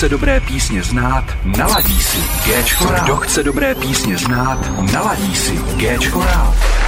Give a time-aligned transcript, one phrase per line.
[0.00, 4.58] chce dobré písně znát, naladí si Géčko Kdo chce dobré písně znát,
[4.92, 6.79] naladí si Géčko rád.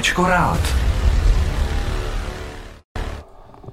[0.00, 0.60] Géčko rád.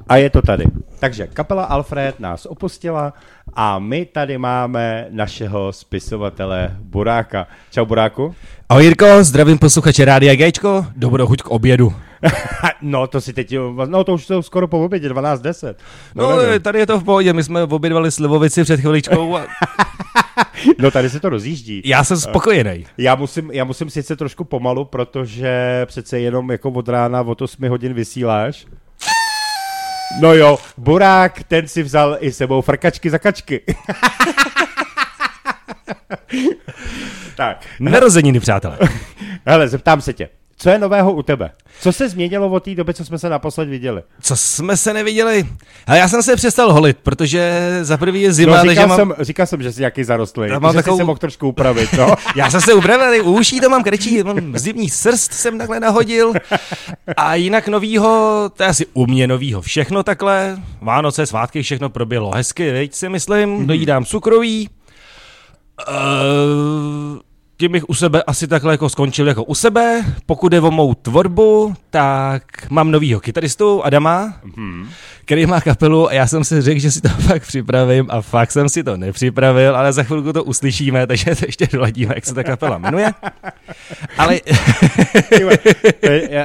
[0.10, 0.63] A je to tady.
[1.00, 3.13] Takže kapela Alfred nás opustila
[3.53, 7.48] a my tady máme našeho spisovatele Buráka.
[7.72, 8.36] Čau Buráku.
[8.69, 11.93] Ahoj Jirko, zdravím posluchače Rádia Gčko, dobrou chuť k obědu.
[12.81, 13.55] no to si teď,
[13.86, 15.75] no to už jsou skoro po obědě, 12.10.
[16.15, 19.38] No, no tady je to v pohodě, my jsme obědvali slivovici před chviličkou.
[19.38, 19.41] A...
[20.79, 21.82] no tady se to rozjíždí.
[21.86, 22.86] Já jsem spokojený.
[22.98, 27.70] Já musím, já musím sice trošku pomalu, protože přece jenom jako od rána od 8
[27.70, 28.65] hodin vysíláš.
[30.22, 33.62] No jo, Burák, ten si vzal i sebou frkačky za kačky.
[37.36, 37.65] tak.
[37.79, 38.77] Narozeniny, přátelé.
[39.46, 40.29] Hele, zeptám se tě.
[40.59, 41.51] Co je nového u tebe?
[41.81, 44.01] Co se změnilo od té doby, co jsme se naposled viděli?
[44.21, 45.47] Co jsme se neviděli?
[45.87, 48.97] A já jsem se přestal holit, protože za prvý je zima, no, říkal, takže mám...
[48.97, 51.05] jsem, říkal jsem, že jsi nějaký zarostlý, já mám že takovou...
[51.05, 52.15] mohl trošku upravit, no.
[52.35, 56.33] já jsem se upravil, u uší to mám krečí, mám zimní srst jsem takhle nahodil
[57.17, 62.31] a jinak novýho, to je asi u mě novýho všechno takhle, Vánoce, svátky, všechno proběhlo
[62.35, 63.65] hezky, veď si myslím, mm-hmm.
[63.65, 64.69] dojídám cukroví,
[65.89, 67.19] Uh,
[67.57, 70.05] tím bych u sebe asi takhle jako skončil jako u sebe.
[70.25, 74.85] Pokud je o mou tvorbu, tak mám novýho kytaristu Adama, mm-hmm.
[75.25, 78.51] který má kapelu a já jsem si řekl, že si to fakt připravím a fakt
[78.51, 82.33] jsem si to nepřipravil, ale za chvilku to uslyšíme, takže to ještě doladíme, jak se
[82.33, 83.13] ta kapela jmenuje.
[84.17, 84.39] Ale...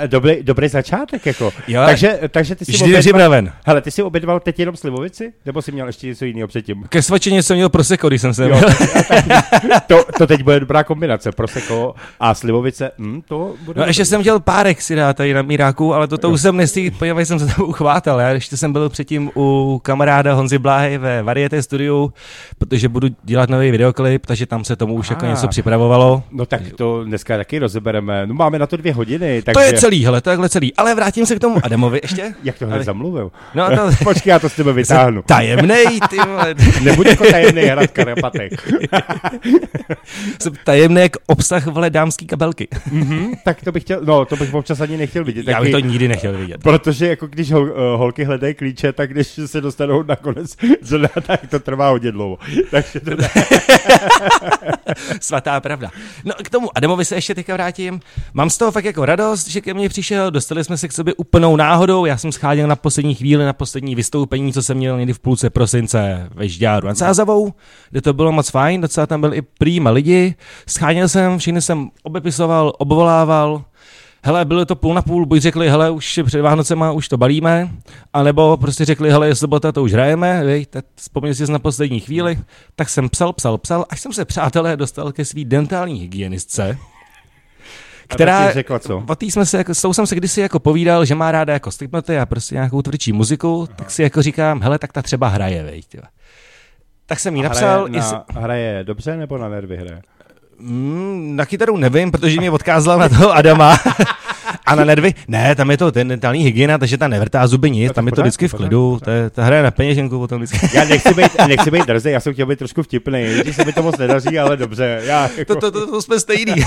[0.07, 1.53] dobrý, dobrý začátek, jako.
[1.69, 3.53] Jo, takže, takže ty jsi obědval, připraven.
[3.65, 5.33] Hele, ty jsi obědval teď jenom slivovici?
[5.47, 6.85] Nebo jsi měl ještě něco jiného předtím?
[6.89, 8.61] Ke svačině jsem měl proseko, když jsem se jo,
[9.87, 13.81] to, to, teď bude dobrá kombinace, proseko a slivovice, hm, to bude...
[13.81, 16.57] No ještě jsem chtěl párek si dát tady na Míráku, ale to, to už jsem
[16.57, 20.99] nestý, podívej, jsem se tam uchvátal, já ještě jsem byl předtím u kamaráda Honzy Bláhy
[20.99, 22.13] ve Varieté studiu,
[22.59, 26.23] protože budu dělat nový videoklip, takže tam se tomu už jako něco připravovalo.
[26.31, 29.55] No tak to dneska taky rozebereme, no máme na to dvě hodiny, takže...
[29.55, 32.35] To je celý, hele, to je celý, ale vrátím se k tomu Adamovi ještě.
[32.43, 32.85] Jak to ale...
[32.85, 33.31] zamluvil?
[33.55, 34.05] No to...
[34.05, 35.23] Počkej, já to s tebe vytáhnu.
[35.23, 36.55] Tajemnej, ty vole.
[36.83, 38.53] Nebuď jako tajemnej hrad Karapatek.
[40.43, 42.69] jsem tajemný jak obsah vole dámský kabelky.
[42.93, 45.49] mm-hmm, tak to bych chtěl, no to bych občas ani nechtěl vidět.
[45.49, 46.63] Já bych to nikdy nechtěl vidět.
[46.63, 51.47] Protože jako když hol, uh, holky hledají klíče, tak když se dostanou nakonec zda, tak
[51.51, 52.39] to trvá hodně dlouho.
[52.71, 53.11] Takže to
[55.21, 55.91] Svatá pravda.
[56.25, 58.01] No k tomu Adamovi se ještě teďka vrátím.
[58.35, 61.15] Mám z toho fakt jako radost, že ke mně přišel, dostali jsme se k sobě
[61.15, 65.13] úplnou náhodou, já jsem scháděl na poslední chvíli, na poslední vystoupení, co jsem měl někdy
[65.13, 67.53] v půlce prosince ve Žďáru nad Sázavou,
[67.91, 70.35] kde to bylo moc fajn, docela tam byl i prýma lidi,
[70.83, 73.65] scháněl jsem, všechny jsem obepisoval, obvolával,
[74.25, 77.71] hele, bylo to půl na půl, buď řekli, hele, už před Vánocema už to balíme,
[78.13, 82.39] anebo prostě řekli, hele, je sobota, to už hrajeme, vej, vzpomněl si na poslední chvíli,
[82.77, 86.79] tak jsem psal, psal, psal, až jsem se, přátelé, dostal ke svý dentální hygienistce,
[88.07, 89.05] která, řekla co?
[89.09, 91.53] O tý jsme se, jako, s tou jsem se kdysi jako povídal, že má ráda
[91.53, 93.77] jako stygmaty a prostě nějakou tvrdší muziku, Aha.
[93.77, 95.83] tak si jako říkám, hele, tak ta třeba hraje, vej,
[97.07, 97.89] Tak jsem jí napsal.
[97.89, 100.03] Hraje, na, hraje dobře nebo na nervy hraje?
[100.63, 103.79] Mm, na kytaru nevím, protože mě odkázala na toho Adama.
[104.67, 105.15] A na nervy?
[105.29, 108.13] Ne, tam je to ten dentální hygiena, takže ta nevrtá zuby nic, no, tam je
[108.13, 110.77] to vždycky v klidu, to je, ta hraje na peněženku potom vždycky.
[110.77, 113.73] Já nechci být, nechci být drzý, já jsem chtěl být trošku vtipný, když se mi
[113.73, 115.01] to moc nedaří, ale dobře.
[115.05, 115.55] Já, jako...
[115.55, 116.55] to, to, to, to jsme stejný.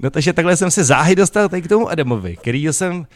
[0.00, 3.06] no takže takhle jsem se záhy dostal tady k tomu Adamovi, který jsem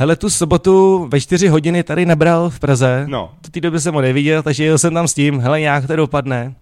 [0.00, 3.04] Hele, tu sobotu ve 4 hodiny tady nabral v Praze.
[3.08, 3.32] No.
[3.42, 5.96] Do té doby jsem ho neviděl, takže jel jsem tam s tím, hele, nějak to
[5.96, 6.54] dopadne.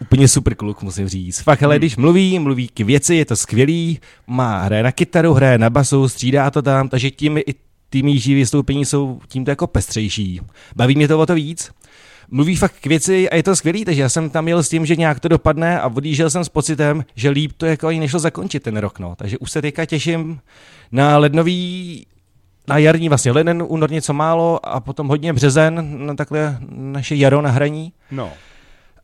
[0.00, 1.40] Úplně super kluk, musím říct.
[1.40, 1.78] Fakt, hele, hmm.
[1.78, 6.08] když mluví, mluví k věci, je to skvělý, má, hraje na kytaru, hraje na basu,
[6.08, 7.54] střídá to tam, takže tím i
[7.90, 10.40] ty mýží vystoupení jsou tímto jako pestřejší.
[10.76, 11.70] Baví mě to o to víc.
[12.30, 14.86] Mluví fakt k věci a je to skvělý, takže já jsem tam jel s tím,
[14.86, 18.18] že nějak to dopadne a odjížděl jsem s pocitem, že líp to jako ani nešlo
[18.18, 19.14] zakončit ten rok, no.
[19.16, 20.40] Takže už se teďka těším
[20.92, 22.06] na lednový
[22.68, 27.42] na jarní vlastně leden, únor něco málo a potom hodně březen na takhle naše jaro
[27.42, 27.92] na hraní.
[28.10, 28.30] No.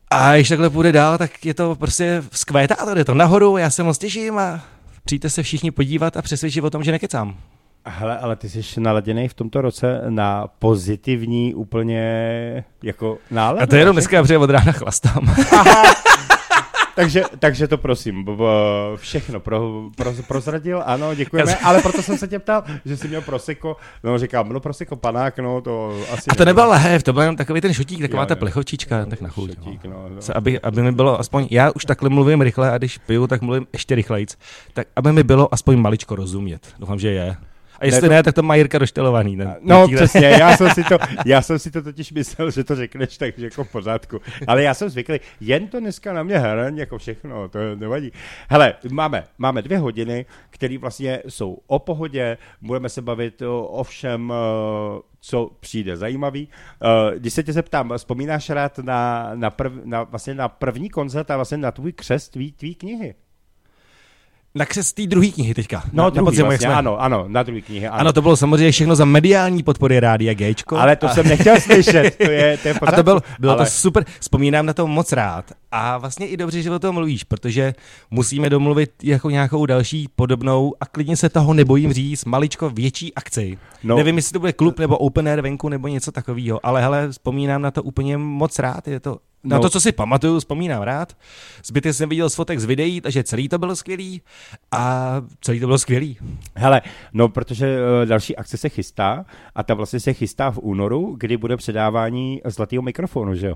[0.09, 3.69] A když takhle půjde dál, tak je to prostě vzkvétá, to jde to nahoru, já
[3.69, 4.61] se moc těším a
[5.05, 7.37] přijďte se všichni podívat a přesvědčit o tom, že nekecám.
[7.85, 12.03] Hele, ale ty jsi naladěný v tomto roce na pozitivní úplně
[12.83, 13.61] jako náladu.
[13.61, 15.35] A to je jenom dneska, protože od rána chlastám.
[15.51, 15.83] Aha,
[16.97, 18.25] takže, takže to prosím,
[18.95, 23.21] všechno pro, pro, prozradil, ano, děkujeme, ale proto jsem se tě ptal, že jsi měl
[23.21, 26.29] proseko, no říkám, no proseko panák, no to asi...
[26.29, 29.29] A to nebyl lahev, to byl jenom takový ten šutík, taková ta plechovčička, tak na
[29.29, 29.49] chuť.
[29.55, 30.35] Šutík, no, no.
[30.35, 33.67] Aby, aby mi bylo aspoň, já už takhle mluvím rychle a když piju, tak mluvím
[33.73, 34.37] ještě rychlejc,
[34.73, 37.37] tak aby mi bylo aspoň maličko rozumět, doufám, že je.
[37.79, 39.37] A jestli Ne, ne, to- tak to má Jirka doštelovaný.
[39.37, 42.63] Ten, No ten přesně, já jsem, si to, já jsem si to totiž myslel, že
[42.63, 44.19] to řekneš, takže jako v pořádku.
[44.47, 48.11] Ale já jsem zvyklý, jen to dneska na mě hraň, jako všechno, to nevadí.
[48.49, 53.83] Hele, máme, máme dvě hodiny, které vlastně jsou o pohodě, budeme se bavit o, o
[53.83, 56.47] všem, eh, co přijde zajímavý.
[56.83, 61.31] Eh, Když se tě zeptám, vzpomínáš rád na, na, prv, na, vlastně na první koncert
[61.31, 63.15] a vlastně na tvůj křest tvý, tvý knihy?
[64.57, 65.83] Na křest té druhé knihy teďka.
[65.93, 66.75] No, na, druhý na podzimu, vlastně, jsme.
[66.75, 67.99] ano, ano, na druhý knihy, ano.
[67.99, 70.77] ano, to bylo samozřejmě všechno za mediální podpory Rádia Gčko.
[70.77, 73.53] ale to jsem nechtěl slyšet, to je, to je v A to pořádku, byl, bylo
[73.53, 73.65] ale...
[73.65, 75.51] to super, vzpomínám na to moc rád.
[75.71, 77.73] A vlastně i dobře, že o tom mluvíš, protože
[78.11, 83.57] musíme domluvit jako nějakou další podobnou a klidně se toho nebojím říct, maličko větší akci.
[83.83, 83.97] No.
[83.97, 87.61] Nevím, jestli to bude klub nebo open air venku nebo něco takového, ale hele, vzpomínám
[87.61, 88.87] na to úplně moc rád.
[88.87, 89.61] Je to, na No.
[89.61, 91.13] to, co si pamatuju, vzpomínám rád.
[91.65, 94.21] Zbytek jsem viděl z fotek z videí, takže celý to bylo skvělý
[94.71, 96.17] a celý to bylo skvělý.
[96.55, 96.81] Hele,
[97.13, 99.25] no protože uh, další akce se chystá
[99.55, 103.55] a ta vlastně se chystá v únoru, kdy bude předávání zlatého mikrofonu, že jo?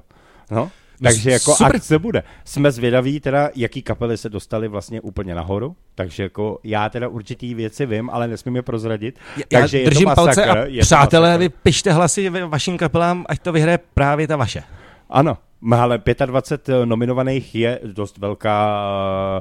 [0.51, 0.71] No,
[1.03, 1.75] takže jako super.
[1.75, 2.24] akce bude.
[2.45, 7.53] Jsme zvědaví teda, jaký kapely se dostaly vlastně úplně nahoru, takže jako já teda určitý
[7.53, 9.19] věci vím, ale nesmím je prozradit.
[9.51, 13.25] Já takže je to držím masakr, palce a je přátelé, vy pište hlasy vašim kapelám,
[13.29, 14.63] ať to vyhraje právě ta vaše.
[15.10, 15.38] Ano,
[15.71, 18.85] ale 25 nominovaných je dost velká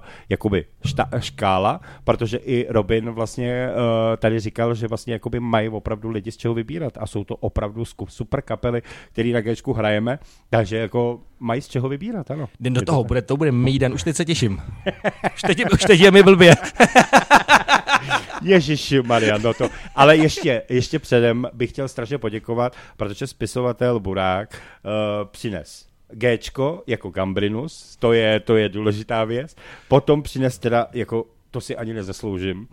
[0.03, 5.69] uh, jakoby šta, škála, protože i Robin vlastně uh, tady říkal, že vlastně jakoby mají
[5.69, 10.19] opravdu lidi z čeho vybírat a jsou to opravdu super kapely, který na Gčku hrajeme,
[10.51, 12.49] takže jako mají z čeho vybírat, ano.
[12.61, 14.63] Jdem do toho, bude, to bude Mejdan, už teď se těším.
[15.35, 16.55] Už teď, už teď je mi blbě.
[18.43, 19.69] Ježiši Maria, no to.
[19.95, 27.11] Ale ještě, ještě předem bych chtěl strašně poděkovat, protože spisovatel Burák uh, přines Gčko jako
[27.11, 29.57] Gambrinus, to je, to je důležitá věc.
[29.89, 32.61] Potom přines teda jako to si ani nezasloužím.
[32.61, 32.67] Uh,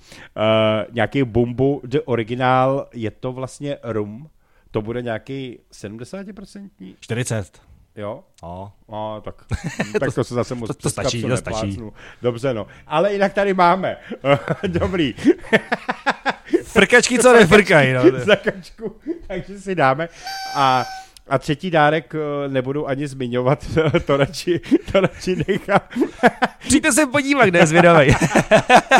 [0.91, 4.29] nějaký Bumbu, the originál, je to vlastně rum,
[4.71, 6.69] to bude nějaký 70%?
[6.99, 7.61] 40.
[7.95, 8.23] Jo?
[8.43, 8.71] No.
[8.89, 9.35] No, tak,
[9.99, 11.79] tak to se zase moc to přes stačí, to stačí.
[12.21, 12.67] Dobře, no.
[12.87, 13.97] Ale jinak tady máme.
[14.67, 15.13] Dobrý.
[16.63, 17.93] Frkačky, co nefrkají.
[17.93, 18.03] No.
[18.11, 18.95] zakačku,
[19.27, 20.09] takže si dáme.
[20.55, 20.85] A,
[21.29, 23.65] a třetí dárek eh, nebudu ani zmiňovat,
[24.05, 24.59] to radši,
[24.91, 25.79] to radši nechám.
[26.59, 28.15] Přijďte se podívat, kde je zvědavej.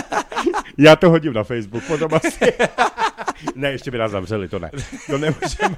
[0.77, 2.53] Já to hodím na Facebook, potom asi.
[3.55, 4.71] ne, ještě by nás zavřeli, to ne.
[5.07, 5.77] To nemůžeme.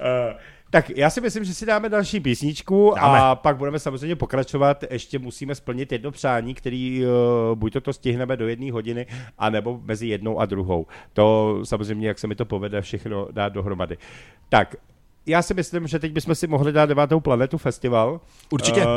[0.00, 0.36] Eh,
[0.72, 3.18] tak já si myslím, že si dáme další písničku Dáme.
[3.18, 4.84] a pak budeme samozřejmě pokračovat.
[4.90, 9.06] Ještě musíme splnit jedno přání, který uh, buď to, to stihneme do jedné hodiny,
[9.38, 10.86] anebo mezi jednou a druhou.
[11.12, 13.96] To samozřejmě, jak se mi to povede, všechno dát dohromady.
[14.48, 14.76] Tak,
[15.26, 18.20] já si myslím, že teď bychom si mohli dát devátou planetu festival.
[18.50, 18.80] Určitě.
[18.80, 18.88] Uh,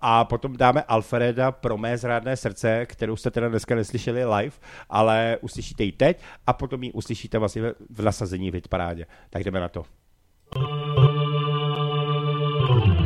[0.00, 4.56] a potom dáme Alfreda pro mé zrádné srdce, kterou jste teda dneska neslyšeli live,
[4.90, 9.06] ale uslyšíte ji teď a potom ji uslyšíte vlastně v- nasazení v hitparádě.
[9.30, 9.84] Tak jdeme na to.
[12.66, 13.03] svůj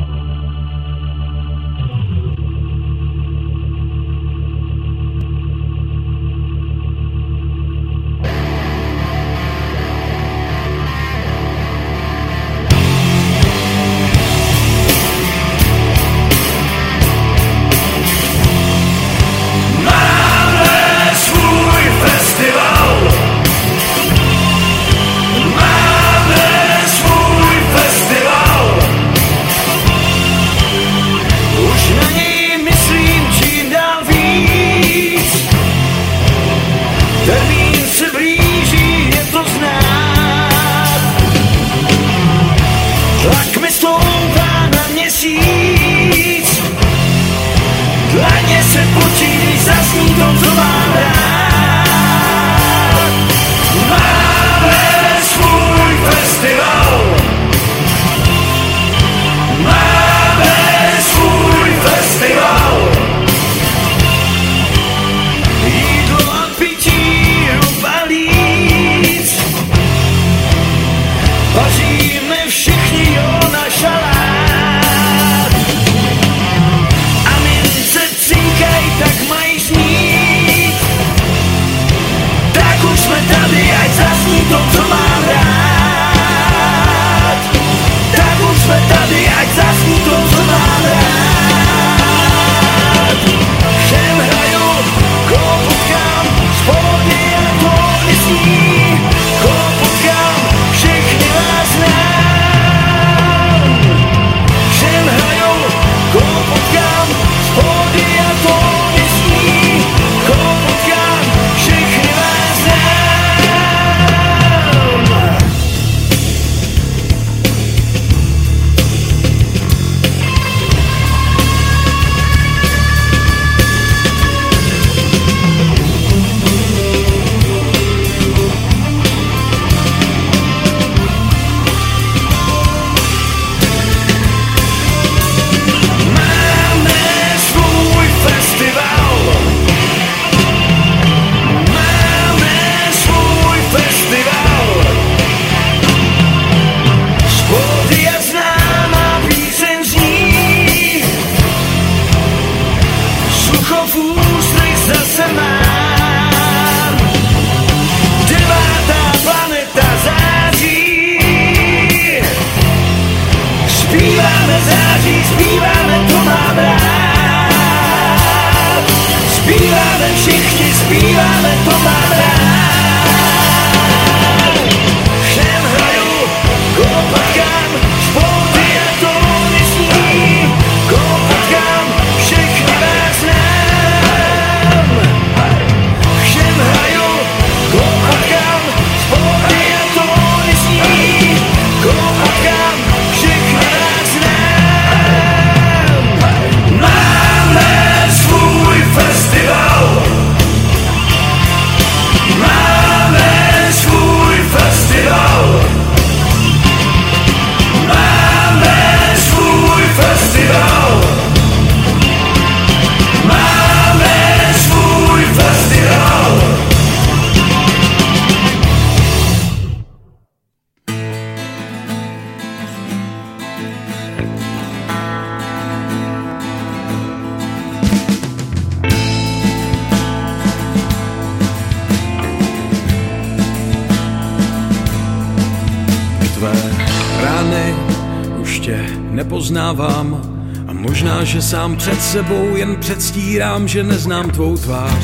[242.09, 245.03] sebou jen předstírám, že neznám tvou tvář.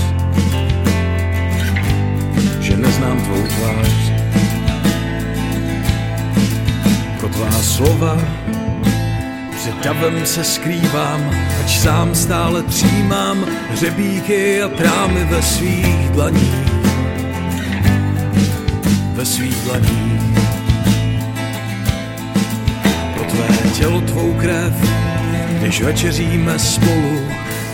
[2.59, 3.89] Že neznám tvou tvář.
[7.19, 8.17] Pro tvá slova
[9.57, 11.31] před davem se skrývám,
[11.63, 16.71] ač sám stále třímám hřebíky a trámy ve svých dlaních.
[19.13, 20.21] Ve svých dlaních.
[23.13, 24.94] Pro tvé tělo tvou krev,
[25.65, 27.21] když večeříme spolu,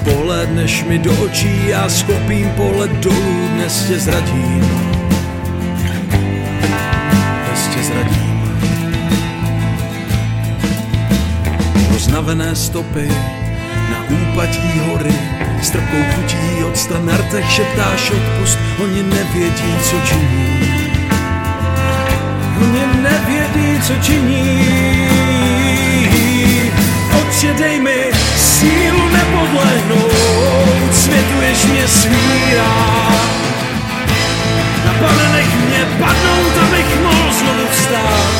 [0.04, 4.92] pohledneš mi do očí, já schopím pohled dolů, dnes tě zradím.
[7.46, 8.60] Dnes tě zradím.
[11.94, 13.08] Roznavené stopy
[13.90, 15.16] na úpatí hory,
[15.62, 20.60] s trpkou chutí octa na rtech šeptáš odpust, oni nevědí, co činí.
[22.62, 25.91] Oni nevědí, co činí.
[27.32, 32.76] Otče, dej mi sílu nepodlehnout, světuješ mě svírá.
[34.86, 38.32] Na pane nech mě padnout, abych mohl znovu vstát.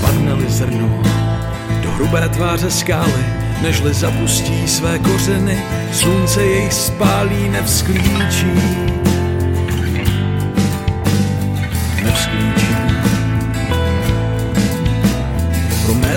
[0.00, 1.02] Padne-li zrno
[1.82, 3.24] do hrubé tváře skály,
[3.62, 8.84] nežli zapustí své kořeny, slunce jej spálí, nevzklíčí.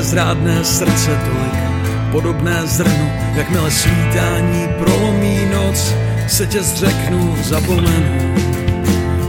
[0.07, 5.93] Pro mé zrádné srdce tolik, podobné zrnu, jakmile svítání prolomí noc,
[6.27, 8.35] se tě zřeknu, zapomenu.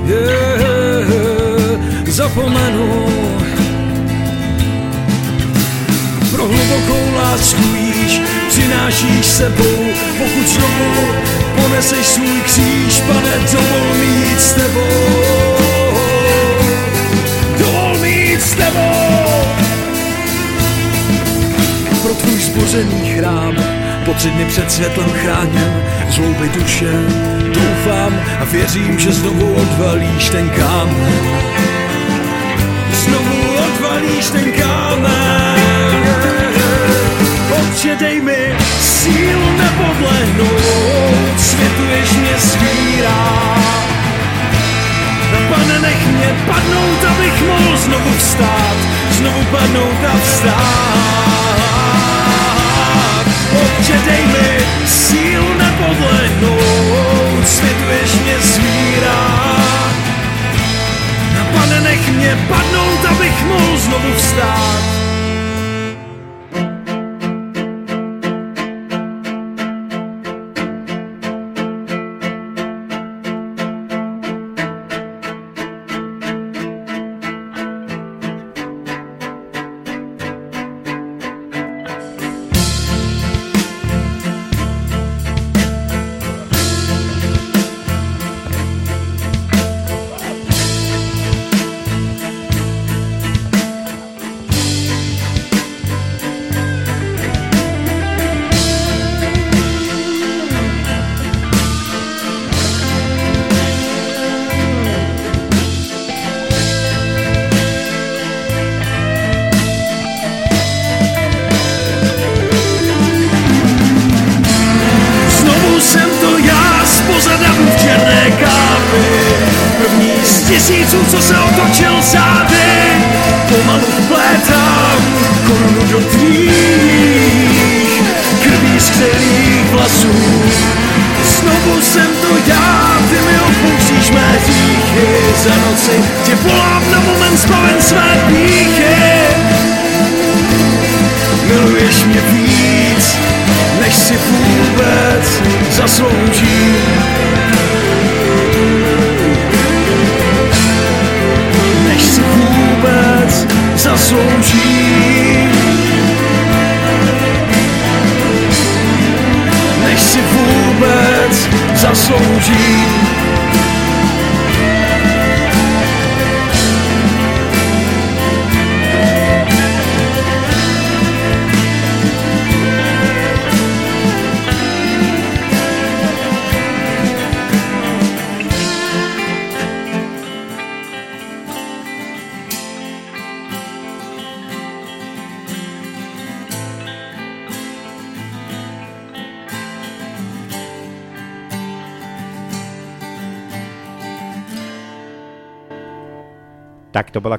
[0.06, 1.08] Yeah,
[2.06, 3.06] zapomenu.
[6.30, 9.78] Pro hlubokou lásku jíš, přinášíš sebou,
[10.18, 11.14] pokud znovu
[11.56, 14.88] poneseš svůj kříž, pane, dovol mít s tebou.
[17.58, 18.97] Dovol mít s tebou.
[22.58, 23.54] Zbořený chrám,
[24.04, 26.92] po tři dny před světlem chráněn, zlouby duše,
[27.54, 31.12] doufám a věřím, že znovu odvalíš ten kámen.
[32.92, 35.58] Znovu odvalíš ten kámen.
[37.50, 43.54] Otče, dej mi sílu nepodlehnout, světuješ mě svírá.
[45.48, 48.76] Pane, nech mě padnout, abych mohl znovu vstát,
[49.10, 52.17] znovu padnout a vstát.
[53.88, 54.48] Otče, dej mi
[54.86, 59.20] sílu nepodlehnout, světuješ mě svírá.
[61.52, 64.97] Pane, nech mě padnout, abych mohl znovu vstát.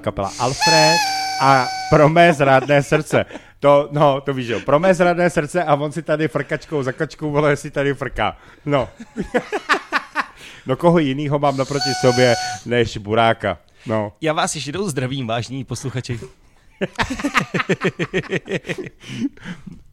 [0.09, 0.97] Kapela Alfred
[1.41, 3.25] a pro mé zrádné srdce.
[3.59, 6.91] To, no, to víš, jo, pro mé zrádné srdce a on si tady frkačkou za
[6.91, 8.37] kačkou, vole, si tady frká.
[8.65, 8.89] No.
[10.65, 13.57] no koho jinýho mám naproti sobě, než Buráka.
[13.85, 14.13] No.
[14.21, 16.19] Já vás ještě jednou zdravím, vážní posluchači.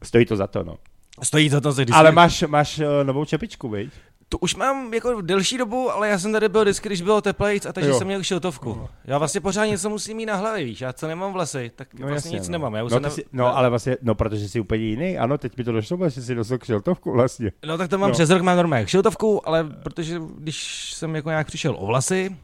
[0.03, 0.77] Stojí to za to, no.
[1.23, 3.91] Stojí za to, když Ale máš, máš eh, novou čepičku, viď?
[4.29, 7.65] To už mám jako delší dobu, ale já jsem tady byl vždycky, když bylo teplejc
[7.65, 7.97] a takže Jo.
[7.97, 8.87] jsem měl šiltovku.
[9.05, 12.07] Já vlastně pořád něco musím mít na hlavě, víš, já co nemám vlasy, tak No,
[12.07, 12.51] vlastně jasně, nic no.
[12.51, 12.73] nemám.
[12.75, 13.09] Já už no, ne...
[13.09, 15.17] jsi, no, ale vlastně, no, protože jsi úplně jiný.
[15.17, 17.51] Ano, teď mi to došlo, že jsi nosil kšeltovku vlastně.
[17.65, 18.07] No tak to mám No.
[18.07, 18.13] no.
[18.13, 22.35] přes rok, mám normálně šiltovku, ale protože když jsem jako nějak přišel o vlasy,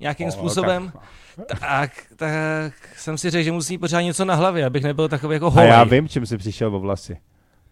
[0.00, 0.92] nějakým O, způsobem,
[1.60, 5.34] tak, tak jsem si řekl, že musím mít pořád něco na hlavě, abych nebyl takový
[5.34, 5.68] jako A holej.
[5.68, 7.16] já vím, čím jsi přišel o vlasy.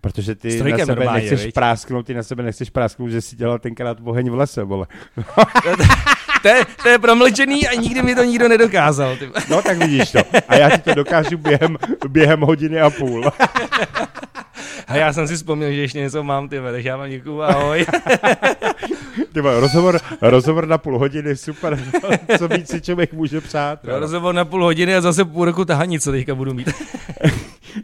[0.05, 1.55] Protože ty Strojkem na sebe normálně, nechceš viď?
[1.55, 4.87] prásknout, ty na sebe nechceš prásknout, že jsi dělal tenkrát oheň v lese, vole.
[6.43, 9.17] To, je, to je promlčený a nikdy mi to nikdo nedokázal.
[9.17, 9.29] Ty.
[9.51, 10.19] No tak vidíš to.
[10.49, 13.25] A já ti to dokážu během, během hodiny a půl.
[14.87, 17.87] A já jsem si vzpomněl, že ještě něco mám, ty takže já vám děkuju, ahoj.
[19.33, 21.85] Ty rozhovor, rozhovor na půl hodiny, super.
[22.39, 23.85] Co víc si člověk může přát.
[23.85, 26.71] No, rozhovor na půl hodiny a zase půl roku tahání, co teďka budu mít.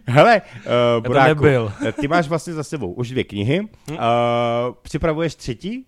[0.07, 0.63] Hele, uh,
[1.03, 1.73] to Buráku, nebyl.
[2.01, 3.61] ty máš vlastně za sebou už dvě knihy.
[3.61, 3.97] Uh,
[4.83, 5.87] připravuješ třetí?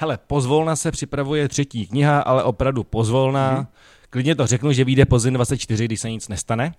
[0.00, 3.50] Hele, pozvolna se připravuje třetí kniha, ale opravdu pozvolna.
[3.50, 3.66] Hmm.
[4.14, 6.74] Klidně to řeknu, že vyjde pozdě 24, když se nic nestane.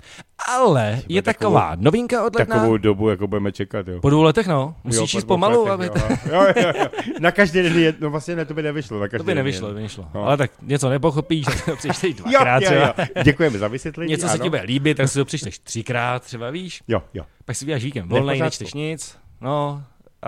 [0.53, 2.55] Ale je takovou- taková novinka od ledna.
[2.55, 3.99] Takovou dobu, jako budeme čekat, jo.
[4.01, 4.75] Po dvou letech, no.
[4.83, 6.13] Musíš Jo, jít pomalu, letech, aby...
[6.13, 6.17] jo.
[6.33, 6.85] Jo, jo, jo.
[7.19, 8.99] Na každý den je, no vlastně ne, to by nevyšlo.
[8.99, 10.07] Na každý To by nevyšlo, je- by nevyšlo.
[10.13, 10.23] No.
[10.23, 12.93] Ale tak něco nepochopíš, tak to přečteš Jo, dvakrát jo, třeba.
[13.15, 13.23] jo.
[13.23, 14.11] Děkujeme za vysvětlení.
[14.11, 14.43] Něco se ano.
[14.43, 16.81] ti bude líbit, tak si to přečteš třikrát, třeba víš.
[16.87, 17.23] Jo, jo.
[17.45, 19.17] Pak si vyjáš víkend volnej, nečteš nic.
[19.41, 19.83] No,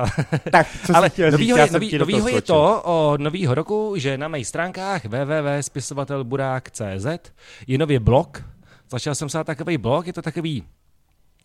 [0.52, 4.18] Tak, co Ale chtěl říct, novýho, jsem nový, novýho je to od nového roku, že
[4.18, 7.32] na mých stránkách www.spisovatelburák.cz
[7.68, 8.44] je nový blog.
[8.92, 10.64] Začal jsem psát takový blog, je to takový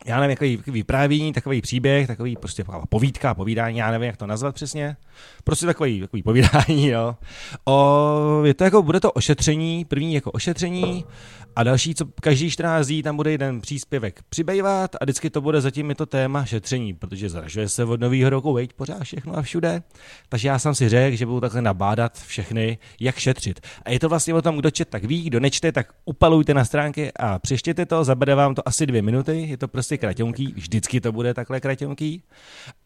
[0.04, 4.26] já nevím, takový, takový vyprávění, takový příběh, takový prostě povídka, povídání, já nevím, jak to
[4.26, 4.96] nazvat přesně.
[5.44, 7.16] Prostě takový, takový povídání, jo.
[7.64, 11.04] O, je to jako, bude to ošetření, první jako ošetření
[11.56, 15.60] a další, co každý 14 dní tam bude jeden příspěvek přibývat a vždycky to bude
[15.60, 19.42] zatím je to téma šetření, protože zražuje se od nového roku, veď pořád všechno a
[19.42, 19.82] všude.
[20.28, 23.60] Takže já jsem si řekl, že budu takhle nabádat všechny, jak šetřit.
[23.82, 26.64] A je to vlastně o tom, kdo čet, tak ví, kdo nečte, tak upalujte na
[26.64, 31.00] stránky a přeštěte to, zabere vám to asi dvě minuty, je to prostě kraťonký, vždycky
[31.00, 32.22] to bude takhle kraťonký.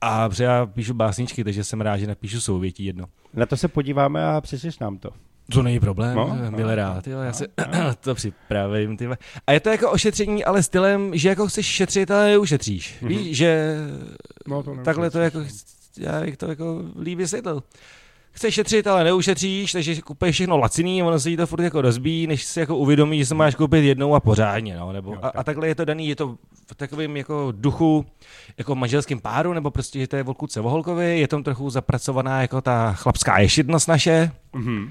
[0.00, 3.06] A já píšu básničky, takže jsem rád, že napíšu souvětí jedno.
[3.34, 5.10] Na to se podíváme a přečteš nám to.
[5.52, 7.44] To není problém, No, no, no, milé rád, jo, já si
[8.00, 8.96] to připravím.
[8.96, 9.06] Ty.
[9.06, 9.18] vole.
[9.46, 12.96] A je to jako ošetření, ale stylem, že jako chceš šetřit, ale neušetříš.
[13.00, 13.08] Mhm.
[13.08, 13.76] Víš, že
[14.46, 15.38] No, to takhle to jako,
[15.98, 17.62] já bych to jako líp vysvětlil.
[18.32, 22.26] Chceš šetřit, ale neušetříš, takže kupuješ všechno laciný, ono se jí to furt jako rozbíjí,
[22.26, 25.28] než si jako uvědomí, že se máš koupit jednou a pořádně, no, nebo, Jo, a,
[25.28, 25.46] a, tak.
[25.46, 26.28] takhle je to daný, je to
[26.72, 28.06] v takovém jako duchu,
[28.58, 31.70] jako manželským páru, nebo prostě, že to je o kluce o holkovi, je tam trochu
[31.70, 34.90] zapracovaná jako ta chlapská ješitnost naše, Mhm.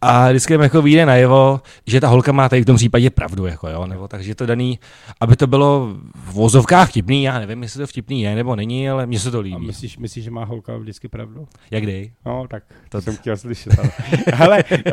[0.00, 3.46] a vždycky jim jako vyjde najevo, že ta holka má tady v tom případě pravdu,
[3.46, 4.78] jako jo, nebo takže to daný,
[5.20, 9.06] aby to bylo v vozovkách vtipný, já nevím, jestli to vtipný je nebo není, ale
[9.06, 9.66] mně se to A líbí.
[9.66, 11.48] myslíš, myslíš, že má holka vždycky pravdu?
[11.70, 12.12] Jak dej?
[12.26, 13.78] No, tak to To- jsem chtěl slyšet.
[13.78, 13.90] Ale,
[14.34, 14.92] Hele, uh,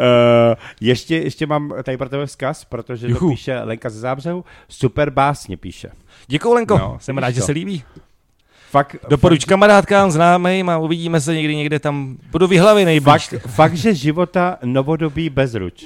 [0.82, 3.30] ještě, ještě mám tady pro tebe vzkaz, protože to Juhu.
[3.30, 4.45] píše Lenka ze Zábřehu.
[4.69, 5.89] Super básně píše.
[6.28, 7.45] Děkuju, Lenko, No, jsem rád, že to.
[7.45, 7.84] se líbí.
[8.72, 12.18] Fakt, Doporuč kamarádkám, známým a uvidíme se někdy někde tam.
[12.32, 13.28] Budu v hlavě nejblíž.
[13.28, 15.86] fakt, fakt, že života novodobí bezruč.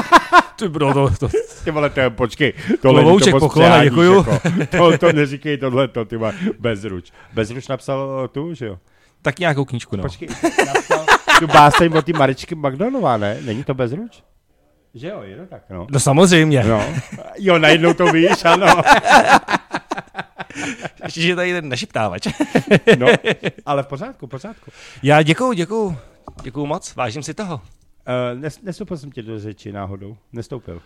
[0.56, 1.28] Ty bro, to, to,
[1.64, 4.16] Ty vole, to je, počkej, tohle Klobouček to poklona, děkuju.
[4.16, 7.12] Jako, to, to neříkej tohle, to ty vole, bezruč.
[7.32, 8.78] Bezruč napsal tu, že jo?
[9.22, 10.02] tak nějakou knížku, no.
[10.02, 10.28] Počkej,
[10.66, 11.04] napsal
[11.38, 13.38] tu báseň od té Maričky Magdonová, ne?
[13.44, 14.22] Není to bezruč?
[14.94, 15.86] Že jo, je to tak, no.
[15.90, 16.64] No samozřejmě.
[16.64, 16.82] No.
[17.38, 18.66] Jo, najednou to víš, ano.
[21.04, 22.26] Ještě, že tady ten našeptávač.
[22.98, 23.06] No,
[23.66, 24.70] ale v pořádku, v pořádku.
[25.02, 25.96] Já děkuju, děkuju.
[26.42, 27.54] Děkuju moc, vážím si toho.
[27.54, 30.16] Uh, nes, nestoupil jsem ti do řeči náhodou.
[30.32, 30.82] Nestoupil.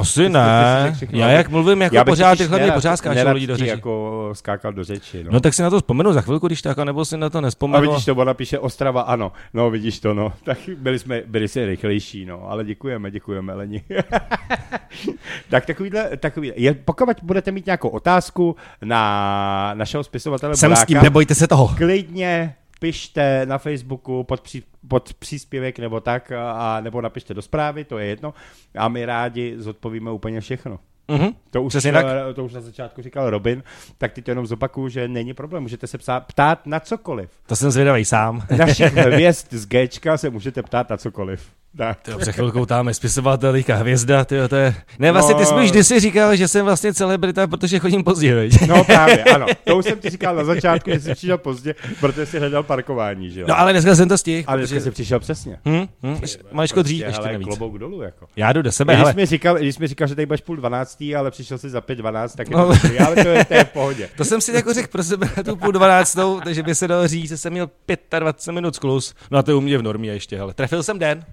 [0.00, 0.96] Asi ne.
[1.10, 3.70] Já jak mluvím jako Já pořád, tyhle mě pořád skáčou lidi do řeči.
[3.70, 5.30] jako skákal do řeči, no.
[5.32, 7.40] No tak si na to vzpomenu za chvilku, když tak, nebo si na to A
[7.40, 7.90] nespomenu.
[7.90, 9.32] vidíš to, ona píše Ostrava, ano.
[9.54, 10.32] No, vidíš to, no.
[10.44, 12.50] Tak byli jsme, byli jsme rychlejší, no.
[12.50, 13.82] Ale děkujeme, děkujeme, Leni.
[15.50, 20.86] tak takovýhle, takový, je, pokud budete mít nějakou otázku na našeho spisovatele Jsem s Boráka,
[20.86, 21.68] tím, nebojte se toho.
[21.76, 27.84] klidně pište na Facebooku pod, pří, pod příspěvek nebo tak, a, nebo napište do zprávy,
[27.84, 28.34] to je jedno.
[28.78, 30.78] A my rádi zodpovíme úplně všechno.
[31.08, 31.28] Mhm.
[31.50, 32.06] To už, Přesně tak.
[32.30, 33.62] eh, to už na začátku říkal Robin,
[33.98, 37.30] tak ty to jenom zopakuju, že není problém, můžete se psát, ptát na cokoliv.
[37.46, 38.42] To jsem zvědavý sám.
[38.58, 41.50] Našich hvězd z Gčka se můžete ptát na cokoliv.
[41.76, 41.98] Tak.
[42.02, 44.74] To před chvilkou tam je spisovatelka hvězda, tyjo, to je...
[44.98, 45.64] Ne, vlastně ty jsi mi No.
[45.66, 48.66] vždy si říkal, že jsem vlastně celebrita, protože chodím pozdě, veď?
[48.66, 49.46] No právě, ano.
[49.64, 53.30] To už jsem ti říkal na začátku, že jsi přišel pozdě, protože jsi hledal parkování,
[53.30, 53.46] že jo?
[53.48, 54.44] No ale dneska jsem to stihl.
[54.46, 55.58] ale dneska protože- jsi přišel přesně.
[55.68, 56.20] Hm, hm,
[56.52, 57.46] maličko dřív, ještě hele, navíc.
[57.48, 58.26] klobouk dolů, jako.
[58.36, 59.12] Já jdu do sebe, Když hele.
[59.12, 61.70] jsi, mi říkal, když jsi mi říkal, že tady budeš půl dvanáctý, ale přišel jsi
[61.70, 62.66] za pět dvanáct, tak je No.
[62.66, 62.74] to
[63.06, 64.08] ale to je, to je v pohodě.
[64.16, 67.28] To jsem si jako řekl pro sebe tu půl dvanáctou, takže by se dalo říct,
[67.28, 67.70] že jsem měl
[68.18, 69.14] 25 minut sklus.
[69.30, 70.54] No a to je u mě v normě ještě, hele.
[70.54, 71.24] Trefil jsem den.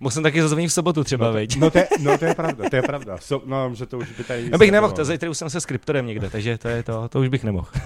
[0.00, 1.56] Mohl jsem taky zazvonit v sobotu třeba, No, veď.
[1.56, 3.18] no, to je, no to je pravda, to je pravda.
[3.18, 4.48] So, no, že to už by tady...
[4.52, 7.20] Já bych nemohl, to zítra už jsem se skriptorem někde, takže to je to, to
[7.20, 7.68] už bych nemohl.
[7.72, 7.78] Uh,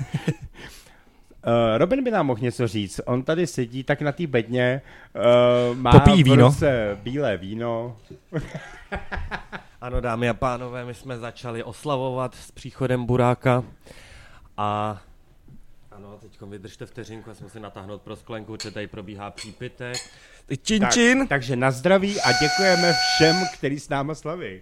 [1.79, 3.01] Robin by nám mohl něco říct.
[3.07, 4.83] On tady sedí tak na té bedně,
[5.71, 6.47] uh, má Popíjí v víno.
[6.49, 7.97] ruce bílé víno.
[9.81, 13.65] Ano, dámy a pánové, my jsme začali oslavovat s příchodem Buráka
[14.57, 15.01] a
[15.93, 19.97] ano, teď vydržte vteřinku, já jsem si natáhnout pro sklenku, že tady probíhá přípitek.
[20.63, 21.27] Čin, Tak, čin.
[21.29, 24.61] takže na zdraví a děkujeme všem, který s náma slaví.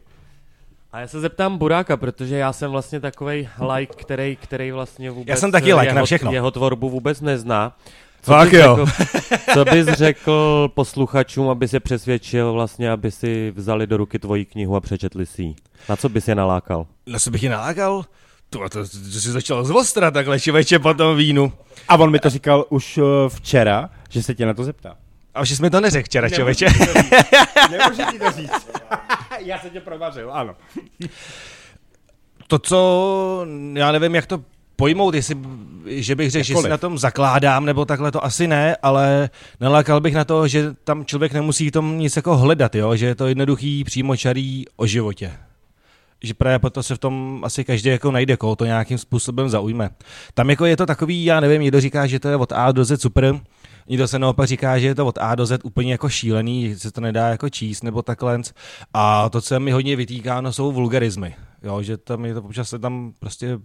[0.93, 5.29] A já se zeptám Buráka, protože já jsem vlastně takový like, který, který vlastně vůbec
[5.29, 6.33] Já jsem taky like jeho, na všechno.
[6.33, 7.77] jeho tvorbu vůbec nezná.
[8.23, 8.87] Co Fakt bys jo.
[8.87, 8.93] Řekl,
[9.55, 14.77] co bys řekl posluchačům, aby se přesvědčil vlastně, aby si vzali do ruky tvoji knihu
[14.77, 15.55] a přečetli si ji?
[15.89, 16.87] Na co bys je nalákal?
[17.07, 18.05] Na co bych je nalákal?
[18.51, 21.53] To, to, to, to jsi začal z ostra takhle člověče po tom vínu.
[21.89, 24.97] A on mi to říkal už uh, včera, že se tě na to zeptá.
[25.35, 26.67] A už jsme to neřekl včera, člověče.
[27.71, 28.69] Nemůžu ti to říct.
[29.39, 30.55] Já se tě provařil, ano.
[32.47, 34.43] To, co, já nevím, jak to
[34.77, 35.37] pojmout, jestli,
[35.87, 40.01] že bych řekl, že si na tom zakládám, nebo takhle to asi ne, ale nalákal
[40.01, 42.97] bych na to, že tam člověk nemusí v tom nic jako hledat, jo?
[42.97, 45.33] že je to jednoduchý, přímočarý o životě.
[46.23, 49.91] Že právě proto se v tom asi každý jako najde, koho to nějakým způsobem zaujme.
[50.35, 52.85] Tam jako je to takový, já nevím, někdo říká, že to je od A do
[52.85, 53.41] Z super,
[53.91, 56.79] někdo se naopak říká, že je to od A do Z úplně jako šílený, že
[56.79, 58.41] se to nedá jako číst nebo takhle.
[58.95, 61.35] A to, co mi hodně vytýkáno, jsou vulgarizmy.
[61.63, 63.59] Jo, že tam je to občas se tam prostě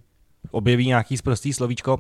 [0.52, 2.00] objeví nějaký sprostý slovíčko.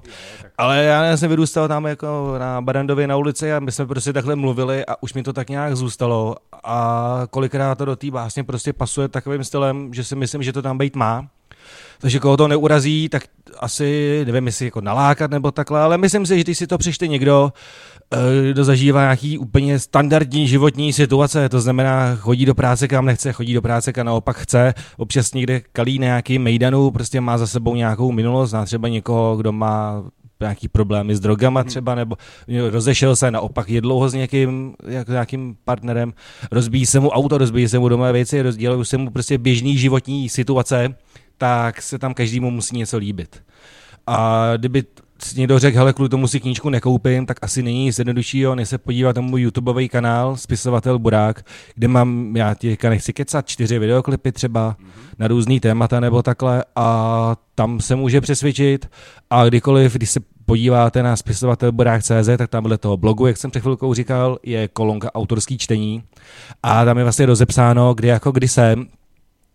[0.57, 4.35] Ale já jsem vyrůstal tam jako na Barandově na ulici a my jsme prostě takhle
[4.35, 8.73] mluvili a už mi to tak nějak zůstalo a kolikrát to do té básně prostě
[8.73, 11.27] pasuje takovým stylem, že si myslím, že to tam být má.
[11.99, 13.23] Takže koho to neurazí, tak
[13.59, 17.07] asi nevím, jestli jako nalákat nebo takhle, ale myslím si, že když si to přečte
[17.07, 17.53] někdo,
[18.51, 23.53] kdo zažívá nějaký úplně standardní životní situace, to znamená chodí do práce kam nechce, chodí
[23.53, 27.75] do práce kam naopak chce, občas někde kalí na nějaký mejdanu, prostě má za sebou
[27.75, 30.03] nějakou minulost, zná třeba někoho, kdo má
[30.39, 32.15] nějaký problémy s drogama třeba, nebo
[32.69, 36.13] rozešel se, naopak je dlouho s někým, jako nějakým partnerem,
[36.51, 40.29] rozbíjí se mu auto, rozbíjí se mu doma věci, rozdělují se mu prostě běžný životní
[40.29, 40.95] situace,
[41.37, 43.43] tak se tam každému musí něco líbit.
[44.07, 44.83] A kdyby
[45.35, 48.77] někdo řekl, hele, kvůli tomu si knížku nekoupím, tak asi není nic jednoduššího, než se
[48.77, 54.31] podívat na můj YouTubeový kanál, spisovatel Burák, kde mám, já teďka nechci kecat, čtyři videoklipy
[54.31, 54.75] třeba
[55.19, 58.89] na různý témata nebo takhle a tam se může přesvědčit.
[59.29, 63.93] A kdykoliv, když se podíváte na spisovatelburák.cz, tak tamhle toho blogu, jak jsem před chvilkou
[63.93, 66.03] říkal, je kolonka autorský čtení.
[66.63, 68.85] A tam je vlastně rozepsáno, kdy jako kdy jsem,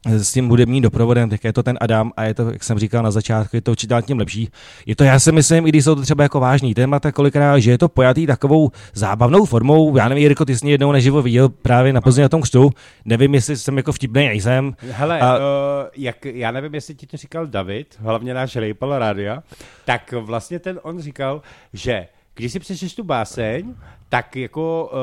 [0.06, 3.02] s tím hudebním doprovodem, tak je to ten Adam a je to, jak jsem říkal
[3.02, 4.48] na začátku, je to určitě tím lepší.
[4.86, 7.70] Je to, já si myslím, i když jsou to třeba jako vážný témata, kolikrát, že
[7.70, 9.96] je to pojatý takovou zábavnou formou.
[9.96, 12.70] Já nevím, Jirko, ty jsi mě jednou naživo viděl právě na Plzně na tom křtu.
[13.04, 14.74] Nevím, jestli jsem jako vtipný, nejsem.
[14.90, 15.36] Hele, A- a...
[15.36, 15.42] uh,
[15.96, 19.42] jak, já nevím, jestli ti to říkal David, hlavně náš rejpal rádia,
[19.84, 21.42] tak vlastně ten on říkal,
[21.72, 23.74] že když si přečteš tu báseň,
[24.10, 24.98] tak jako, uh,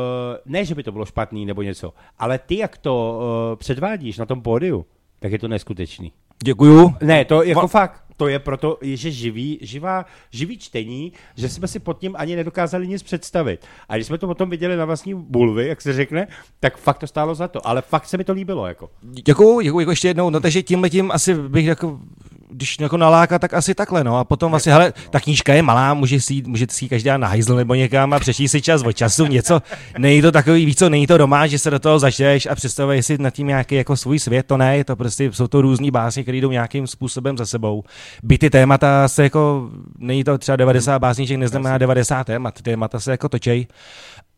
[0.54, 4.26] ne, že by to bylo špatný nebo něco, ale ty, jak to uh, předvádíš na
[4.26, 4.86] tom pódiu,
[5.20, 6.12] tak je to neskutečný.
[6.44, 6.94] Děkuju.
[7.02, 11.68] Ne, to jako Va- fakt, to je proto, že živý, živá, živý čtení, že jsme
[11.68, 13.66] si pod tím ani nedokázali nic představit.
[13.90, 16.28] A když jsme to potom viděli na vlastní bulvy, jak se řekne,
[16.60, 17.68] tak fakt to stálo za to.
[17.68, 18.90] Ale fakt se mi to líbilo, jako.
[19.02, 20.30] Děkuju, děkuju jako ještě jednou.
[20.30, 22.00] No takže tímhle tím asi bych jako
[22.50, 24.18] když jako naláká, tak asi takhle, no.
[24.18, 27.28] A potom vlastně, hele, ta knížka je malá, může si, můžete si ji každá na
[27.28, 29.62] hajzl nebo někam a přečíst si čas od času něco.
[29.98, 33.06] Není to takový, víc co, není to doma, že se do toho začneš a představuješ
[33.06, 35.92] si nad tím nějaký jako svůj svět, to ne, je to prostě, jsou to různý
[35.92, 37.84] básně, které jdou nějakým způsobem za sebou.
[38.24, 43.00] By ty témata se jako, není to třeba 90 básníček, neznamená 90 témat, ty témata
[43.00, 43.68] se jako točej.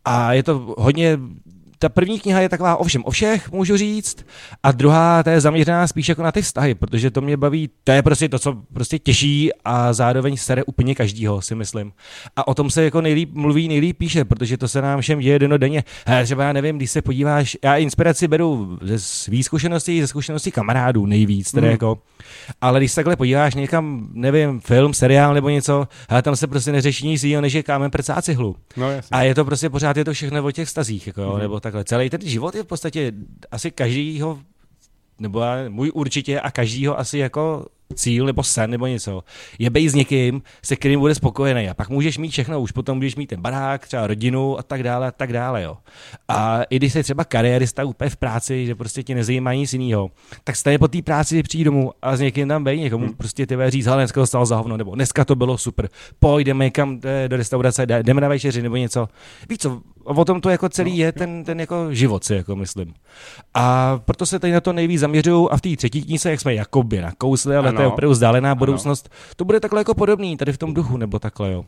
[0.05, 1.18] A je to hodně
[1.80, 4.25] ta první kniha je taková o všem, o všech, můžu říct,
[4.63, 7.91] a druhá, ta je zaměřená spíš jako na ty vztahy, protože to mě baví, to
[7.91, 11.91] je prostě to, co prostě těší a zároveň sere úplně každýho, si myslím.
[12.36, 15.39] A o tom se jako nejlíp mluví, nejlíp píše, protože to se nám všem děje
[15.39, 15.84] denně.
[16.07, 20.51] Hele, třeba já nevím, když se podíváš, já inspiraci beru ze svých zkušeností, ze zkušeností
[20.51, 21.71] kamarádů nejvíc, tedy Hmm.
[21.71, 21.97] jako,
[22.61, 26.71] ale když se takhle podíváš někam, nevím, film, seriál nebo něco, hele, tam se prostě
[26.71, 28.55] neřeší nic jiného, než je kámen prcá cihlu.
[28.77, 29.17] No jasně.
[29.17, 31.39] A je to prostě pořád je to všechno o těch stazích, jako, mm.
[31.39, 31.84] nebo takhle.
[31.86, 33.11] Celý ten život je v podstatě
[33.51, 34.39] asi každýho,
[35.20, 37.65] nebo můj určitě a každýho asi jako
[37.96, 39.24] cíl nebo sen nebo něco,
[39.60, 41.70] je být s někým, se kterým bude spokojený.
[41.70, 44.84] A pak můžeš mít všechno, už potom můžeš mít ten barák, třeba rodinu a tak
[44.84, 45.64] dále a tak dále.
[45.64, 45.78] Jo.
[46.28, 50.12] A i když jsi třeba kariérista úplně v práci, že prostě tě nezajímá nic jiného,
[50.44, 53.16] tak stejně po té práci přijít domů a s někým tam bej, někomu hmm.
[53.16, 56.66] prostě ty říct, ale dneska to stalo za hovno, nebo dneska to bylo super, pojďme
[56.66, 59.08] někam eh, do restaurace, jde- jdeme na večeři nebo něco.
[59.50, 62.94] Víš co, o tom to jako celý je ten, ten jako život si jako myslím.
[63.54, 66.54] A proto se tady na to nejvíc zaměřuju a v té třetí knize, jak jsme
[66.54, 67.93] jakoby nakousli, ale to je Ano.
[67.93, 71.65] opravdu vzdálená budoucnost, to bude takhle jako podobný, tady v tom duchu, nebo takhle jo.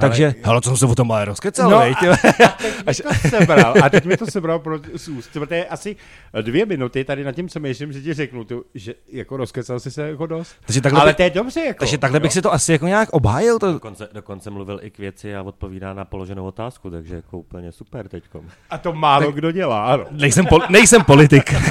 [0.00, 1.96] Takže, hele, co jsem se o tom ale rozkecal, No no, a- vejď,
[2.86, 2.96] Až...
[3.22, 3.74] to sebral.
[3.84, 5.30] A teď mi to sebral pro, z úst.
[5.32, 5.96] Protože asi
[6.42, 10.08] dvě minuty tady nad tím přemýšlím, že ti řeknu, tu, že jako rozkecal jsi se
[10.08, 10.54] jako dost.
[10.66, 11.60] Takže takhle Ale by- to je dobře.
[11.60, 12.32] Jako, takže takhle bych jo?
[12.32, 15.94] si to asi jako nějak obhájil, to, Dokonce, dokonce mluvil i k věci a odpovídá
[15.94, 18.44] na položenou otázku, takže jako úplně super teďkom.
[18.70, 19.34] A to málo tak...
[19.34, 20.04] kdo dělá, ano.
[20.10, 21.54] nejsem, pol, nejsem politik.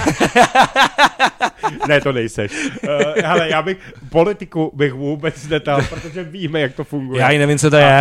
[1.87, 2.51] Ne, to nejseš.
[2.83, 2.89] Uh,
[3.25, 3.77] hele, já bych
[4.09, 7.21] politiku bych vůbec netal, protože víme, jak to funguje.
[7.21, 8.00] Já i nevím, co to je.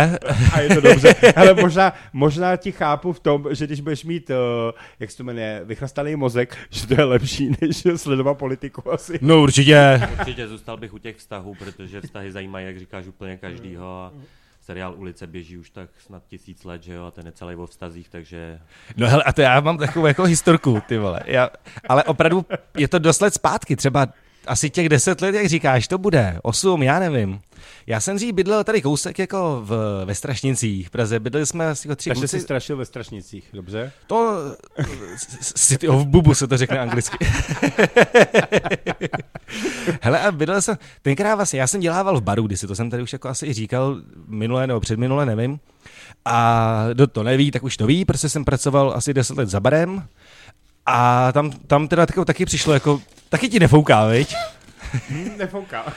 [0.61, 1.15] je to dobře.
[1.35, 4.35] Hele, možná, možná ti chápu v tom, že když budeš mít, uh,
[4.99, 9.19] jak se to jmenuje, vychlastaný mozek, že to je lepší, než sledovat politiku asi.
[9.21, 10.01] No určitě.
[10.19, 14.11] Určitě zůstal bych u těch vztahů, protože vztahy zajímají, jak říkáš, úplně každýho a
[14.61, 17.65] seriál Ulice běží už tak snad tisíc let, že jo, a ten je celý o
[17.65, 18.59] vztazích, takže
[18.97, 21.19] No hele, a to já mám takovou jako historku, ty vole.
[21.25, 21.49] Já,
[21.89, 22.45] ale opravdu
[22.77, 24.07] je to dost let zpátky, třeba
[24.47, 27.41] asi těch deset let, jak říkáš, to bude, osm, já nevím.
[27.87, 31.87] Já jsem dřív bydlel tady kousek jako v, ve Strašnicích v Praze, bydleli jsme asi
[31.87, 33.91] jako tři Takže jsi strašil ve Strašnicích, dobře?
[34.07, 34.37] To
[35.43, 37.17] City of Bubu se to řekne anglicky.
[40.01, 43.03] Hele, a bydlel jsem, tenkrát vlastně, já jsem dělával v baru, kdysi, to jsem tady
[43.03, 45.59] už jako asi i říkal minule nebo předminule, nevím.
[46.25, 49.59] A kdo to neví, tak už to ví, protože jsem pracoval asi 10 let za
[49.59, 50.07] barem.
[50.85, 53.01] A tam, tam teda taky, taky přišlo jako,
[53.31, 54.35] taky ti nefouká, viď?
[55.09, 55.83] Hm, nefouká.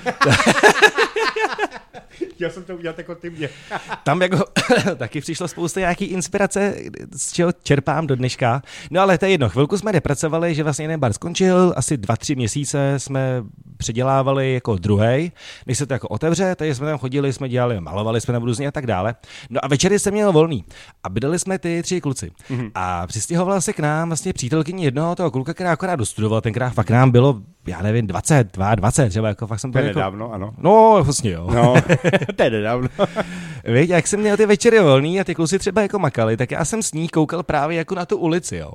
[2.34, 3.48] Chtěl jsem to udělat jako ty mě.
[4.04, 4.44] Tam jako
[4.96, 6.74] taky přišlo spousta nějaký inspirace,
[7.16, 8.62] z čeho čerpám do dneška.
[8.90, 12.16] No ale to je jedno, chvilku jsme nepracovali, že vlastně jeden bar skončil, asi dva,
[12.16, 13.42] tři měsíce jsme
[13.76, 15.32] předělávali jako druhý,
[15.66, 18.68] než se to jako otevře, takže jsme tam chodili, jsme dělali, malovali jsme na různě
[18.68, 19.14] a tak dále.
[19.50, 20.64] No a večery jsem měl volný
[21.02, 22.30] a bydleli jsme ty tři kluci.
[22.50, 22.70] Mm-hmm.
[22.74, 26.90] A přistěhovala se k nám vlastně přítelkyně jednoho toho kluka, která akorát dostudovala, tenkrát fakt
[26.90, 29.98] nám bylo, já nevím, 20, 20 třeba, jako fakt jsem To je jako...
[29.98, 30.54] nedávno, ano.
[30.58, 31.50] No, vlastně jo.
[31.54, 31.74] No,
[32.36, 32.88] to je nedávno.
[33.64, 36.64] Víš, jak jsem měl ty večery volný a ty kluci třeba jako makali, tak já
[36.64, 38.70] jsem s ní koukal právě jako na tu ulici, jo.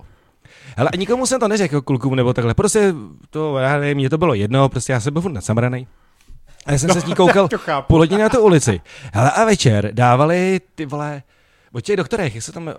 [0.77, 2.93] Hele, a nikomu jsem to neřekl, klukům nebo takhle, prostě
[3.29, 5.87] to, já nevím, mně to bylo jedno, prostě já jsem byl furt nasamranej.
[6.65, 7.87] A já jsem se s ní koukal to chápu.
[7.87, 8.81] půl hodiny na tu ulici.
[9.13, 11.23] Hele, a večer dávali ty vole,
[11.73, 12.73] o těch doktorech, jak se tam,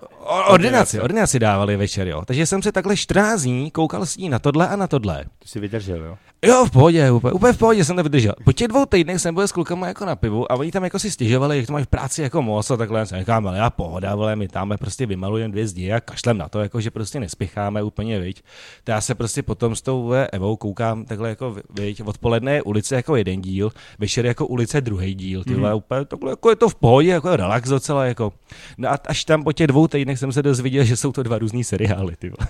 [0.49, 2.23] ordinaci, ordinaci dávali večer, jo.
[2.25, 5.25] Takže jsem se takhle 14 dní koukal s ní na tohle a na tohle.
[5.39, 6.19] To si vydržel, jo?
[6.45, 8.33] Jo, v pohodě, úplně, úplně v pohodě jsem to vydržel.
[8.45, 10.99] Po těch dvou týdnech jsem byl s klukama jako na pivu a oni tam jako
[10.99, 13.07] si stěžovali, jak to mají v práci jako moc a takhle.
[13.07, 16.49] Jsem říkám, ale já pohoda, vole, my tam prostě vymalujeme dvě zdi a kašlem na
[16.49, 18.43] to, jako že prostě nespěcháme úplně, viď.
[18.85, 22.95] To já se prostě potom s tou Evou koukám takhle jako, viď, odpoledne je ulice
[22.95, 26.69] jako jeden díl, večer jako ulice druhý díl, ty vole, úplně takhle jako je to
[26.69, 28.33] v pohodě, jako relax docela, jako.
[28.81, 31.39] No a až tam po těch dvou týdnech jsem se dozvěděl, že jsou to dva
[31.39, 32.33] různý seriály, ty.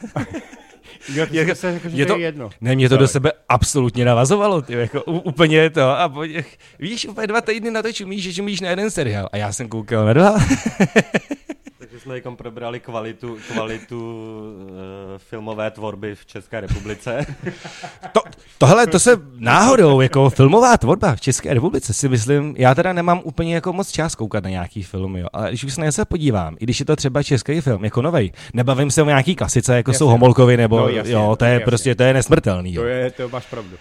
[1.14, 2.50] Jo, ty jsi se řekl, že Je to to- je jedno.
[2.60, 5.82] Ne, mě to Ale- do sebe absolutně navazovalo, ty, jako úplně to.
[5.90, 6.20] A po,
[6.78, 9.28] víš, úplně dva týdny na to čumíš, že čumíš na jeden seriál.
[9.32, 10.34] A já jsem koukal na dva.
[12.02, 13.96] Jsme jako probrali kvalitu, kvalitu
[14.70, 14.70] uh,
[15.16, 17.26] filmové tvorby v České republice.
[18.12, 18.20] To,
[18.58, 23.20] tohle, to se náhodou, jako filmová tvorba v České republice si myslím, já teda nemám
[23.24, 25.26] úplně jako moc čas koukat na nějaký film, jo.
[25.32, 27.84] Ale když už se na ně se podívám, i když je to třeba český film,
[27.84, 29.98] jako novej, nebavím se o nějaký klasice, jako Jasně.
[29.98, 31.64] jsou Homolkovi, nebo No, jasně, jo, to je jasně.
[31.64, 32.82] prostě, to je nesmrtelný, jo.
[32.82, 33.76] To je, to máš pravdu.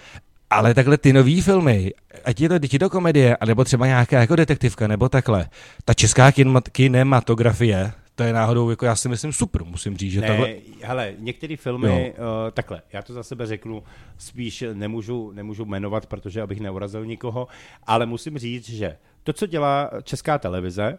[0.50, 1.92] Ale takhle ty nový filmy,
[2.26, 5.46] ať je to, ať je to komedie, anebo třeba nějaká jako detektivka, nebo takhle,
[5.86, 10.22] ta česká kinema- kinematografie, to je náhodou, jako já si myslím, super, musím říct, že
[10.22, 10.56] Ne, takhle...
[10.82, 13.84] hele, některé filmy, uh, takhle, já to za sebe řeknu,
[14.18, 17.48] spíš nemůžu, nemůžu jmenovat, protože abych neurazil nikoho,
[17.84, 20.98] ale musím říct, že to, co dělá česká televize,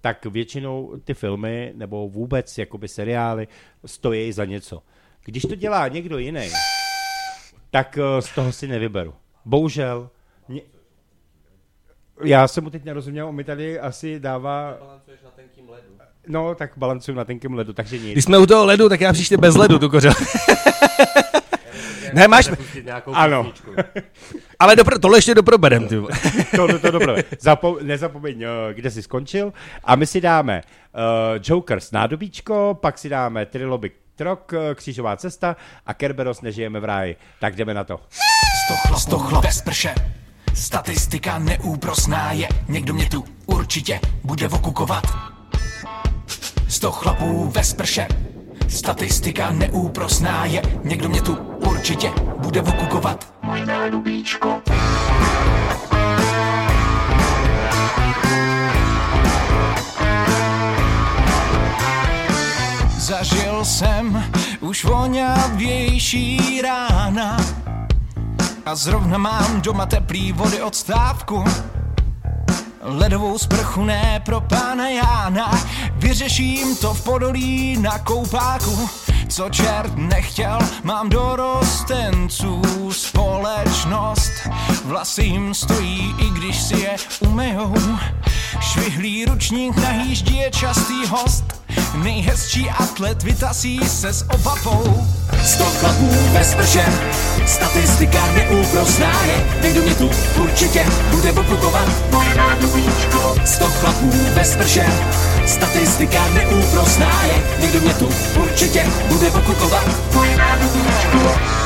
[0.00, 3.48] tak většinou ty filmy nebo vůbec jakoby seriály
[3.86, 4.82] stojí za něco.
[5.24, 6.48] Když to dělá někdo jiný,
[7.70, 9.14] tak uh, z toho si nevyberu.
[9.44, 10.10] Bohužel.
[10.48, 10.62] Ně...
[12.24, 14.78] Já jsem mu teď nerozuměl, on mi tady asi dává...
[16.28, 18.12] No, tak balancuju na tenkém ledu, takže nic.
[18.12, 20.12] Když jsme u toho ledu, tak já příště bez ledu tu kořel.
[22.12, 22.50] Ne, máš,
[23.12, 23.52] Ano.
[24.58, 25.96] ale dopro, tohle ještě doproberem, ty.
[25.96, 26.12] vole.
[26.56, 27.14] to, to dobré.
[27.40, 29.52] Zapo- nezapomeň, eh, kde jsi skončil.
[29.84, 30.60] A my si dáme
[30.94, 31.00] uh,
[31.42, 35.56] Joker s nádobíčko, pak si dáme Triloby Trok, eh, Křížová cesta
[35.86, 37.16] a Kerberos Nežijeme v ráji.
[37.40, 38.00] Tak jdeme na to.
[38.66, 39.94] Stochla, stochla ve sprše.
[40.54, 45.31] Statistika neúprosná je, někdo mě tu určitě bude okukovat.
[46.72, 48.08] Sto chlapů ve sprše.
[48.68, 51.34] Statistika neúprosná je, někdo mě tu
[51.68, 53.34] určitě bude okukovat.
[62.98, 64.24] Zažil jsem
[64.60, 67.36] už voňavější rána
[68.66, 71.44] a zrovna mám doma teplý vody od stávku
[72.84, 75.60] Ledovou sprchu ne pro pána Jána.
[75.92, 78.88] Vyřeším to v podolí na koupáku.
[79.28, 84.32] Co čert nechtěl, mám dorostenců společnost
[84.84, 87.74] Vlasy jim stojí, i když si je umejou.
[88.60, 89.90] Švihlý ručník na
[90.36, 91.61] je častý host
[91.94, 95.06] Nejhezčí atlet vytasí se s opapou
[95.44, 96.84] Sto chlapů ve sprše,
[97.46, 99.46] statistika neúprosná je.
[99.62, 100.10] Někdo mě tu
[100.42, 101.88] určitě bude obklukovat
[103.44, 104.86] Sto chlapů ve sprše,
[105.46, 107.42] statistika neúprosná je.
[107.60, 108.08] Někdo mě tu
[108.42, 109.84] určitě bude obklukovat
[110.36, 111.61] Tak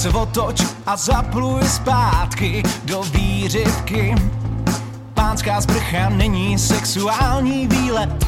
[0.00, 4.14] se otoč a zapluj zpátky do výřivky.
[5.14, 8.26] Pánská sprcha není sexuální výlet.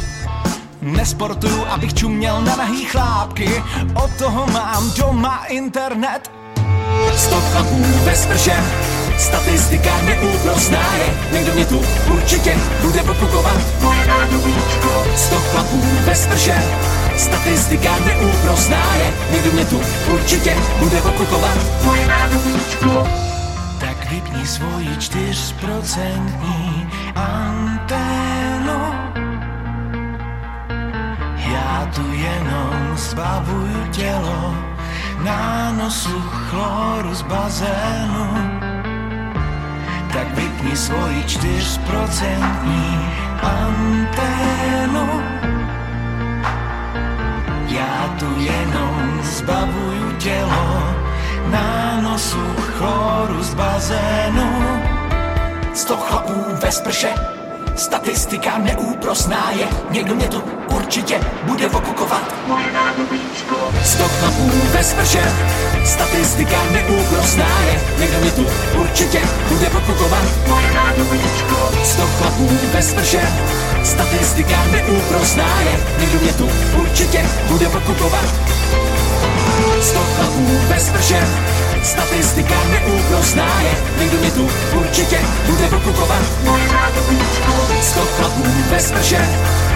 [0.83, 3.63] Nesportuju, abych čuměl na nahý chlápky.
[4.05, 6.31] Od toho mám doma internet.
[7.17, 8.57] Sto chlapů ve sprše.
[9.19, 11.15] Statistika neúprosná je.
[11.33, 11.81] Někdo mě tu
[12.15, 13.57] určitě bude popukovat
[15.17, 16.63] Sto chlapů ve sprše
[17.17, 19.81] Statistika neúprosná je Někdo mě tu
[20.15, 21.59] určitě bude popukovat
[23.81, 29.03] Tak vypni svoji čtyřprocentní anténu
[31.53, 34.55] já tu jenom zbavuju tělo
[35.25, 38.27] na nosu chloru z bazénu.
[40.13, 43.01] Tak vypni svoji čtyřprocentní
[43.43, 45.42] anténu.
[47.73, 50.95] Já tu jenom zbavuju tělo
[51.51, 54.51] na nosu chloru z bazénu.
[55.75, 57.15] Sto chlapů ve sprše,
[57.77, 60.43] statistika neúprosná je, někdo mě tu
[60.77, 62.35] určitě bude okukovat.
[63.85, 65.23] Sto chlapů ve sprše,
[65.85, 68.47] statistika neúprosná je, někdo mě tu
[68.81, 70.25] určitě bude okukovat.
[71.85, 73.21] Sto chlapů ve sprše,
[73.85, 76.49] statistika neúprosná je, někdo mě tu
[76.81, 78.25] určitě bude okukovat.
[79.81, 81.27] Sto chlapů ve sprše,
[81.83, 86.23] statistika neúprosná je, někdo mě tu určitě bude okukovat.
[87.83, 89.29] Sto chlapů ve sprše,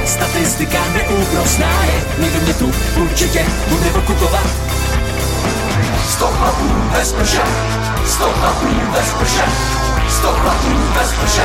[0.04, 4.46] statistika neúprosná je, někdo mě tu určitě bude okukovat.
[6.08, 7.42] Sto chlapů ve sprše,
[8.06, 9.44] sto chlapů ve sprše,
[10.08, 11.42] sto chlapů ve sprše.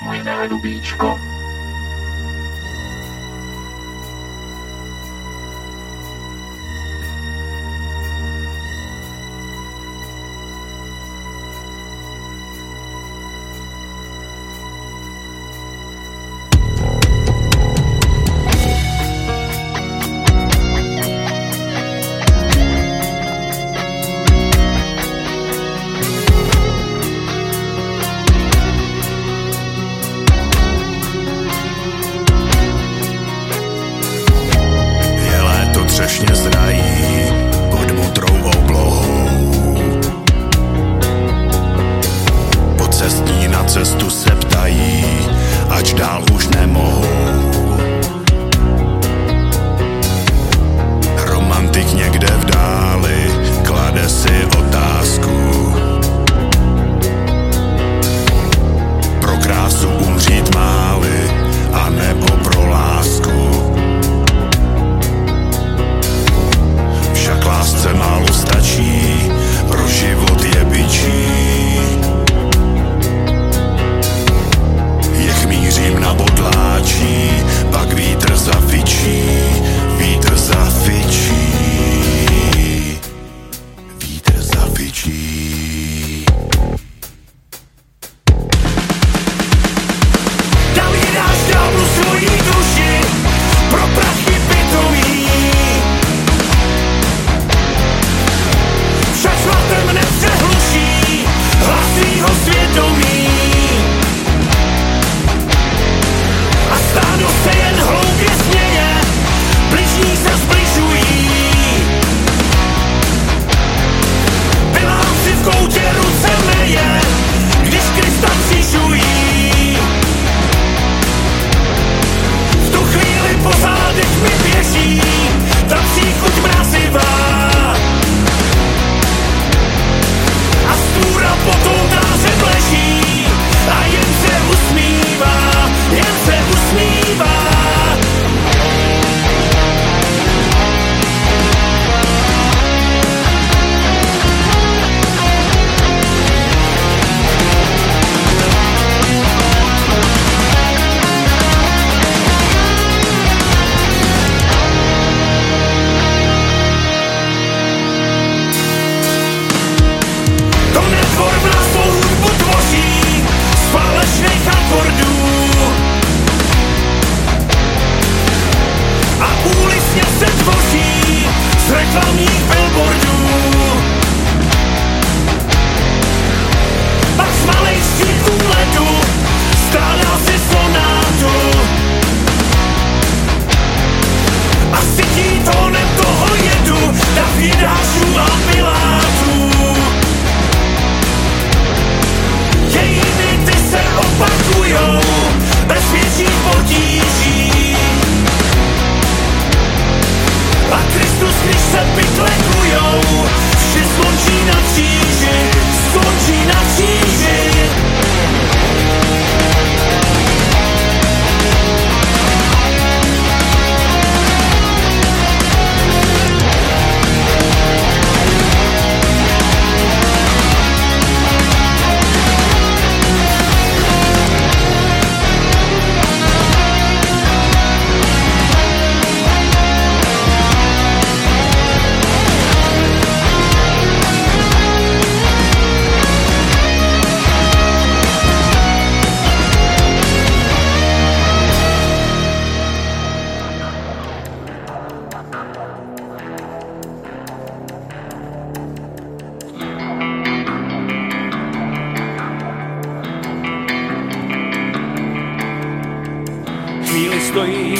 [0.00, 1.39] Můj nádobíčko.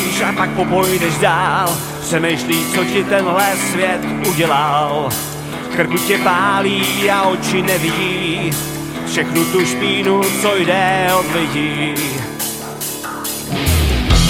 [0.00, 5.08] Stojíš a pak popojdeš dál, přemýšlíš, co ti tenhle svět udělal.
[5.76, 8.50] Krku tě pálí a oči nevidí,
[9.06, 11.94] všechnu tu špínu, co jde od lidí.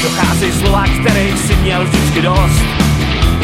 [0.02, 2.64] Dochází slova, kterých si měl vždycky dost,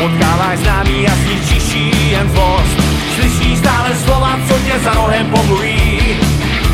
[0.02, 1.74] Potkáváš známý a zničíš
[2.10, 2.82] jen zlost.
[3.14, 6.00] Slyšíš stále slova, co tě za rohem pomluví.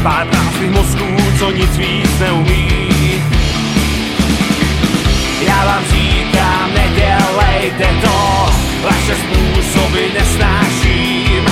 [0.03, 2.82] Pár prázdných mozků, co nic víc neumí
[5.53, 8.47] Já vám říkám, nedělejte to
[8.83, 11.45] Vaše způsoby nesnáším.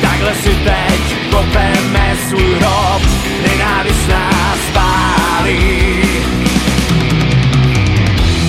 [0.00, 3.02] Takhle si teď kopeme svůj hrob
[3.46, 6.02] Nenávist nás pálí.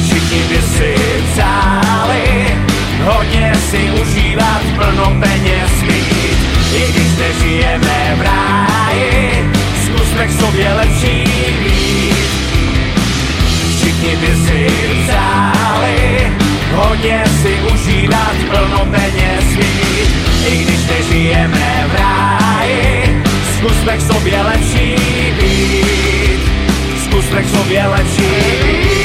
[0.05, 0.95] Všichni by si
[1.33, 2.57] přáli
[3.03, 6.37] Hodně si užívat, plno peněz mít.
[6.75, 9.51] I když nežijeme v ráji
[9.85, 11.23] Zkusme k sobě lepší
[11.63, 12.42] být
[14.03, 14.67] Všichni by si
[15.03, 16.31] přáli
[16.75, 20.09] Hodně si užívat, plno peněz mít.
[20.47, 23.23] I když nežijeme v ráji
[23.57, 24.95] Zkusme k sobě lepší
[25.39, 26.39] být.
[27.03, 28.21] Zkusme k sobě lepší
[28.63, 29.02] být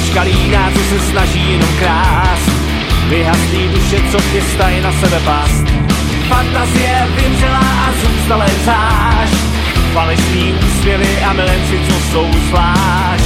[0.00, 2.50] Jsme smečkalína, co se snaží jenom krást.
[3.08, 5.64] Vyhasný duše, co chystají na sebe past
[6.28, 9.34] Fantazie vymřela a zůstala jen zášť.
[9.92, 13.24] Falešný úsměvy a milenci, co jsou zvlášť.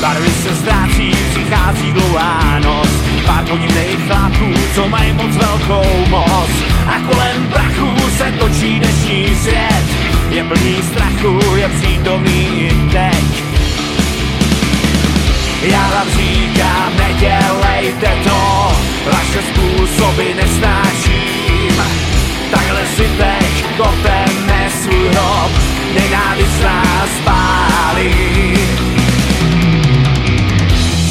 [0.00, 2.88] Barvy se ztrácí, přichází dlouhá noc.
[3.26, 6.50] Pár podivných chlápků, co mají moc velkou moc.
[6.86, 9.84] A kolem prachu se točí dnešní svět.
[10.30, 13.53] Je plný strachu, je přítomný i teď
[15.64, 18.72] já vám říkám, nedělejte to,
[19.12, 21.82] vaše způsoby nesnáším.
[22.50, 25.52] Takhle si teď kopeme svůj hrob,
[25.94, 28.54] nenávist nás pálí.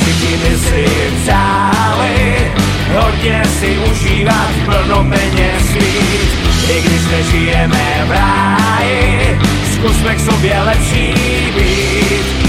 [0.01, 0.85] Všichni by si
[1.23, 2.51] přáli,
[2.93, 6.33] hodně si užívat, plno peněz mít.
[6.69, 9.39] I když nežijeme v ráji,
[9.73, 11.13] zkusme k sobě lepší
[11.55, 12.42] být.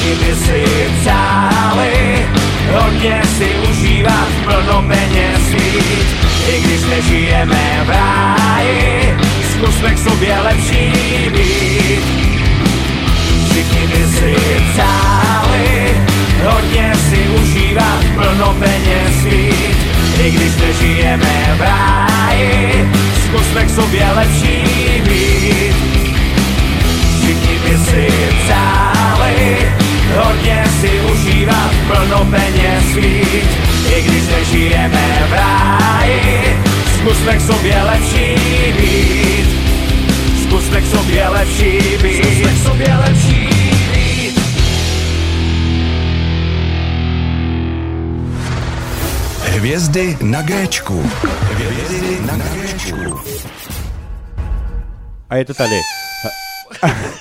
[0.00, 0.64] Všichni by si
[1.00, 2.26] přáli
[2.72, 6.06] Hodně si užívat, plno peněz mít.
[6.48, 9.16] I když nežijeme v ráji
[9.52, 10.92] Zkusme k sobě lepší
[11.32, 12.04] být.
[13.50, 14.36] Všichni by si
[14.72, 15.94] přáli
[16.44, 19.76] Hodně si užívat, plno peněz mít.
[20.24, 22.88] I když nežijeme v ráji
[23.24, 24.64] Zkusme k sobě lepší
[25.08, 25.76] být.
[27.20, 28.08] Všichni by si
[28.44, 28.99] přáli
[30.16, 33.48] Hodně si užívat, plno peněz mít
[33.96, 36.56] I když nežijeme v ráji
[36.94, 38.34] Zkusme k sobě lepší
[38.76, 39.48] být
[40.42, 43.48] Zkusme k sobě lepší být Zkusme k sobě lepší
[43.92, 44.40] být
[49.60, 51.10] Hvězdy na Géčku.
[51.52, 53.20] Hvězdy na Géčku.
[55.30, 55.80] A je to tady.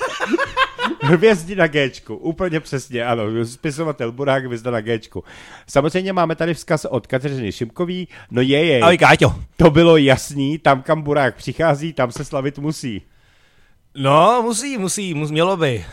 [1.09, 5.23] Hvězdy na Géčku, úplně přesně, ano, spisovatel Burák, hvězda na Géčku.
[5.67, 9.35] Samozřejmě máme tady vzkaz od Kateřiny Šimkový, no je, je, Ahoj Káťo.
[9.57, 13.01] to bylo jasný, tam kam Burák přichází, tam se slavit musí.
[13.95, 15.85] No, musí, musí, mus, mělo by.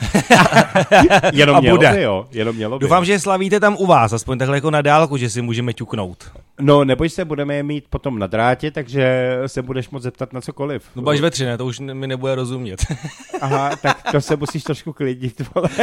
[1.32, 1.92] Jenom A mělo bude.
[1.92, 2.82] by, jo, jenom mělo by.
[2.82, 6.30] Doufám, že slavíte tam u vás, aspoň takhle jako na dálku, že si můžeme ťuknout.
[6.60, 10.40] No, neboj se, budeme je mít potom na drátě, takže se budeš moct zeptat na
[10.40, 10.82] cokoliv.
[10.96, 12.86] No baž ve tři, ne, to už mi nebude rozumět.
[13.40, 15.68] Aha, tak to se musíš trošku klidit, vole.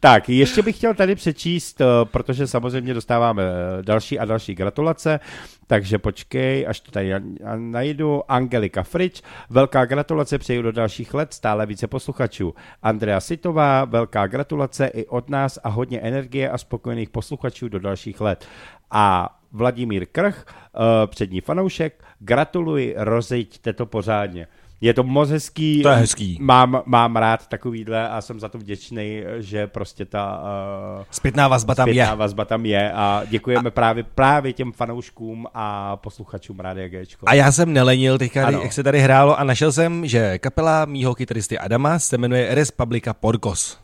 [0.00, 5.20] tak, ještě bych chtěl tady přečíst, eh, protože samozřejmě dostáváme eh, další a další gratulace,
[5.66, 7.20] takže počkej, až to tady na-
[7.56, 8.22] najdu.
[8.28, 10.07] Angelika Frič, velká gratulace,
[10.38, 12.54] přeju do dalších let, stále více posluchačů.
[12.82, 18.20] Andrea Sitová, velká gratulace i od nás a hodně energie a spokojených posluchačů do dalších
[18.20, 18.46] let.
[18.90, 24.46] A Vladimír Krch, eh, přední fanoušek, gratuluji, rozejďte to pořádně.
[24.80, 25.82] Je to moc hezký.
[25.82, 26.38] To je hezký.
[26.40, 30.40] Mám, mám rád takovýhle a jsem za to vděčný, že prostě ta
[30.98, 32.16] uh, Zpětná vazba tam zpětná je.
[32.16, 33.70] vazba tam je a děkujeme a...
[33.70, 37.26] právě, právě těm fanouškům a posluchačům Rádia Gčko.
[37.28, 38.60] A já jsem nelenil teďka, Ano.
[38.62, 42.70] jak se tady hrálo a našel jsem, že kapela mýho kytaristy Adama se jmenuje Res
[42.70, 43.78] Publica Porcos.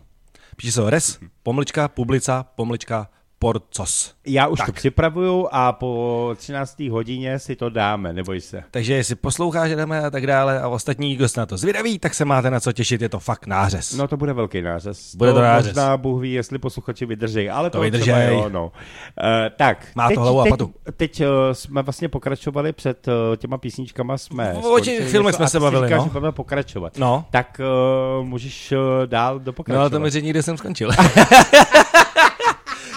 [0.56, 3.08] Píše se Res, pomlčka, publica, pomlčka,
[3.44, 4.12] porcos.
[4.26, 4.66] Já už Tak.
[4.66, 6.88] to připravuju a po 13.
[6.90, 8.62] hodině si to dáme, neboj se.
[8.70, 12.14] Takže jestli posloucháš, jdeme a tak dále a ostatní, kdo se na to zvědaví, tak
[12.14, 13.94] se máte na co těšit, je to fakt nářez.
[13.94, 15.14] No to bude velký nářez.
[15.16, 15.66] Bude to nářez.
[15.66, 18.64] Možná Bůh ví, jestli posluchači vydrží, ale To to, třeba jo, no.
[18.64, 18.72] Uh,
[19.56, 20.74] tak, Má to teď, hlavu a teď, patu.
[20.96, 25.60] teď uh, jsme vlastně pokračovali před uh, těma písničkama, jsme O těch filmech jsme se
[25.60, 26.04] bavili, říkal, no.
[26.04, 26.98] že budeme pokračovat.
[26.98, 27.60] No, Tak
[28.18, 29.80] uh, můžeš uh, dál no dopokračovat.
[29.80, 30.90] ale to mi řekni, kde jsem skončil.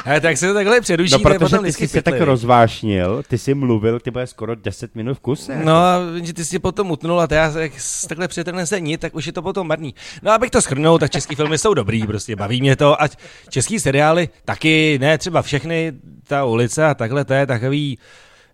[0.08, 3.54] Hele, tak se to takhle přeruší, No, protože ty jsi se tak rozvášnil, ty jsi
[3.54, 5.62] mluvil, ty bude skoro 10 minut v kuse.
[5.64, 7.72] No a že ty si potom utnul a já jak
[8.08, 9.96] takhle přetrhne se nit, tak už je to potom marný.
[10.22, 13.18] No abych to schrnul, tak český filmy jsou dobrý, prostě baví mě to, ať
[13.50, 15.94] český seriály taky, ne třeba všechny,
[16.28, 17.98] ta ulice a takhle, to je takový,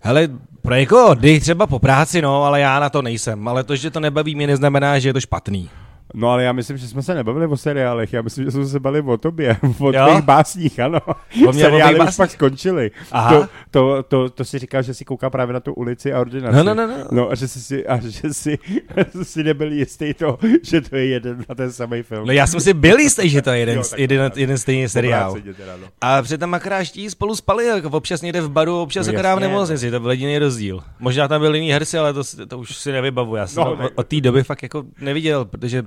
[0.02, 0.30] hele,
[0.62, 4.00] pro někoho třeba po práci, no, ale já na to nejsem, ale to, že to
[4.00, 5.70] nebaví mě, neznamená, že je to špatný.
[6.14, 8.80] No ale já myslím, že jsme se nebavili o seriálech, já myslím, že jsme se
[8.80, 10.06] bavili o tobě, o Jo?
[10.08, 11.00] tvých básních, ano.
[11.08, 12.18] O mě, o Seriály už básních?
[12.18, 12.92] pak skončily.
[13.30, 16.58] To, to, to, to, si říkal, že si kouká právě na tu ulici a ordinaci.
[16.58, 17.04] No, no, no, no.
[17.12, 18.58] no a že si, a že si,
[19.24, 22.28] si nebyl jistý to, že to je jeden na ten samý film.
[22.28, 25.34] No já jsem si byl jistý, že to je jeden, Jo, jeden, jeden stejný seriál.
[25.34, 25.88] Teda, no.
[26.02, 29.40] A přitom akorát ští spolu spali, jako občas někde v baru, občas No akorát v
[29.40, 30.80] nemocnici, to byl jediný rozdíl.
[31.00, 33.86] Možná tam byl jiný herci, ale to, to už si nevybavu, já jsem No, tak-
[33.86, 35.84] od, od té doby fakt jako neviděl, protože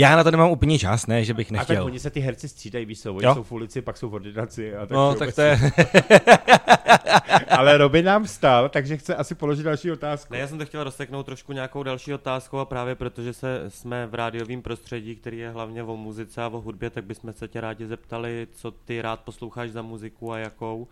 [0.00, 1.84] já na to nemám úplně čas, ne, že bych A tak nechtěl.
[1.84, 3.34] oni se ty herci střídají, víš co, oni Jo.
[3.34, 4.76] jsou v ulici, pak jsou v ordinaci.
[4.76, 5.58] A tak No, tak to je,
[7.48, 10.32] Ale Robin nám vstal, takže chce asi položit další otázku.
[10.34, 14.06] Ne, já jsem to chtěl rozseknout trošku nějakou další otázkou a právě protože se, jsme
[14.06, 17.60] v rádiovém prostředí, který je hlavně o muzice a o hudbě, tak bychom se tě
[17.60, 20.88] rádi zeptali, co ty rád posloucháš za muziku a jakou.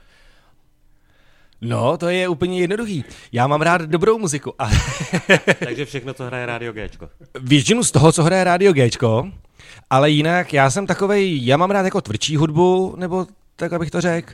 [1.61, 3.04] No, to je úplně jednoduchý.
[3.32, 4.70] Já mám rád dobrou muziku a
[5.64, 7.09] Takže všechno, co hraje Rádio Gčko.
[7.40, 9.28] většinu z toho, co hraje Radio Gčko,
[9.90, 13.26] ale jinak já jsem takovej, já mám rád jako tvrdší hudbu, nebo
[13.59, 14.32] tak abych to řekl,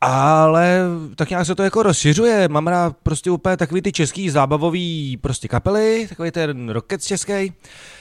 [0.00, 0.80] ale
[1.16, 5.48] tak nějak se to jako rozšiřuje, mám rád prostě úplně takový ty český zábavový prostě
[5.48, 7.52] kapely, takový ten rocket český.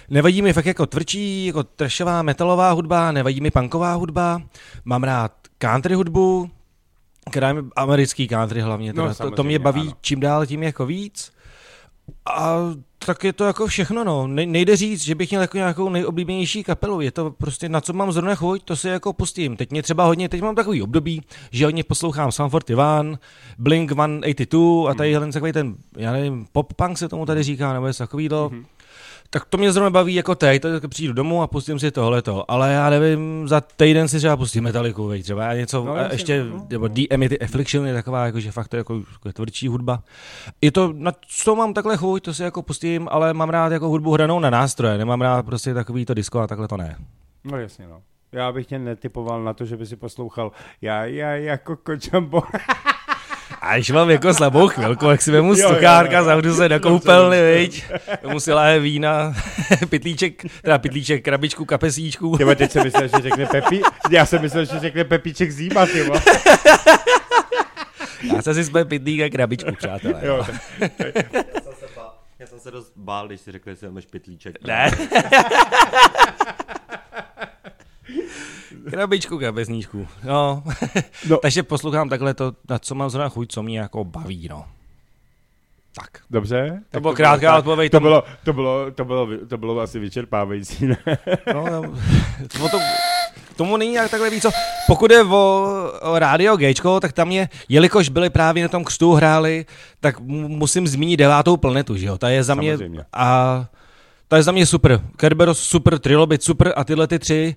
[0.09, 4.41] Nevadí mi fakt jako tvrdší, jako trashová metalová hudba, nevadí mi punková hudba,
[4.85, 6.49] mám rád country hudbu,
[7.35, 9.93] je americký country hlavně, No, teda, to, to samozřejmě, mě baví ano.
[10.01, 11.31] čím dál tím jako víc.
[12.25, 12.57] A
[13.05, 14.27] tak je to jako všechno, no.
[14.27, 17.01] Ne, nejde říct, že bych měl jako nějakou nejoblíbenější kapelu.
[17.01, 19.57] Je to prostě na co mám zrovna chuť, to si jako pustím.
[19.57, 21.21] Teď mě třeba hodně, teď mám takový období,
[21.51, 23.19] že hodně poslouchám Sam 41,
[23.57, 25.31] Blink 182 a tady mm.
[25.31, 28.49] takový ten, já nevím, pop punk se tomu tady říká, nebo něco takovýhle.
[28.49, 28.65] Mm.
[29.29, 32.71] Tak to mě zrovna baví jako teď, tak přijdu domů a pustím si tohleto, ale
[32.73, 36.11] já nevím, za týden si třeba pustím Metalliku, veď třeba a něco, No, no, a
[36.11, 36.67] ještě, no.
[36.69, 40.03] nebo The Amity Affliction je taková, jako, že fakt to je jako, jako tvrdší hudba.
[40.61, 43.87] Je to, na co mám takhle chuť, to si jako pustím, ale mám rád jako
[43.87, 46.95] hudbu hranou na nástroje, nemám rád prostě takový to disco a takhle to ne.
[47.43, 48.01] No jasně, no.
[48.31, 52.41] Já bych tě netypoval na to, že by si poslouchal já, já jako kočambo.
[53.61, 56.23] A když mám jako slabou chvilku, jak si vemu stokárka, jo.
[56.23, 57.83] zavřu se do koupelny, viď,
[58.21, 59.33] tomu si láhe vína,
[59.89, 62.37] pitlíček, teda pitlíček, krabičku, kapesíčku.
[62.37, 66.21] Tyba, teď jsem myslel, že řekne Pepi, já jsem myslel, že řekne Pepíček zíma, tyba.
[68.35, 70.21] Já se si jsme pitlík a krabičku, přátelé.
[70.23, 70.43] Jo, no.
[70.97, 71.15] tak,
[71.55, 74.05] Já jsem se bál, já jsem se dost bál, když si řekl, že si máš
[74.05, 74.55] pytlíček.
[74.67, 74.91] Ne.
[78.89, 80.07] Krabičku, kapesníčku.
[80.23, 80.63] No.
[80.65, 80.73] No.
[81.29, 81.37] no.
[81.41, 84.65] Takže poslouchám takhle to, na co mám zrovna chuť, co mě jako baví, no.
[85.95, 86.21] Tak.
[86.29, 86.83] dobře.
[86.91, 90.85] tak byla krátká tak- odpověď, To bylo, to bylo, to bylo, to bylo asi vyčerpávající,
[90.87, 90.97] ne?
[91.53, 91.65] No,
[92.59, 92.79] no, to,
[93.53, 94.45] k tomu není nějak takhle víc.
[94.87, 95.67] Pokud je o,
[96.01, 99.65] o rádio Gčko, tak tam je, jelikož byli právě na tom křtu hráli,
[99.99, 102.17] tak mu- musím zmínit devátou planetu, že jo?
[102.17, 103.05] Ta je za mě, Samozřejmě.
[103.13, 103.65] a
[104.27, 105.01] ta je za mě super.
[105.15, 107.55] Kerberos super, Trilobit super a tyhle ty tři,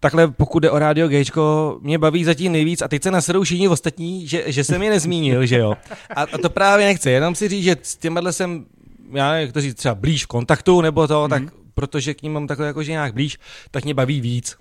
[0.00, 3.68] takhle pokud jde o rádio Gčko, mě baví zatím nejvíc a teď se nasedou všichni
[3.68, 5.74] ostatní, že, že jsem je nezmínil, že jo?
[6.16, 8.64] A, a to právě nechci, jenom si říct, že s těmahle jsem,
[9.12, 11.28] já nevím, jak to říct, třeba blíž v kontaktu nebo to, mm-hmm.
[11.28, 11.42] tak
[11.74, 13.38] protože k ním mám takhle jakože nějak blíž,
[13.70, 14.56] tak mě baví víc.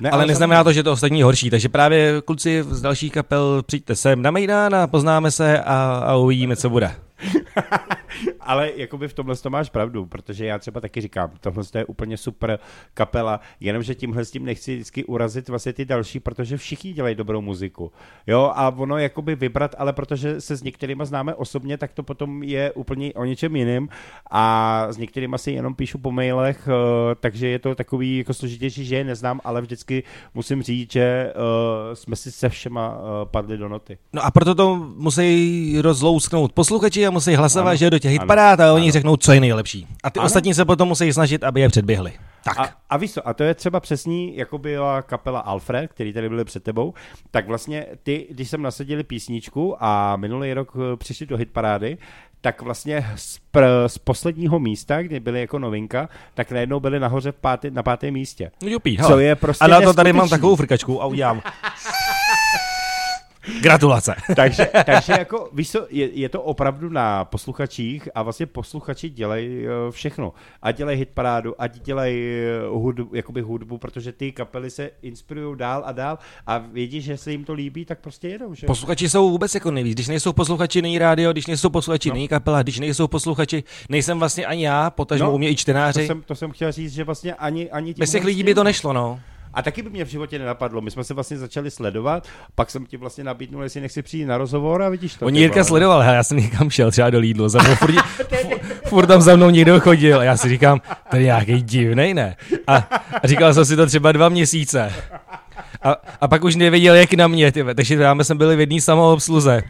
[0.00, 3.96] ne Ale neznamená to, že to ostatní horší, takže právě kluci z dalších kapel přijďte
[3.96, 7.05] sem na Mejdán a poznáme se a, a uvidíme, co bude.
[8.40, 12.16] Ale jakoby v tomhle to máš pravdu, protože já třeba taky říkám, tohle je úplně
[12.16, 12.58] super
[12.94, 17.40] kapela, jenomže tímhle s tím nechci vždycky urazit vlastně ty další, protože všichni dělají dobrou
[17.40, 17.92] muziku.
[18.26, 22.42] Jo, a ono jakoby vybrat, ale protože se s některýma známe osobně, tak to potom
[22.42, 23.88] je úplně o něčem jiným
[24.30, 28.84] a s některýma si jenom píšu po mailech, eh, takže je to takový jako složitější,
[28.84, 30.02] že je neznám, ale vždycky
[30.34, 33.98] musím říct, že eh, jsme si se všema eh, padli do noty.
[34.12, 38.60] No a proto to musí rozlousknout posluchači a musí hlasovat, Ano, že do těch hitparád
[38.60, 38.92] a oni ano.
[38.92, 39.86] řeknou, co je nejlepší.
[40.02, 40.26] A ty Ano.
[40.26, 42.12] ostatní se potom musí snažit, aby je předběhli.
[42.44, 42.58] Tak.
[42.58, 46.28] A, a víš co, a to je třeba přesní, jako byla kapela Alfred, který tady
[46.28, 46.94] byli před tebou,
[47.30, 51.98] tak vlastně ty, když jsem nasadili písničku a minulý rok eh, přišli do hitparády,
[52.40, 57.32] tak vlastně z, pr- z posledního místa, kdy byly jako novinka, tak najednou byli nahoře
[57.32, 58.50] v pátý, na pátém místě.
[58.62, 61.42] No Jupí, Co je prostě A na to tady mám takovou frkačku a udělám.
[63.60, 64.14] Gratulace.
[64.36, 69.66] takže, takže jako, víš co, je, je to opravdu na posluchačích a vlastně posluchači dělají
[69.66, 70.32] eh, všechno.
[70.62, 75.82] A dělají hitparádu, ať dělají eh, hudbu, jakoby hudbu, protože ty kapely se inspirují dál
[75.86, 78.66] a dál a vědí, že se jim to líbí, tak prostě jedou, že?
[78.66, 79.94] Posluchači jsou vůbec jako nejvíc.
[79.94, 82.14] Když nejsou posluchači, není rádio, když nejsou posluchači, No.
[82.14, 85.60] není kapela, když nejsou posluchači, nejsem vlastně ani já, potažmo No, u mě i to
[85.60, 86.06] čtenáři.
[86.06, 88.92] jsem, to jsem chtěl říct, že vlastně ani, ani Bez těch lidí by to nešlo,
[88.92, 89.20] no.
[89.56, 90.80] A taky by mě v životě nenapadlo.
[90.80, 94.38] My jsme se vlastně začali sledovat, pak jsem ti vlastně nabídnul, jestli nechci přijít na
[94.38, 95.26] rozhovor a vidíš to.
[95.26, 98.60] Oni ty Jirka sledoval, já jsem někam šel, třeba do Lidlu, za mnou furt, furt,
[98.86, 100.80] furt tam za mnou někdo chodil a já si říkám,
[101.10, 102.36] to je nějaký divnej, ne?
[102.66, 102.76] A,
[103.22, 104.92] a říkal jsem si to třeba dva měsíce.
[105.82, 107.74] A, a pak už nevěděl, jak na mě, tyve.
[107.74, 109.62] takže dáme jsme byli v jedné samoobsluze.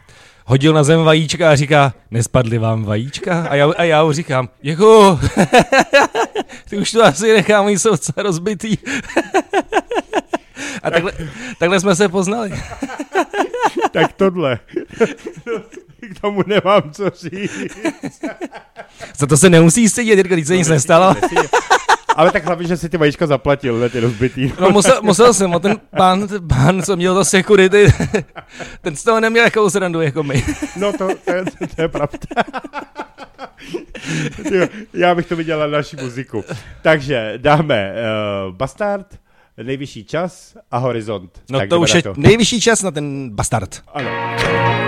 [0.49, 3.47] Hodil na zem vajíčka a říká, nespadly vám vajíčka?
[3.51, 5.21] A já, a já mu říkám, jako,
[6.69, 8.77] ty už to asi nechám, oni jsou docela rozbitý.
[10.83, 11.13] A takhle,
[11.59, 12.53] takhle jsme se poznali.
[13.93, 14.59] Tak tohle.
[16.11, 17.77] K tomu nemám co říct.
[19.17, 21.17] Za to se nemusí stydět, Jirko, když se nic nestalo.
[22.17, 24.53] Ale tak hlavně, že si ty vajíčka zaplatil, ne ty rozbitý.
[24.61, 27.93] No musel, musel jsem, a ten pán, ten pán, co měl to security,
[28.81, 30.45] ten z toho neměl jakou srandu jako my.
[30.77, 31.45] No to, to, je,
[31.77, 32.19] to je pravda.
[34.95, 36.45] Já bych to viděl na naši muziku.
[36.83, 37.93] Takže dáme
[38.49, 39.07] uh, Bastard,
[39.63, 41.43] nejvyšší čas a Horizont.
[41.51, 43.83] No tak to už je nejvyšší čas na ten bastard.
[43.95, 44.86] Ano.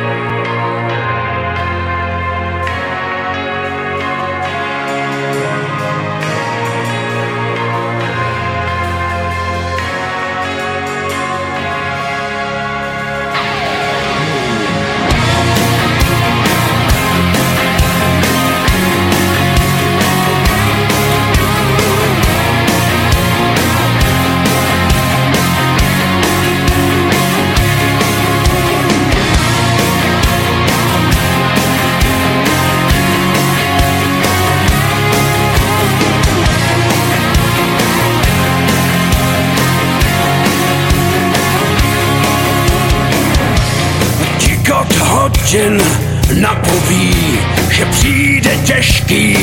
[48.69, 49.37] Přijde těžký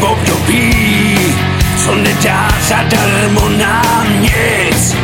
[0.00, 1.16] období,
[1.84, 4.96] co nedá zadarmo nám nic.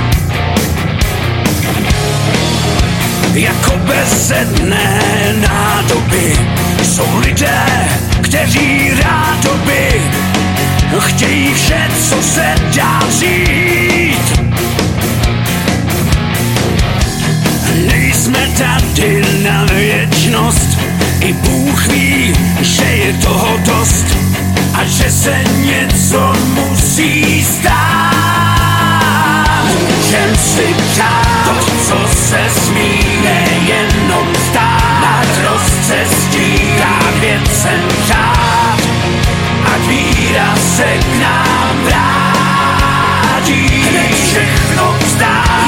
[3.34, 5.00] Jako bezedné
[5.48, 6.32] nádoby
[6.82, 7.64] jsou lidé,
[8.20, 10.02] kteří rádoby
[10.98, 14.40] chtějí vše, co se dá vzít.
[17.86, 20.77] Nejsme tady na věčnost,
[21.28, 24.06] i Bůh ví, že je toho dost
[24.74, 28.14] a že se něco musí stát.
[29.64, 31.54] Můžem si přát to,
[31.86, 38.80] co se smí, nejenom stát na rozcestí, dát věcem řád,
[39.74, 43.66] ať víra se k nám vrátí.
[43.90, 45.44] Hned všechno vzdá,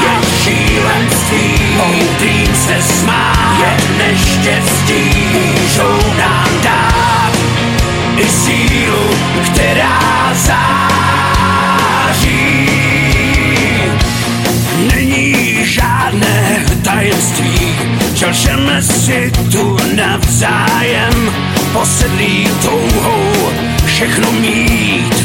[1.81, 5.01] moudrým se smát, je neštěstí,
[5.33, 7.31] můžou nám dát
[8.17, 9.09] i sílu,
[9.45, 11.61] která září.
[14.95, 17.75] Není žádné tajemství,
[18.13, 21.33] že lžeme si tu navzájem,
[21.73, 23.51] posedlí touhou
[23.85, 25.20] všechno mít.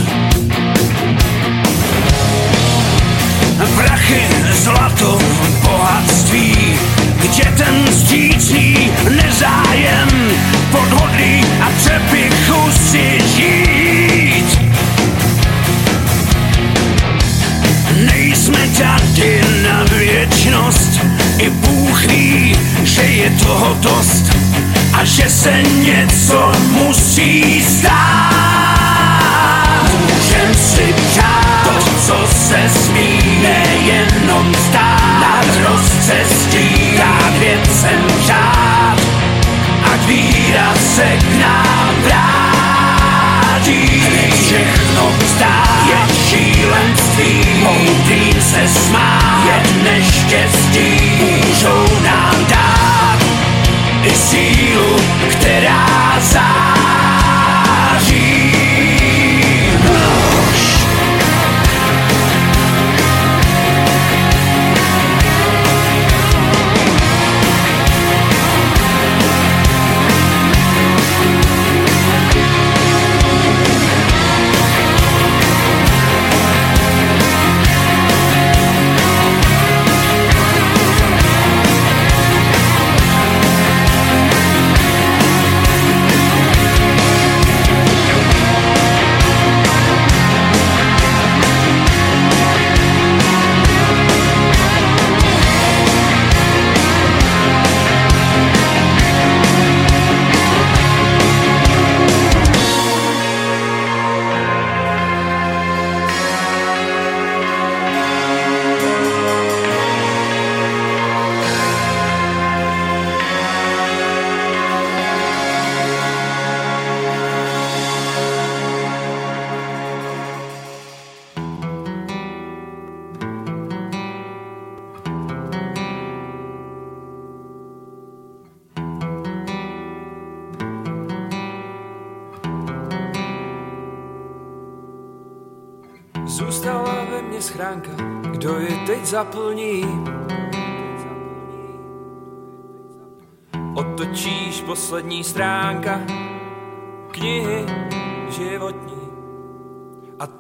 [9.37, 10.09] Nezájem
[10.71, 14.61] podhodlí a přepichu si žít.
[18.13, 21.01] Nejsme tady na věčnost,
[21.39, 24.37] i Bůh ví, že je toho dost
[24.93, 27.93] a že se něco musí stát.
[30.01, 36.76] Můžem si přát to, co se smí, nejenom stát na rozcestí,
[48.07, 53.19] moudrým se smát, je neštěstí, můžou nám dát
[54.03, 54.97] i sílu,
[55.31, 55.87] která
[56.21, 56.56] září.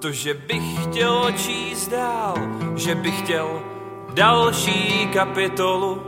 [0.07, 2.35] A to, že bych chtěl číst dál,
[2.77, 3.63] že bych chtěl
[4.15, 6.03] další kapitolu,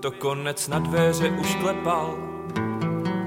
[0.00, 2.14] to konec na dveře už klepal.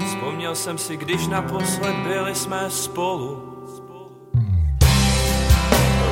[0.07, 3.53] Vzpomněl jsem si, když naposled byli jsme spolu.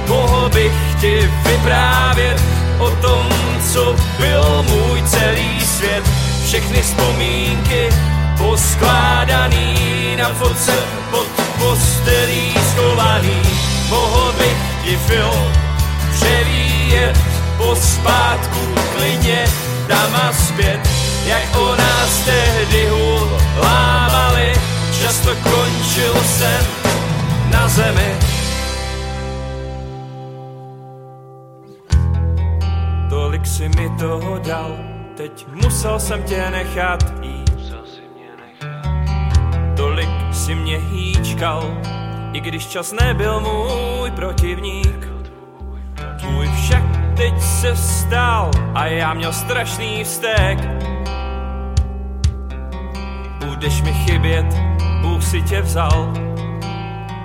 [0.08, 2.42] Mohl bych ti vyprávět
[2.80, 3.28] o tom,
[3.74, 6.04] co byl můj celý svět.
[6.46, 7.90] Všechny vzpomínky
[8.38, 9.76] poskládaný
[10.18, 10.74] na fotce
[11.12, 13.42] pod postelí schovaný.
[13.90, 15.52] Mohl bych ti film
[16.14, 17.18] převíjet
[17.58, 18.60] pospátku
[18.96, 19.46] klidně
[19.88, 20.80] tam a zpět,
[21.26, 23.30] jak o nás tehdy hůl
[23.62, 24.54] lámali.
[25.02, 26.66] Často končil jsem
[27.52, 28.16] na zemi.
[33.10, 34.78] Tolik si mi toho dal,
[35.18, 37.49] teď musel jsem tě nechat jít.
[39.80, 41.64] Tolik si mě hýčkal,
[42.34, 45.08] i když čas nebyl můj protivník.
[46.20, 46.84] Tvůj však
[47.18, 50.60] teď se vstal a já měl strašný vztek.
[53.46, 54.46] Budeš mi chybět,
[55.02, 56.14] Bůh si tě vzal,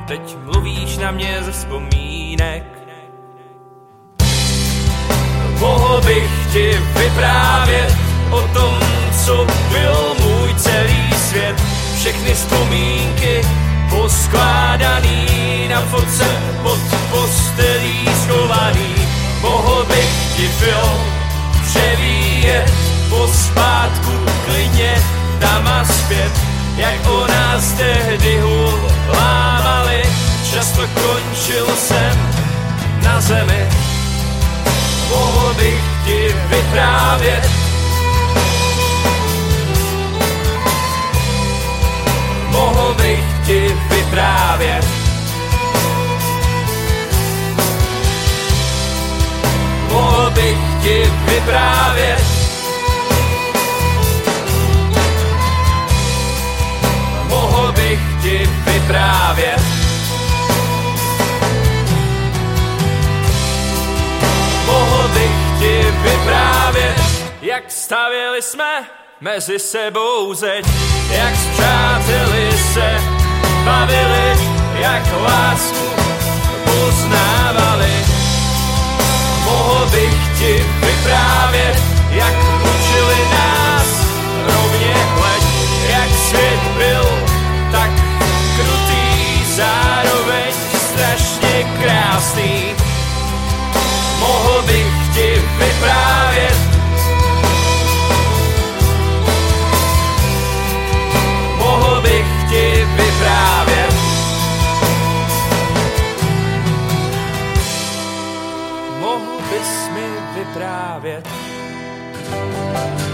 [0.06, 2.64] teď mluvíš na mě ze vzpomínek.
[5.58, 7.96] Mohl bych ti vyprávět
[8.30, 8.78] o tom,
[9.24, 11.73] co byl můj celý svět.
[12.04, 13.40] Všechny vzpomínky
[13.90, 15.26] poskládaný
[15.68, 16.24] na fotce
[16.62, 16.78] pod
[17.10, 18.94] postelí schovaný.
[19.40, 21.00] Mohl bych ti film
[21.64, 22.72] převíjet
[23.08, 24.12] pospátku
[24.44, 25.02] klidně
[25.40, 26.32] tam a zpět,
[26.76, 30.02] jak o nás tehdy hůl lámali.
[30.52, 32.30] Často končil jsem
[33.02, 33.68] na zemi
[35.08, 37.63] mohl bych ti vyprávět.
[44.14, 44.84] Ti vyprávět.
[49.88, 52.24] Mohl bych ti vyprávět.
[57.28, 59.60] Mohl bych ti vyprávět.
[64.66, 66.96] mohl bych ti vyprávět,
[67.42, 68.84] jak stavěli jsme
[69.20, 70.66] mezi sebou zeď,
[71.10, 73.13] jak s přáteli se
[73.64, 74.36] bavili,
[74.74, 75.86] jak lásku
[76.64, 77.94] poznávali.
[79.44, 83.88] Mohl bych ti vyprávět, jak učili nás
[84.46, 85.44] rovně hleď,
[85.88, 87.04] jak svět byl
[87.72, 87.90] tak
[88.56, 90.52] krutý, zároveň
[90.90, 92.74] strašně krásný
[94.24, 96.73] mohl bych ti vyprávět.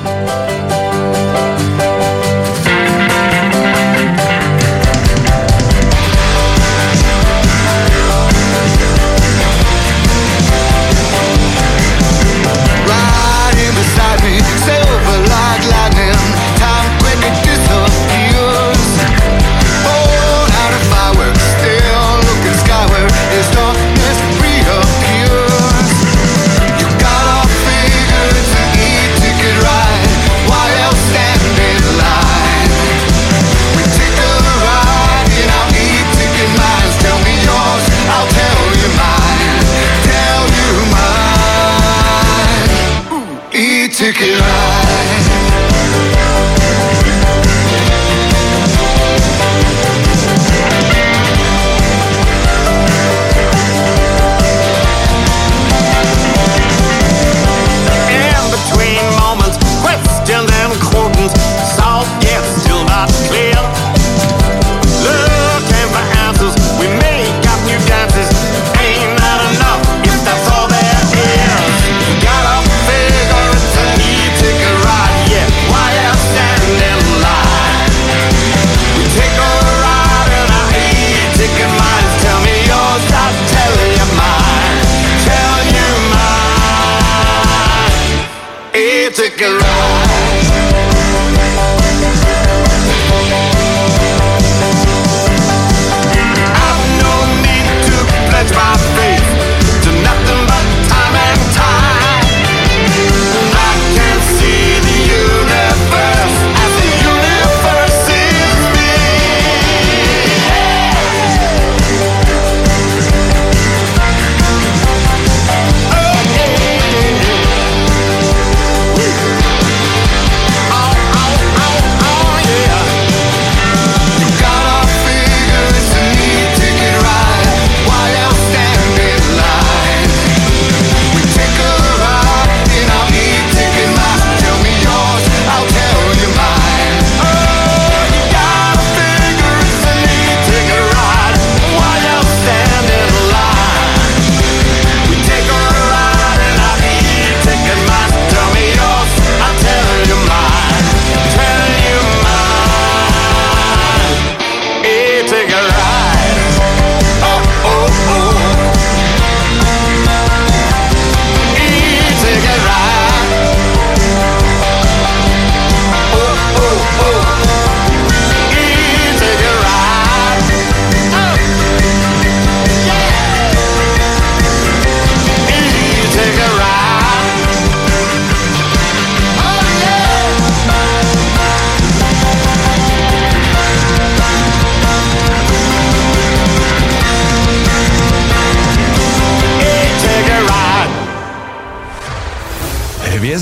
[0.02, 0.30] Música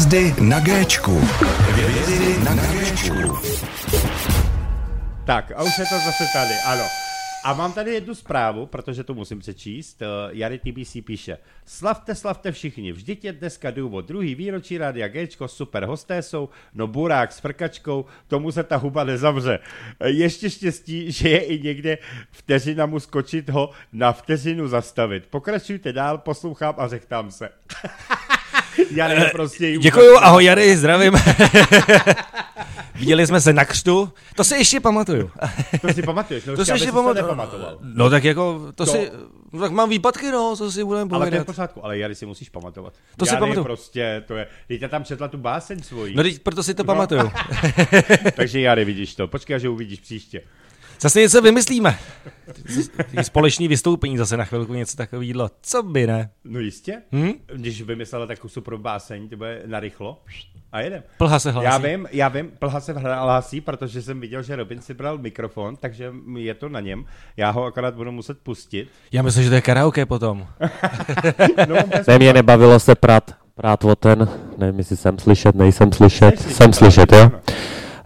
[0.09, 1.21] Hvězdy na Géčku.
[1.21, 3.39] Hvězdy na Géčku.
[5.25, 6.83] Tak, a už je to zase tady, ano.
[7.45, 10.03] A mám tady jednu zprávu, protože to musím přečíst.
[10.03, 11.39] Eh, Jary TBC píše.
[11.67, 14.09] Slavte, slavte všichni, vždyť je dneska důvod.
[14.09, 19.05] Druhý výročí Rádia Gčko, super hosté jsou, no burák s frkačkou, tomu se ta huba
[19.05, 19.59] nezavře.
[20.01, 21.99] Eh, Ještě štěstí, že je i někde
[22.31, 25.27] vteřina mu skočit ho na vteřinu zastavit.
[25.31, 27.49] Pokračujte dál, poslouchám a řechtám se.
[28.91, 29.79] Jary je prostě...
[29.79, 31.13] Děkuju, ahoj Jary, zdravím.
[32.95, 35.31] Viděli jsme se na křtu, to si ještě pamatuju.
[35.81, 37.27] To si pamatuješ, no To si ještě pamatuju.
[37.83, 39.11] No tak jako, to, To- si,
[39.53, 42.15] no, tak mám výpadky, no, co si budeme Ale to je v pořádku, ale Jary
[42.15, 42.93] si musíš pamatovat.
[43.17, 43.65] To si Jary pamatuju.
[43.65, 46.15] prostě, to je, teď já tam četla tu báseň svoji.
[46.15, 47.31] No teď proto si to pamatuju.
[48.37, 49.29] Takže Jary, vidíš to.
[49.29, 50.43] Počkej, až ho uvidíš příště.
[51.01, 51.99] Zase něco vymyslíme.
[53.23, 55.51] Společný vystoupení zase na chvilku, něco takového.
[55.63, 56.31] Co by ne?
[56.45, 57.03] No jistě.
[57.13, 57.33] Hm?
[57.55, 60.23] Když vymyslela takovou super báseň, to bude narychlo.
[60.73, 61.03] A jedem.
[61.19, 61.65] Plha se hlásí.
[61.65, 65.77] Já vím, já vím, Plha se hlásí, protože jsem viděl, že Robin si bral mikrofon,
[65.77, 67.05] takže je to na něm.
[67.37, 68.89] Já ho akorát budu muset pustit.
[69.13, 70.47] Já myslím, že to je karaoke potom.
[71.69, 71.77] No,
[72.09, 76.73] Ne, mě nebavilo se prát, prát o ten, nevím, jestli jsem slyšet, nejsem slyšet, jsem
[76.73, 77.31] slyšet, jo.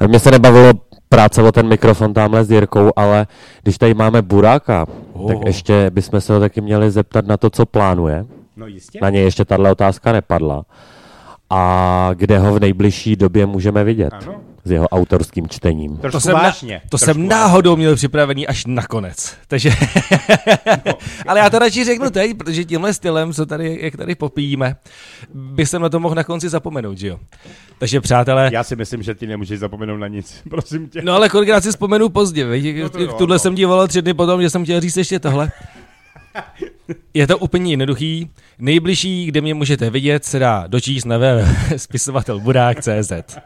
[0.06, 0.72] Mně se nebavilo
[1.12, 3.26] práce o ten mikrofon tamhle s Jirkou, ale
[3.62, 5.28] když tady máme Buráka, Oh.
[5.28, 8.24] tak ještě bychom se ho taky měli zeptat na to, co plánuje.
[8.56, 8.98] No jistě.
[9.02, 10.64] Na něj ještě tahle otázka nepadla.
[11.50, 14.40] A kde ho v nejbližší době můžeme vidět Ano.
[14.64, 15.96] S jeho autorským čtením.
[15.96, 16.80] To jsem, na, vážně.
[16.84, 19.34] to trošku jsem náhodou měl připravený až nakonec.
[19.48, 19.70] Takže,
[21.26, 24.76] ale já to radši řeknu teď, protože tímhle stylem, co tady, jak tady popíjíme,
[25.34, 27.18] bych jsem na to mohl na konci zapomenout, že jo.
[27.78, 31.02] Takže přátelé, Já si myslím, že ty nemůžeš zapomenout na nic, prosím tě.
[31.02, 32.76] no ale kolikrát si vzpomenu pozdě, veď?
[32.82, 33.38] No to No Tuhle no.
[33.38, 35.50] jsem volal tři dny potom, že jsem chtěl říct ještě tohle.
[37.14, 38.30] Je to úplně jednoduchý.
[38.58, 43.38] Nejbližší, kde mě můžete vidět, se dá dočíst na web spisovatelburák.cz.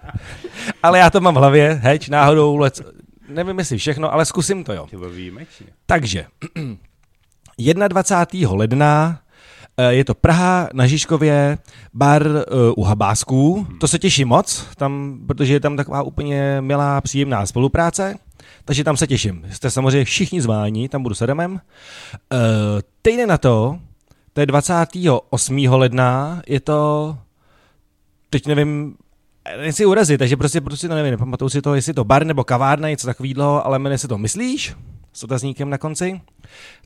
[0.83, 2.83] Ale já to mám v hlavě, heč, náhodou, lec,
[3.29, 4.87] nevím jestli všechno, ale zkusím to, jo.
[5.87, 6.27] Takže,
[7.89, 8.53] 21.
[8.53, 9.21] ledna
[9.77, 11.59] eh, je to Praha na Žižkově,
[11.95, 12.43] bar eh,
[12.77, 13.67] u Habásků.
[13.81, 18.15] To se těším moc, tam, protože je tam taková úplně milá, příjemná spolupráce.
[18.67, 19.47] Takže tam se těším.
[19.51, 21.61] Jste samozřejmě všichni zváni, tam budu s Adamem.
[23.03, 23.79] Týden na to,
[24.33, 25.59] to je 28.
[25.69, 27.19] ledna, je to,
[28.31, 28.97] teď nevím,
[29.61, 32.45] nechci urazit, takže prostě, prostě to nevím, nepamatuju si to, jestli je to bar nebo
[32.45, 34.75] kavárna, něco takového, ale jmenuje se to Myslíš?
[35.13, 36.21] S otazníkem na konci.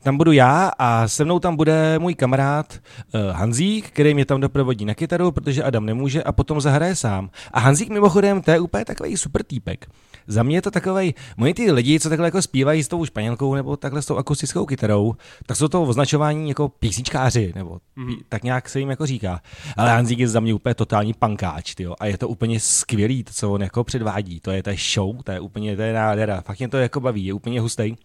[0.03, 2.73] Tam budu já a se mnou tam bude můj kamarád
[3.13, 7.29] uh, Hanzík, který mě tam doprovodí na kytaru, protože Adam nemůže a potom zahraje sám.
[7.51, 9.87] A Hanzík mimochodem, to je úplně takový super týpek.
[10.27, 13.55] Za mě je to takový, moji ty lidi, co takhle jako zpívají s tou španělkou
[13.55, 15.13] nebo takhle s tou akustickou kytarou,
[15.45, 18.13] tak jsou to označování jako písničkáři, nebo mm.
[18.29, 19.41] tak nějak se jim jako říká.
[19.77, 23.33] Ale Hanzík je za mě úplně totální pankáč, tyjo, a je to úplně skvělý, to,
[23.33, 24.39] co on jako předvádí.
[24.39, 26.41] To je, je show, to je úplně, to je nádhera.
[26.41, 27.95] Fakt mě to jako baví, je úplně hustý.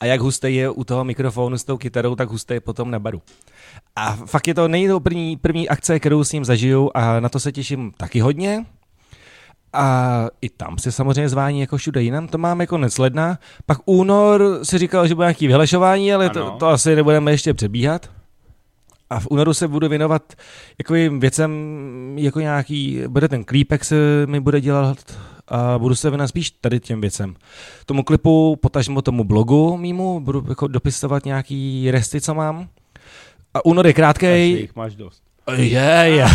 [0.00, 2.98] A jak hustý je u toho mikrofonu s tou kytarou, tak hustý je potom na
[2.98, 3.22] baru.
[3.96, 7.40] A fakt je to nejde první, první akce, kterou s ním zažiju a na to
[7.40, 8.64] se těším taky hodně.
[9.72, 13.38] A i tam se samozřejmě zvání jako všude jinam, to máme konec ledna.
[13.66, 16.56] Pak únor si říkal, že bude nějaký vyhlašování, ale to, Ano.
[16.58, 18.10] to asi nebudeme ještě přebíhat.
[19.10, 20.32] A v únoru se budu věnovat
[20.76, 21.52] takovým věcem,
[22.18, 23.96] jako nějaký, bude ten klípek se
[24.26, 24.98] mi bude dělat
[25.48, 27.34] a budu se věnovat spíš tady těm věcem.
[27.86, 32.68] Tomu klipu, potažmo tomu blogu mýmu, budu jako dopisovat nějaký resty, co mám.
[33.54, 33.92] A únor je
[34.60, 35.27] jich máš dost.
[35.56, 36.24] Je, je.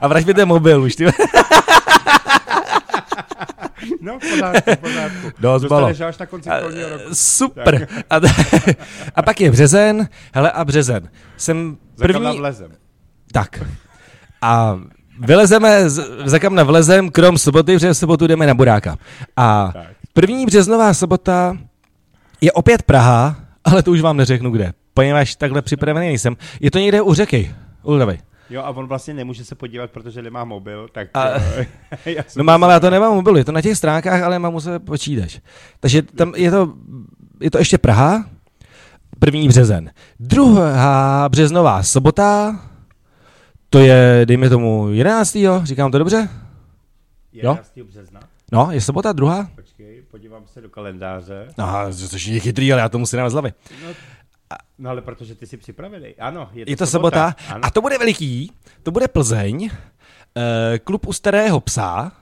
[0.00, 1.04] A vrať mi ten mobil už, ty.
[4.00, 5.30] No, v pořádku, v pořádku.
[5.38, 5.86] Dost balo.
[5.86, 7.04] Až na konci školního roku.
[7.12, 7.88] Super.
[8.10, 8.16] A,
[9.14, 11.08] a pak je březen, hele a březen.
[11.36, 12.38] Jsem První...
[12.38, 12.70] vlezem.
[13.32, 13.62] tak.
[14.42, 14.78] A
[15.20, 18.96] vylezeme, z- za kam vlezem, krom soboty, protože v sobotu jdeme na Buráka.
[19.36, 19.86] A Tak.
[20.12, 21.56] první březnová sobota
[22.40, 26.36] je opět Praha, ale to už vám neřeknu kde, poněvadž takhle připravený nejsem.
[26.60, 28.18] Je to někde u řeky, u Vltavy.
[28.50, 31.08] Jo, a on vlastně nemůže se podívat, protože nemá mobil, tak...
[31.14, 31.66] A- eh,
[32.10, 34.60] já No mám, ale já to nemám mobilu, je to na těch stránkách, ale mám
[34.60, 35.38] se počítač.
[35.80, 36.72] Takže tam je to,
[37.40, 38.24] je to ještě Praha,
[39.18, 39.90] první březen.
[40.20, 42.60] Druhá březnová sobota,
[43.70, 45.36] to je, dejme tomu, 11.
[45.62, 46.28] říkám to dobře?
[47.32, 47.72] 11.
[47.84, 48.20] března.
[48.52, 49.48] No, je sobota druhá?
[49.54, 51.48] Počkej, podívám se do kalendáře.
[51.58, 51.66] No,
[52.08, 53.52] což je chytrý, ale já to musím dát z hlavy.
[53.84, 53.88] No
[54.88, 56.14] ale protože ty jsi připravený.
[56.18, 57.34] Ano, je to, Je to sobota.
[57.48, 57.64] Ano.
[57.64, 58.52] A to bude veliký,
[58.82, 62.12] to bude Plzeň, eh, klub u starého psa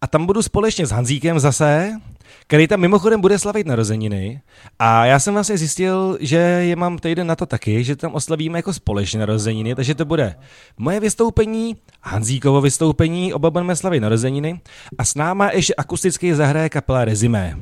[0.00, 2.00] a tam budu společně s Hanzíkem zase
[2.46, 4.40] který tam mimochodem bude slavit narozeniny.
[4.78, 8.58] A já jsem vlastně zjistil, že je mám týden na to taky, že tam oslavíme
[8.58, 10.34] jako společně narozeniny, takže to bude
[10.78, 14.60] moje vystoupení, Hanzíkovo vystoupení, oba budeme slavit narozeniny
[14.98, 17.58] a s náma ještě akusticky zahraje kapela Rezimé.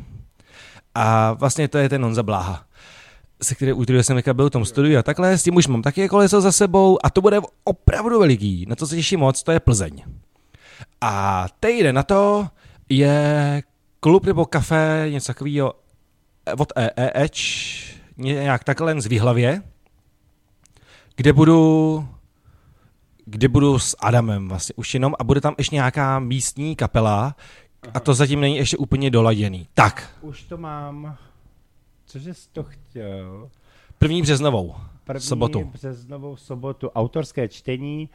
[0.95, 2.65] A vlastně to je ten Honza Bláha
[3.43, 5.83] se který, u kterého jsem byl v tom studiu a takhle, s tím už mám
[5.83, 8.67] taky koleso za sebou a to bude opravdu veliký.
[8.69, 10.03] Na to se těším moc, to je Plzeň.
[11.01, 12.49] A týden na to
[12.89, 13.63] je
[14.01, 15.75] klub nebo kafe, něco takového
[16.59, 19.63] od EEČ, nějak takhle z Výhlavě,
[21.17, 22.09] kde budu
[23.25, 27.37] kde budu s Adamem vlastně už jenom a bude tam ještě nějaká místní kapela
[27.95, 29.69] a to zatím není ještě úplně doladěný.
[29.75, 30.09] Tak.
[30.21, 31.17] Už to mám.
[32.13, 33.51] Cože jsi to chtěl?
[33.99, 34.75] První březnovou.
[35.05, 35.65] První sobotu.
[35.65, 36.91] březnovou sobotu.
[36.91, 38.09] Autorské čtení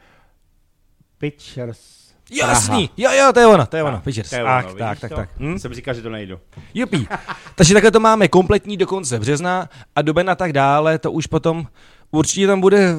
[1.17, 4.29] Pitchers Jasný, jo, jo, to je ono, to je ono, Pitchers.
[4.29, 5.15] Tak, ono, tak, tak, to?
[5.15, 5.29] tak.
[5.39, 5.59] Hm?
[5.59, 6.39] Jsem říkal, že to nejdu.
[6.73, 7.07] Jupí.
[7.55, 11.27] Takže takhle to máme kompletní do konce března a duben a tak dále, to už
[11.27, 11.67] potom
[12.11, 12.95] určitě tam bude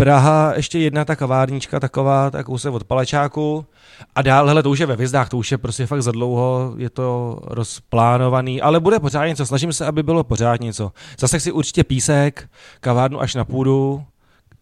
[0.00, 3.66] Praha, ještě jedna ta kavárnička taková, tak se od Palečáku
[4.14, 6.74] a dál, hele, to už je ve Vizdách, to už je prostě fakt za dlouho,
[6.76, 10.92] je to rozplánovaný, ale bude pořád něco, snažím se, aby bylo pořád něco.
[11.18, 12.48] Zase si určitě písek,
[12.80, 14.02] kavárnu až na půdu,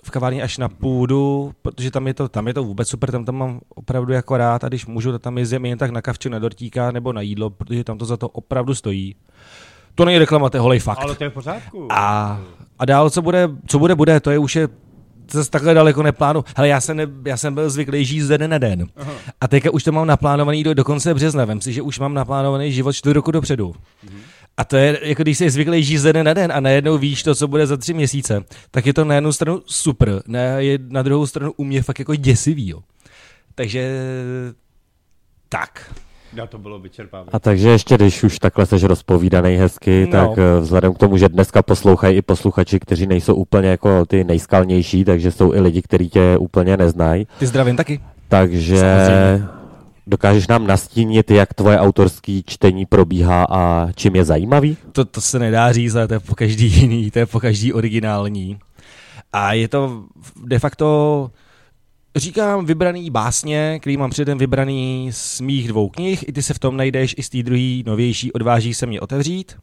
[0.04, 3.24] v kavárně až na půdu, protože tam je to, tam je to vůbec super, tam,
[3.24, 6.28] tam mám opravdu jako rád a když můžu, tak tam jezdím jen tak na kavču,
[6.28, 9.16] na dortíka nebo na jídlo, protože tam to za to opravdu stojí.
[9.94, 10.98] To není reklama, to je holej fakt.
[11.02, 11.88] Ale to je v pořádku.
[11.92, 12.40] A,
[12.78, 14.68] a dál, co bude, co bude, bude, to je už je
[15.32, 16.44] zase takhle daleko neplánu.
[16.56, 18.86] Hele, já jsem, ne, já jsem byl zvyklý žít z den na den.
[18.96, 19.12] Aha.
[19.40, 21.44] A teďka už to mám naplánovaný do, do konce března.
[21.44, 23.74] Vem si, že už mám naplánovaný život čtvrt roku dopředu.
[24.02, 24.20] Mhm.
[24.56, 27.22] A to je, jako když jsi zvyklý žít z den na den a najednou víš
[27.22, 30.78] to, co bude za tři měsíce, tak je to na jednu stranu super, na, je,
[30.88, 32.68] na druhou stranu u mě fakt jako děsivý.
[32.68, 32.80] Jo.
[33.54, 34.02] Takže
[35.48, 35.94] tak.
[36.36, 37.32] No to bylo vyčerpávající.
[37.32, 40.10] A takže ještě, když už takhle seš rozpovídaný hezky, No.
[40.12, 44.24] tak eh, vzhledem k tomu, že dneska poslouchají i posluchači, kteří nejsou úplně jako ty
[44.24, 48.00] nejskalnější, takže jsou i lidi, kteří tě úplně neznají, Ty zdravím taky.
[48.28, 49.44] takže Samozřejmě.
[50.06, 54.76] dokážeš nám nastínit, jak tvoje autorský čtení probíhá a čím je zajímavý?
[54.92, 57.72] To, to se nedá říct, ale to je po každý jiný, to je po každý
[57.72, 58.58] originální.
[59.32, 60.02] A je to
[60.46, 61.30] de facto,
[62.16, 66.58] říkám, vybraný básně, který mám předem vybraný z mých dvou knih, i ty se v
[66.58, 69.56] tom najdeš, i z té druhé novější odváží se mě otevřít.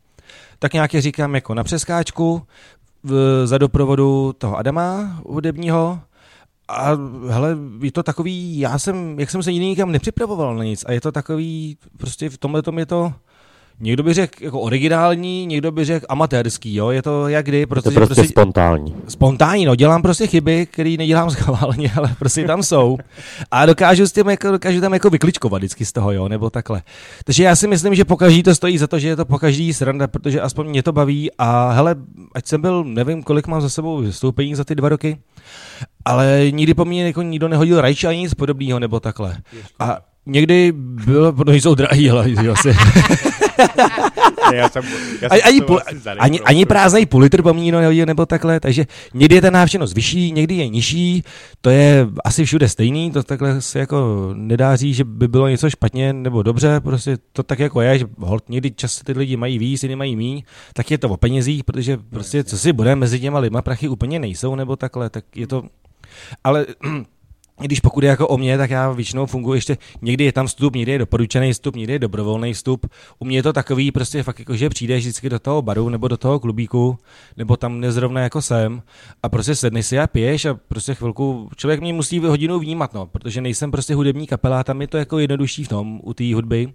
[0.59, 2.41] Tak nějak je říkám jako na přeskáčku,
[3.03, 5.99] v, za doprovodu toho Adama hudebního.
[6.67, 6.91] A
[7.30, 10.91] hele, je to takový, já jsem, jak jsem se jiný nikam nepřipravoval na nic a
[10.91, 13.13] je to takový, prostě v tomhle tom je to,
[13.80, 17.68] někdo by řekl jako originální, někdo by řekl amatérský, jo, je to jak kdy, Je
[17.68, 18.95] to protože prostě, prostě spontánní.
[19.07, 22.97] spontánní, no, dělám prostě chyby, které nedělám schválně, ale prostě tam jsou.
[23.52, 26.81] A dokážu s tím jako, dokážu tam jako vykličkovat vždycky z toho, jo, nebo takhle.
[27.26, 29.39] Takže já si myslím, že po každý to stojí za to, že je to po
[29.39, 31.95] každý sranda, protože aspoň mě to baví a hele,
[32.35, 35.18] ať jsem byl, nevím, kolik mám za sebou vystoupení za ty dva roky,
[36.06, 39.38] ale nikdy po mně jako nikdo nehodil rajče ani nic podobného, nebo takhle.
[39.80, 42.68] A někdy bylo, protože jsou drahý, ale jo, si.
[42.69, 42.76] Ne,
[44.53, 44.84] já jsem,
[45.22, 46.26] já Ani, jsem ani, to půl, asi zanechal.
[46.26, 49.49] ani, ani prázdný půl litr po mně nikdo nehodil, nebo takhle, takže někdy je ta
[49.49, 51.23] návštěvnost vyšší, někdy je nižší,
[51.61, 55.69] to je asi všude stejný, to takhle se jako nedá říct, že by bylo něco
[55.69, 59.60] špatně nebo dobře, prostě to tak jako je, že hold, někdy často ty lidi mají
[59.60, 63.19] víc, jiný mají míň, tak je to o penězích, protože prostě co si bude mezi
[63.19, 65.64] těma lidma prachy úplně nejsou, nebo takhle, tak je to,
[66.44, 66.65] ale
[67.61, 70.76] když pokud je jako o mě, tak já většinou funguji ještě, někdy je tam vstup,
[70.76, 72.88] někdy je doporučený vstup, někdy je dobrovolný vstup.
[73.19, 76.07] U mě je to takový prostě fakt jako, že přijdeš vždycky do toho baru nebo
[76.07, 76.98] do toho klubíku,
[77.38, 78.82] nebo tam nezrovna jako jsem
[79.23, 83.06] a prostě sedneš si a piješ a prostě chvilku, člověk mě musí hodinu vnímat, no,
[83.06, 86.73] protože nejsem prostě hudební kapela, tam je to jako jednodušší v tom, u té hudby,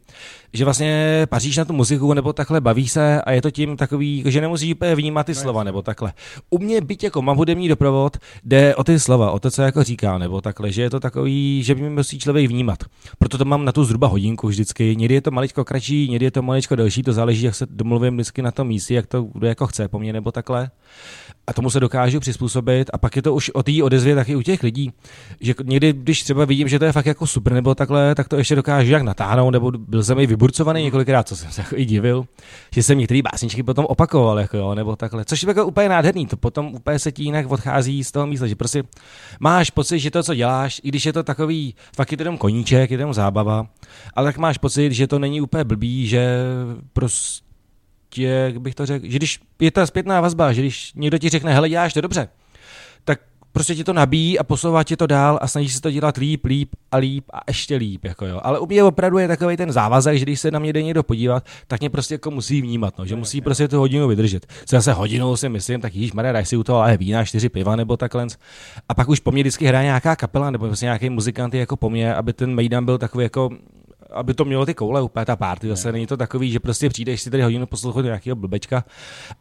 [0.52, 4.19] že vlastně paříš na tu muziku nebo takhle bavíš se a je to tím takový,
[4.19, 6.12] jako, že nemusíš úplně vnímat ty slova nebo takhle.
[6.51, 9.82] U mě byť jako mám hudební doprovod, jde o ty slova, o to, co jako
[9.82, 12.78] říká, nebo takhle, že je to takový, že by musí člověk vnímat.
[13.18, 14.97] Proto to mám na tu zhruba hodinku vždycky.
[14.97, 18.14] Někdy je to maličko kratší, někdy je to maličko delší, to záleží, jak se domluvím
[18.14, 20.70] vždycky na tom místě, jak to kdo jako chce po mně nebo takhle.
[21.51, 22.90] A tomu se dokážu přizpůsobit.
[22.93, 24.93] A pak je to už o té odezvě taky u těch lidí,
[25.40, 28.36] že někdy, když třeba vidím, že to je fakt jako super nebo takhle, tak to
[28.36, 31.85] ještě dokážu jak natáhnout, nebo byl jsem i vyburcovaný několikrát, co jsem se jako i
[31.85, 32.24] divil,
[32.74, 35.24] že jsem některé básničky potom opakoval, jako jo, nebo takhle.
[35.24, 38.47] Což je jako úplně nádherný, to potom úplně se ti jinak odchází z toho místa,
[38.47, 38.82] že prostě
[39.40, 42.39] máš pocit, že to, co děláš, i když je to takový, fakt je to jenom
[42.39, 43.66] koníček, je to jenom zábava,
[44.14, 46.39] ale tak máš pocit, že to není úplně blbý, že
[46.93, 47.49] prostě
[48.19, 51.55] jak bych to řekl, že když je ta zpětná vazba, že když někdo ti řekne,
[51.55, 52.28] hele, děláš to dobře,
[53.05, 53.20] tak
[53.53, 56.45] prostě ti to nabíjí a posouvá ti to dál a snaží se to dělat líp,
[56.45, 58.41] líp a líp a ještě líp, jako jo.
[58.43, 61.03] Ale u mě opravdu je takový ten závazek, že když se na mě jde někdo
[61.03, 64.47] podívat, tak mě prostě jako musí vnímat, no, že musí prostě tu hodinu vydržet.
[64.66, 67.49] Co zase hodinou si myslím, tak již Maria, daj si u toho ale vína, čtyři
[67.49, 68.27] piva nebo takhle.
[68.89, 71.91] A pak už po mně vždycky hraje nějaká kapela nebo prostě nějaký muzikant jako po
[71.91, 73.51] mně, aby ten Mejdan byl takový jako
[74.12, 75.69] aby to mělo ty koule úplně ta party.
[75.69, 78.85] Zase není to takový, že prostě přijdeš si tady hodinu poslouchat nějakého blbečka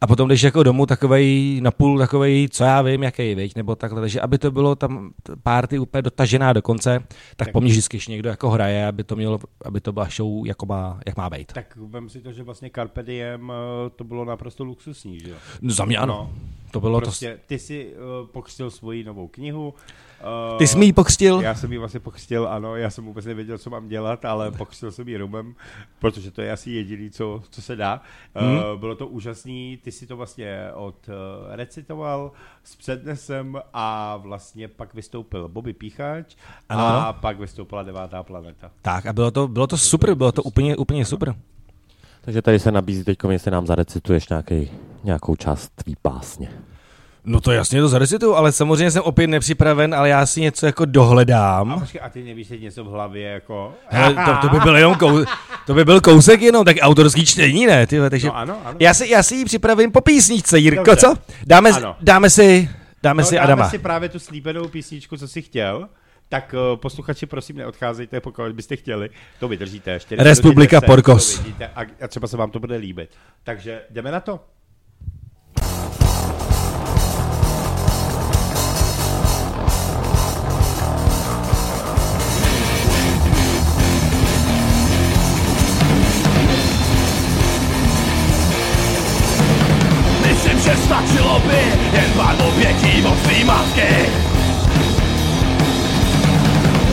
[0.00, 4.00] a potom jdeš jako domů takovej napůl takovej, co já vím, jaký viď, nebo takhle.
[4.00, 5.10] Takže aby to bylo tam
[5.42, 7.52] party úplně dotažená do konce, tak, tak.
[7.52, 10.66] po mně vždycky když někdo jako hraje, aby to mělo, aby to byla show, jako
[10.66, 11.52] má, jak má být.
[11.52, 15.36] Tak vem si to, že vlastně Carpe Diem eh, to bylo naprosto luxusní, že jo?
[15.60, 16.14] No, za mě ano.
[16.14, 16.50] No.
[16.70, 17.40] To bylo prostě, to...
[17.46, 19.74] Ty si uh, pokřtil svoji novou knihu,
[20.20, 21.40] Uh, Ty jsi mi ji pokřtil?
[21.40, 24.92] Já jsem ji vlastně pokřtil, ano, já jsem vůbec nevěděl, co mám dělat, ale pokřtil
[24.92, 25.54] jsem ji rumem,
[25.98, 28.02] protože to je asi jediný, co, co se dá.
[28.34, 28.56] Hmm.
[28.56, 31.14] Uh, bylo to úžasný, ty si to vlastně od uh,
[31.54, 32.32] recitoval
[32.64, 36.34] s přednesem a vlastně pak vystoupil Bobby Píchač
[36.68, 36.84] ano.
[36.84, 38.70] a pak vystoupila devátá planeta.
[38.82, 41.34] Tak a bylo to, bylo to super, bylo to úplně, úplně super.
[42.20, 44.70] Takže tady se nabízí teď, jestli nám zarecituješ nějaký,
[45.04, 46.48] nějakou část tvý pásně.
[47.24, 50.84] No to jasně to zarecituju, ale samozřejmě jsem opět nepřipraven, ale já si něco jako
[50.84, 51.72] dohledám.
[51.72, 53.74] A, počkej, a ty nevíš teď něco v hlavě jako...
[53.88, 55.24] Hele, to, to, by byl jenom kou,
[55.66, 57.86] to by byl kousek jenom, tak autorský čtení, ne?
[57.86, 58.76] Ty, takže no, ano, ano.
[58.80, 61.00] Já, si, já si ji připravím po písničce, Jirko, Dobře.
[61.00, 61.14] co?
[61.46, 61.96] Dáme, ano.
[62.00, 62.70] dáme si,
[63.02, 63.62] dáme no, si Adama.
[63.62, 65.88] Dáme si právě tu slíbenou písničku, co jsi chtěl.
[66.28, 69.10] Tak uh, posluchači, prosím, neodcházejte, pokud byste chtěli.
[69.40, 69.98] To vydržíte.
[70.18, 71.42] Republika Porkos.
[71.74, 73.10] A, a třeba se vám to bude líbit.
[73.44, 74.40] Takže jdeme na to.
[91.30, 93.90] Stačilo by jen pár obětí od svý matky.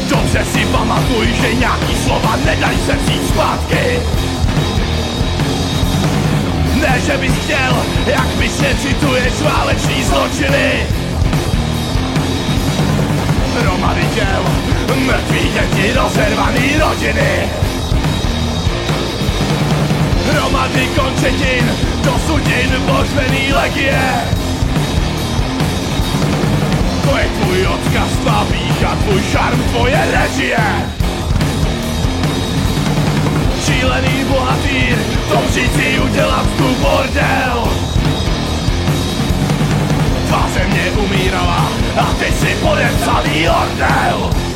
[0.09, 3.99] Dobře si pamatuj, že nějaký slova nedají se vzít zpátky.
[6.81, 10.85] Ne, že bys chtěl, jak bys necituješ váleční zločiny.
[13.59, 14.43] Hromady těl,
[15.05, 17.66] mrtvý děti, rozervaný rodiny
[20.31, 21.65] Hromady končetin,
[22.03, 24.01] do sudin božvený legie.
[27.03, 30.57] To je tvůj odkaz, tvá pícha, tvůj šarm, tvoje režie.
[33.65, 34.97] Šílený bohatýr,
[35.29, 37.67] touží si udělat tu bordel.
[40.27, 44.46] Tvá země umírala a ty si podepsaný ordel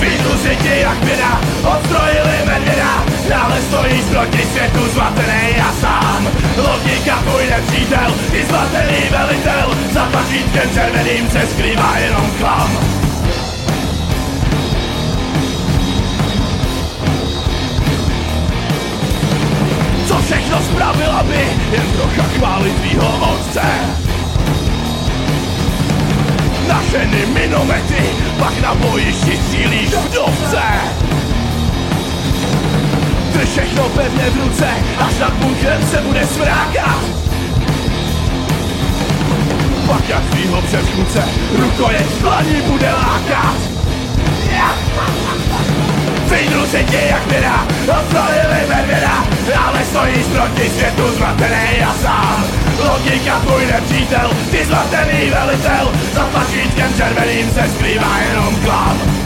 [0.00, 1.40] Vytluři ti jak běda,
[1.74, 3.04] odstrojili medvěda.
[3.28, 6.28] Dále stojíš proti světu zmatený a sám.
[6.56, 9.76] Logika tvůj nepřítel, ty zmatený velitel.
[9.92, 12.78] Za pařítkem červeným se skrývá jenom klam.
[20.06, 23.62] Co všechno spravila by jen trocha chvály tvýho otce
[26.70, 28.02] Našeny minomety,
[28.38, 30.62] pak na bojišti cílíš vdovce
[33.32, 34.68] Drž všechno pevně v ruce,
[34.98, 37.00] až nad bunkrem se bude svrákat
[39.86, 41.24] Pak jak svýho předchůdce,
[41.56, 43.56] rukojeť dlaní bude lákat
[46.70, 47.66] se tě jak věda,
[48.00, 49.24] odstrojili medvěda
[49.66, 52.44] Ale stojíš proti světu zmatený a sám.
[52.88, 59.19] Logika tvůj nepřítel, ty zmatený velitel Za tlačítkem červeným se skrývá jenom klam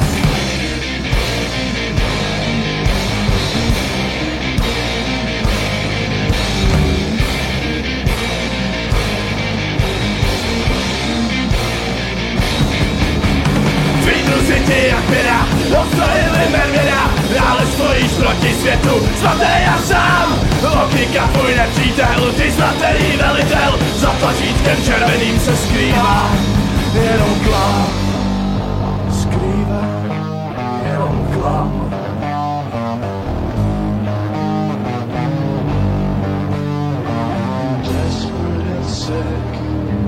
[14.65, 17.11] světě jak běda Dostojili medvěda,
[17.49, 20.39] ale stojíš proti světu Svatý a sám,
[20.74, 26.31] logika tvůj nepřítel Ty zlatený velitel, za tlačítkem červeným se skrývá.
[26.95, 27.86] Jenom klam,
[29.20, 29.82] skrývá.
[30.93, 31.91] Jenom klam.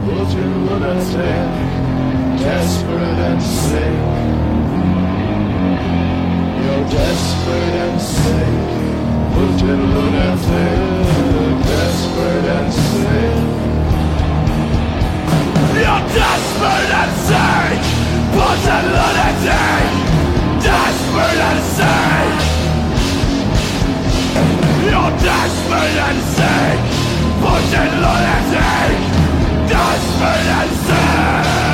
[0.07, 4.46] Desperate and sick, desperate and sick.
[6.89, 9.03] Desperate and sick,
[9.35, 13.37] Putin lunatic, desperate and sick.
[15.75, 17.81] You're desperate and sick,
[18.35, 19.89] Putin lunatic,
[20.63, 22.35] desperate and sick.
[24.87, 26.79] You're desperate and sick,
[27.43, 28.95] Putin lunatic,
[29.69, 31.66] desperate and sick.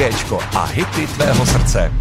[0.00, 1.92] Rádio Gčko a hity tvého srdce.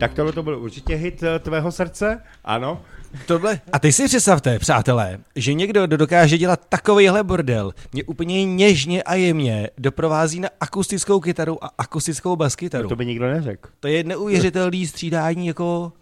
[0.00, 2.80] Tak tohle to byl určitě hit eh, tvého srdce, ano.
[3.26, 3.60] Tohle.
[3.72, 9.02] A ty si představte, přátelé, že někdo, kdo dokáže dělat takovýhle bordel, mě úplně něžně
[9.02, 12.82] a jemně doprovází na akustickou kytaru a akustickou baskytaru.
[12.82, 13.68] No to by nikdo neřekl.
[13.80, 15.92] To je neuvěřitelný střídání jako...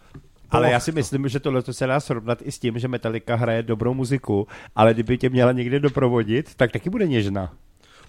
[0.50, 3.62] Ale já si myslím, že tohle se dá srovnat i s tím, že Metallica hraje
[3.62, 4.46] dobrou muziku,
[4.76, 7.52] ale kdyby tě měla někde doprovodit, tak taky bude něžná.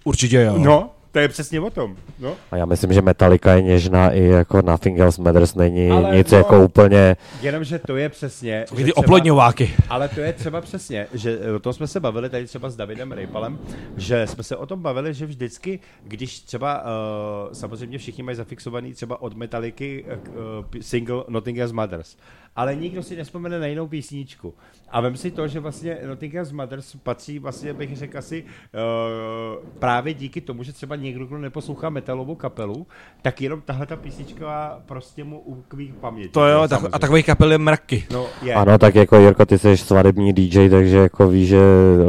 [0.03, 0.57] Určitě jo.
[0.57, 1.95] No, to je přesně o tom.
[2.19, 2.35] No.
[2.51, 6.31] A já myslím, že Metallica je něžná i jako Nothing Else Matters není Ale nic
[6.31, 7.17] no- jako úplně...
[7.41, 8.65] Jenomže to je přesně...
[8.77, 9.73] Že ty oplodňováky.
[9.89, 13.11] Ale to je třeba přesně, že o tom jsme se bavili tady třeba s Davidem
[13.11, 13.59] Rejpalem,
[13.97, 18.93] že jsme se o tom bavili, že vždycky, když třeba uh, samozřejmě všichni mají zafixovaný
[18.93, 22.15] třeba od Metalliky uh, single Nothing Else Matters,
[22.55, 24.53] ale nikdo si nespomene na jinou písničku.
[24.91, 29.65] A vem si to, že vlastně Nothing Else Matters patří vlastně, bych řekl asi, uh,
[29.79, 32.87] právě díky tomu, že třeba někdo, kdo neposlouchá metalovou kapelu,
[33.21, 36.31] tak jenom tahle ta písnička prostě mu ukví paměť.
[36.31, 38.05] To jo, tak, a takový kapel je mraky.
[38.11, 38.53] No, je.
[38.53, 41.59] Ano, tak jako Jirko, ty jsi svadební DJ, takže jako víš, že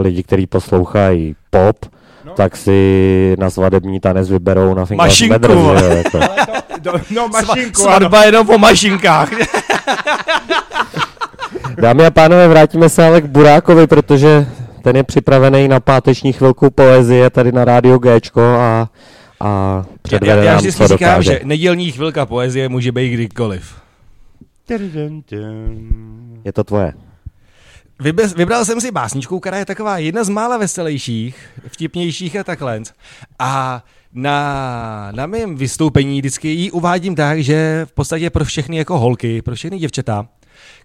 [0.01, 1.77] lidi, kteří poslouchají pop,
[2.25, 2.33] No.
[2.33, 5.81] tak si na svadební tanec vyberou na Mašinku, vole.
[5.81, 6.19] že jako.
[6.81, 7.97] Do, no, mašinku, ano.
[7.99, 9.31] Svatba jenom po mašinkách.
[11.81, 14.47] Dámy a pánové, vrátíme se ale k Burákovi, protože
[14.83, 18.89] ten je připravený na páteční chvilku poezie tady na rádio Gčko a,
[19.41, 21.33] a já, předvede já, já nám, vždycky co říkám, dokáže.
[21.33, 23.75] že nedělní chvilka poezie může být kdykoliv.
[26.45, 26.93] Je to tvoje.
[28.37, 31.37] Vybral jsem si básničku, která je taková jedna z mála veselějších,
[31.69, 32.81] vtipnějších a takhle.
[33.39, 33.83] A
[34.15, 39.43] na, na mém vystoupení vždycky ji uvádím tak, že v podstatě pro všechny jako holky,
[39.43, 40.29] pro všechny děvčata,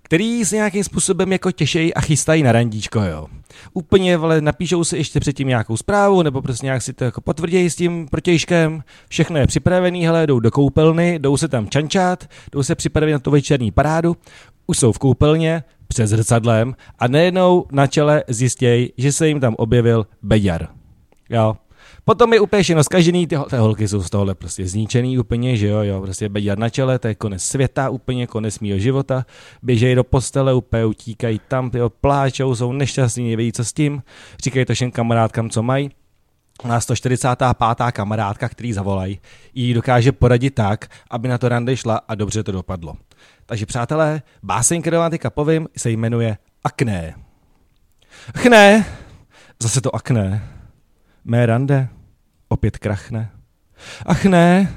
[0.04, 3.28] který se nějakým způsobem jako těšejí a chystají na randíčko, jo.
[3.74, 7.70] Úplně, ale napíšou si ještě předtím nějakou zprávu, nebo prostě nějak si to jako potvrdějí
[7.70, 12.64] s tím protějškem, všechno je připravený, hele, jdou do koupelny, jdou se tam čančat, jdou
[12.64, 14.18] se připravit na tu večerní parádu,
[14.68, 19.56] už jsou v koupelně, před zrcadlem a nejednou na čele zjistějí, že se jim tam
[19.58, 20.68] objevil beďar.
[21.30, 21.58] Jo.
[22.08, 25.68] Potom je úplně všechno zkažený, ty, ty holky jsou z tohohle prostě zničený úplně, že
[25.68, 29.26] jo, jo, prostě beďar na čele, to je konec světa, úplně konec mýho života,
[29.64, 34.04] běžejí do postele, úplně utíkají tam, ty pláčou, jsou nešťastní, nevědí co s tím,
[34.44, 35.92] říkají to všem kamarádkám, co mají,
[36.64, 37.92] a 145.
[37.92, 39.20] kamarádka, který zavolají,
[39.54, 42.96] jí dokáže poradit tak, aby na to rande šla a dobře to dopadlo.
[43.46, 47.16] Takže přátelé, báseň, kterou mám teďka povím, se jmenuje Akné.
[48.38, 48.86] Chné,
[49.64, 50.48] zase to akné.
[51.26, 51.90] Mé rande,
[52.48, 53.32] opět krachne.
[54.06, 54.74] Ach ne,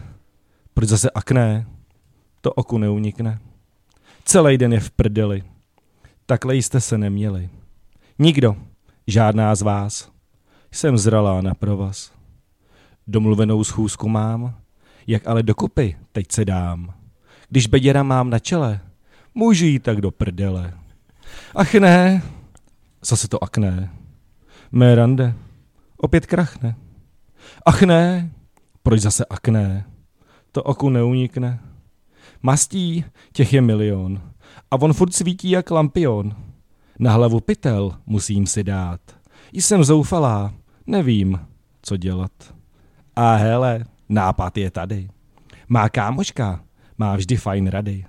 [0.74, 1.66] proč zase akné?
[2.40, 3.38] To oku neunikne.
[4.24, 5.44] Celý den je v prdeli.
[6.26, 7.50] Takhle jste se neměli.
[8.18, 8.56] Nikdo,
[9.06, 10.10] žádná z vás.
[10.72, 12.12] Jsem zralá na provaz.
[13.06, 14.54] Domluvenou schůzku mám,
[15.06, 16.94] jak ale dokupy teď se dám.
[17.48, 18.80] Když beděra mám na čele,
[19.34, 20.74] můžu jít tak do prdele.
[21.54, 22.22] Ach ne,
[23.04, 23.90] zase to akné.
[24.72, 25.34] Mé rande,
[25.96, 26.76] opět krachne.
[27.66, 28.30] Ach ne,
[28.82, 29.84] proč zase akné?
[30.52, 31.60] To oku neunikne.
[32.42, 34.22] Mastí, těch je milion.
[34.70, 36.36] A on furt svítí jak lampion.
[36.98, 39.00] Na hlavu pytel musím si dát.
[39.52, 40.54] Jsem zoufalá,
[40.86, 41.40] nevím,
[41.82, 42.32] co dělat.
[43.16, 45.08] A hele, nápad je tady.
[45.68, 46.64] Má kámoška,
[46.98, 48.04] má vždy fajn rady.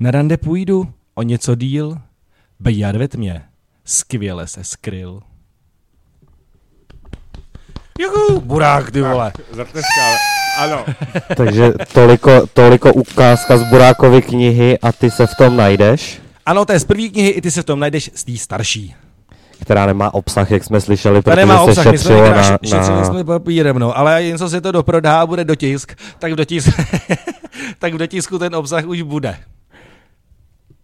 [0.00, 2.00] Na rande půjdu, o něco díl,
[2.60, 3.44] bejar ve tmě,
[3.84, 5.22] skvěle se skryl.
[7.98, 9.32] Juhu, burák, ty vole.
[9.52, 10.12] Zatleskal.
[10.58, 10.84] Ano.
[11.36, 16.72] Takže toliko, toliko ukázka z Burákovy knihy a ty se v tom najdeš, Ano, to
[16.72, 18.94] je z první knihy, i ty se v tom najdeš z té starší.
[19.60, 22.42] která nemá obsah, jak jsme slyšeli, To protože nemá se obsah, my jsme šetřilo na,
[22.42, 23.04] še- šetřili na...
[23.04, 26.68] jsme papírem, no, ale něco se to doprodá a bude dotisk, tak v, dotisk,
[27.78, 29.36] tak v dotisku ten obsah už bude.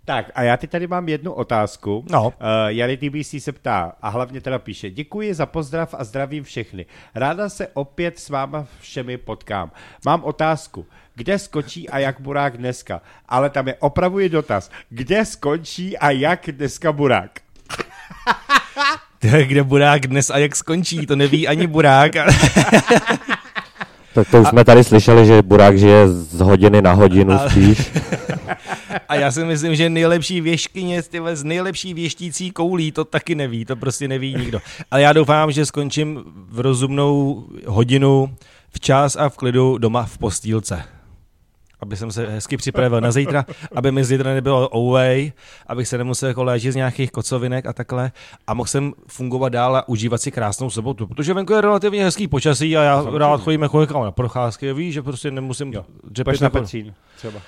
[0.05, 2.05] Tak a já teď tady mám jednu otázku.
[2.11, 2.27] No.
[2.27, 2.33] Uh,
[2.67, 6.87] Jary TBC se ptá a hlavně teda píše, děkuji za pozdrav a zdravím všechny.
[7.15, 9.71] Ráda se opět s váma všemi potkám.
[10.05, 13.01] Mám otázku, kde skočí a jak Burák dneska?
[13.29, 17.31] Ale tam je opravuji dotaz, kde skončí a jak dneska Burák?
[19.21, 22.13] Kde burák dnes a jak skončí, to neví ani burák.
[24.15, 27.93] Tak to už jsme tady slyšeli, že Burák žije z hodiny na hodinu spíš.
[29.09, 33.35] A já si myslím, že nejlepší věškyně z tyhle, z nejlepší věštící koulí to taky
[33.35, 34.61] neví, to prostě neví nikdo.
[34.91, 38.35] Ale já doufám, že skončím v rozumnou hodinu,
[38.71, 40.85] včas a v klidu doma v postýlce.
[41.81, 43.45] aby jsem se hezky připravil na zítra,
[43.75, 45.33] aby mi zítra nebylo away,
[45.67, 48.13] abych se nemusel jako léčit z nějakých kocovinek a takhle
[48.47, 52.29] a mohl jsem fungovat dál a užívat si krásnou sobotu, protože venku je relativně hezký
[52.29, 55.73] počasí a já rád chodím jako na procházky, víš, že prostě nemusím
[56.05, 57.41] dřepit na Petřín třeba.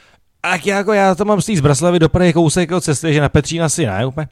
[0.50, 3.62] Tak jako já to mám z Braslavy do Prahy kousek od cesty, že na Petřín
[3.62, 4.28] asi ne úplně.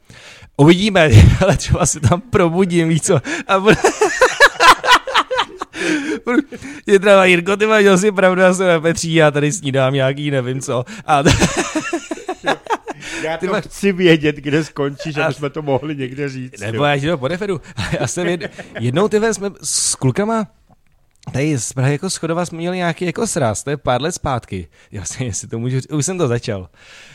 [0.57, 1.09] Uvidíme,
[1.41, 3.21] ale třeba se tam probudím, víš co.
[3.47, 3.75] A bude...
[6.87, 10.31] Je třeba Jirko, ty máš asi pravdu, já jsem na Petří, já tady snídám nějaký,
[10.31, 10.85] nevím co.
[11.05, 11.23] A
[13.23, 16.59] Já Ty to chci vědět, kde skončíš, A- aby jsme to mohli někde říct.
[16.59, 16.83] nebo jo.
[16.83, 17.61] já ti to podeferu.
[17.99, 18.51] Já jsem jed...
[18.79, 20.47] jednou ty vole, jsme s klukama
[21.31, 24.67] Tady z Prahy jako schodova jsme měli nějaký jako sraz, to je pár let zpátky.
[24.91, 26.69] Vlastně, jestli to můžu už jsem to začal.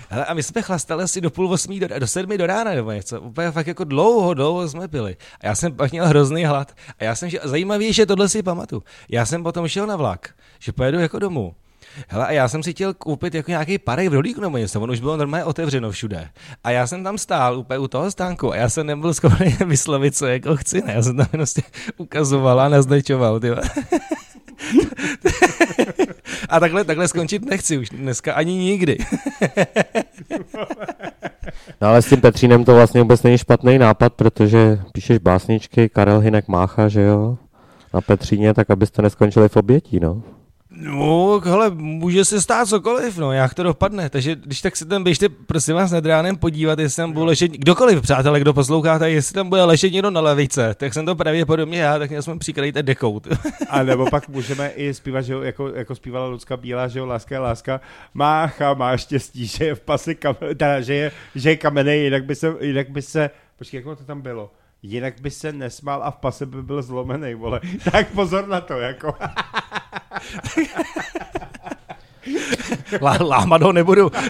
[0.08, 2.90] Hele, a my jsme chlastali asi do půl osmí, do, do sedmi do rána nebo
[2.90, 3.20] něco.
[3.20, 5.16] Úplně fakt jako dlouho, dlouho jsme pili.
[5.40, 6.72] A já jsem pak měl hrozný hlad.
[6.98, 8.82] A já jsem, šel, zajímavý, že tohle si pamatuju.
[9.08, 11.54] Já jsem potom šel na vlak, že pojedu jako domů.
[12.08, 14.90] Hele, a já jsem si chtěl koupit jako nějaký parek v rolíku nebo něco, on
[14.90, 16.28] už bylo normálně otevřeno všude.
[16.64, 20.16] A já jsem tam stál úplně u toho stánku a já jsem nebyl schopný vyslovit,
[20.16, 20.92] co jako chci, ne?
[20.94, 21.62] Já jsem tam prostě
[21.98, 23.40] ukazoval a naznačoval.
[26.48, 28.98] A takhle, takhle skončit nechci už dneska ani nikdy.
[31.80, 36.20] No ale s tím Petřínem to vlastně vůbec není špatný nápad, protože píšeš básničky, Karel
[36.20, 37.38] Hinek mácha, že jo?
[37.94, 40.22] Na Petříně, tak abyste neskončili v obětí, no.
[40.80, 44.10] No, hele, může se stát cokoliv, no, jak to dopadne.
[44.10, 47.50] Takže když tak se tam běžte, prosím vás, nad ránem podívat, jestli tam bude ležet,
[47.50, 51.78] kdokoliv, přátelé, kdo posloucháte, jestli tam bude ležet někdo na levice, tak jsem to pravděpodobně
[51.78, 53.20] já, tak měl jsme přikrýt dekou.
[53.68, 57.06] A nebo pak můžeme i zpívat, že jo, jako, jako zpívala Lucka Bílá, že jo,
[57.06, 57.80] láska je láska.
[58.14, 62.24] Mácha má štěstí, že je v pasi kamen, teda, že je, že je kamenej, jinak
[62.24, 64.50] by se, jinak by se, počkej, jak to tam bylo?
[64.82, 67.60] Jinak by se nesmál a v pase by byl zlomený, vole.
[67.92, 69.14] Tak pozor na to, jako.
[73.00, 74.10] Lá, lámat ho nebudu.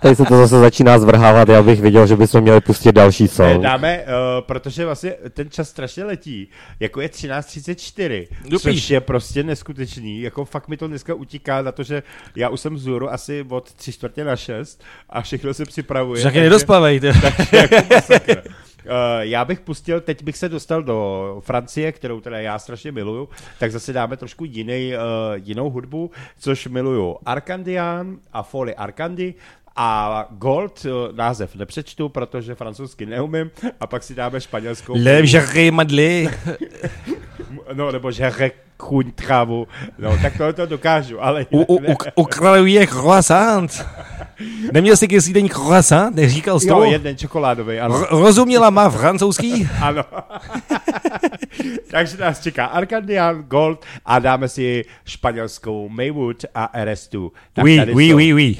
[0.00, 3.28] Tady se to zase začíná zvrhávat, já bych viděl, že bychom měli pustit další Ne,
[3.28, 3.62] song.
[3.62, 4.04] dáme, uh,
[4.46, 6.48] protože vlastně ten čas strašně letí,
[6.80, 8.62] jako je 13.34, Dupí.
[8.62, 12.02] což je prostě neskutečný, jako fakt mi to dneska utíká na to, že
[12.36, 16.22] já už jsem vzhůru asi od 3 čtvrtě na 6 a všechno se připravuje.
[16.22, 17.06] Taky nedospavej, ty.
[17.52, 18.42] jako masakr.
[18.88, 23.28] Uh, já bych pustil, teď bych se dostal do Francie, kterou teda já strašně miluju,
[23.58, 25.00] tak zase dáme trošku jiný, uh,
[25.34, 29.34] jinou hudbu, což miluju Arkandian a Folly Arkandy
[29.76, 33.50] a Gold, uh, název nepřečtu, protože francouzsky neumím,
[33.80, 34.94] a pak si dáme španělskou.
[35.04, 36.30] Le Madley.
[37.72, 38.32] No, nebo že
[38.78, 39.66] chuň trávu.
[39.98, 41.46] No, tak to, to dokážu, ale...
[41.50, 43.86] U, u, u, ukraduje croissant.
[44.72, 46.16] Neměl jsi kdysi den croissant?
[46.16, 46.84] Neříkal jsi Jo, to?
[46.84, 48.00] jeden čokoládový, ano.
[48.00, 49.68] R- rozuměla má francouzský?
[49.82, 50.04] Ano.
[51.90, 57.30] Takže nás čeká Arkandian, Gold a dáme si španělskou Maywood a RS2.
[57.52, 58.16] Tak Oui, oui, jsou.
[58.16, 58.58] oui, oui.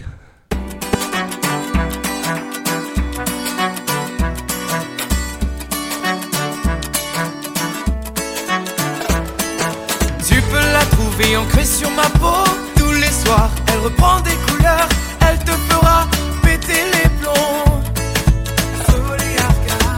[10.28, 12.44] Tu peux la trouver ancrée sur ma peau
[12.76, 13.50] tous les soirs.
[13.72, 14.88] Elle reprend des couleurs,
[15.30, 16.06] elle te fera
[16.42, 17.82] péter les plombs.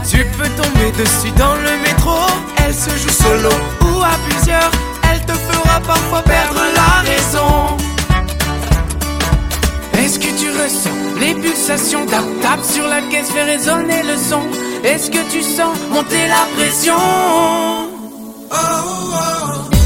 [0.09, 2.17] Tu peux tomber dessus dans le métro.
[2.57, 3.49] Elle se joue solo
[3.81, 4.71] ou à plusieurs.
[5.11, 7.77] Elle te fera parfois perdre la raison.
[9.97, 10.89] Est-ce que tu ressens
[11.19, 14.41] les pulsations Tap tap sur la caisse, fait résonner le son?
[14.83, 16.95] Est-ce que tu sens monter la pression?
[18.49, 19.80] Oh, oh, oh.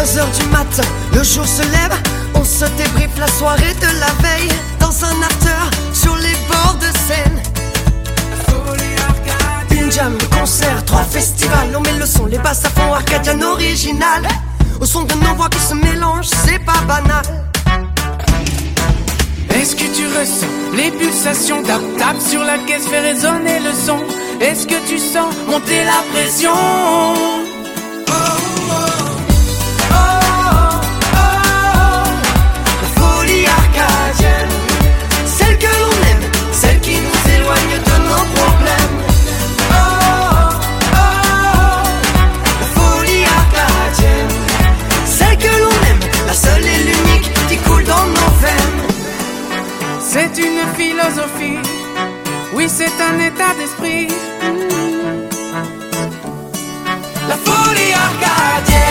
[0.00, 0.82] 2h du matin,
[1.12, 1.94] le jour se lève,
[2.34, 4.48] on se débriefe la soirée de la veille
[4.78, 7.42] dans un after sur les bords de Seine.
[9.70, 14.26] Une jam, concert, trois festivals, on met le son, les basses à fond, Arcadian original.
[14.80, 17.26] Au son de nos voix qui se mélangent, c'est pas banal.
[19.50, 20.46] Est-ce que tu ressens
[20.76, 23.98] les pulsations Tap tap sur la caisse, fait résonner le son?
[24.40, 27.49] Est-ce que tu sens monter la pression?
[50.12, 51.60] C'est une philosophie,
[52.52, 54.08] oui c'est un état d'esprit.
[57.28, 58.89] La folie arcadienne.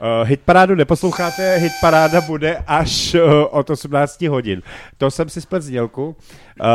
[0.00, 3.20] Uh, hitparádu neposloucháte, hitparáda bude až uh,
[3.50, 4.62] od 18 hodin.
[4.98, 6.06] To jsem si splet znělku.
[6.06, 6.66] Uh,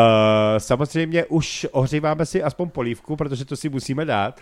[0.58, 4.40] samozřejmě už ohříváme si aspoň polívku, protože to si musíme dát.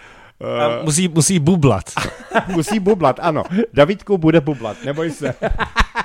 [0.59, 1.83] A musí, musí bublat.
[2.47, 3.43] Musí bublat, ano.
[3.73, 5.33] Davidku bude bublat, neboj se.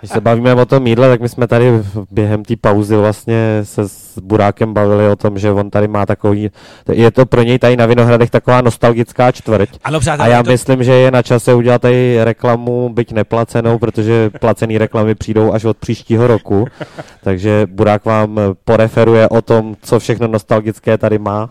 [0.00, 1.72] Když se bavíme o tom jídle, tak my jsme tady
[2.10, 6.50] během té pauzy vlastně se s Burákem bavili o tom, že on tady má takový,
[6.92, 9.70] je to pro něj tady na Vinohradech taková nostalgická čtvrť.
[9.84, 13.78] Ano, A přátelé, já to, myslím, že je na čase udělat tady reklamu, byť neplacenou,
[13.78, 16.66] protože placené reklamy přijdou až od příštího roku.
[17.22, 21.50] Takže Burák vám poreferuje o tom, co všechno nostalgické tady má.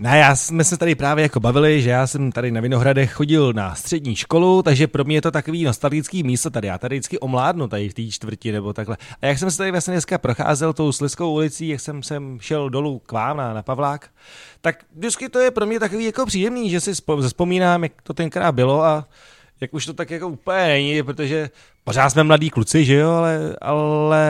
[0.00, 3.52] Ne, já jsme se tady právě jako bavili, že já jsem tady na Vinohradech chodil
[3.52, 6.68] na střední školu, takže pro mě je to takový nostalgický místo tady.
[6.68, 8.96] Já tady vždycky omládnu tady v té čtvrti nebo takhle.
[9.22, 12.70] A jak jsem se tady vlastně dneska procházel tou Sliskou ulicí, jak jsem sem šel
[12.70, 14.10] dolů k vám na, na Pavlák,
[14.60, 16.92] tak vždycky to je pro mě takový jako příjemný, že si
[17.26, 19.08] vzpomínám, jak to tenkrát bylo a
[19.60, 21.50] jak už to tak jako úplně není, protože
[21.84, 24.28] pořád jsme mladí kluci, že jo, ale, ale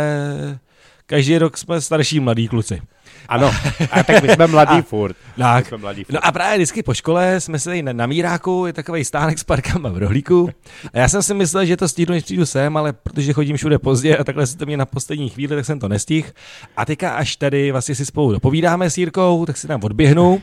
[1.06, 2.82] každý rok jsme starší mladí kluci.
[3.30, 3.50] Ano,
[3.90, 5.16] a tak my jsme mladí A- furt.
[5.38, 5.66] Tak.
[5.68, 6.14] Jsme mladí furt.
[6.14, 9.44] No a právě vždycky po škole jsme se na, na Míráku, je takový stánek s
[9.44, 10.50] parkama v rohlíku.
[10.94, 13.78] A já jsem si myslel, že to stihnu, než přijdu sem, ale protože chodím všude
[13.78, 16.28] pozdě a takhle se to mě na poslední chvíli, tak jsem to nestihl.
[16.76, 20.42] A teďka až tady vlastně si spolu dopovídáme s Jirkou, tak si tam odběhnu.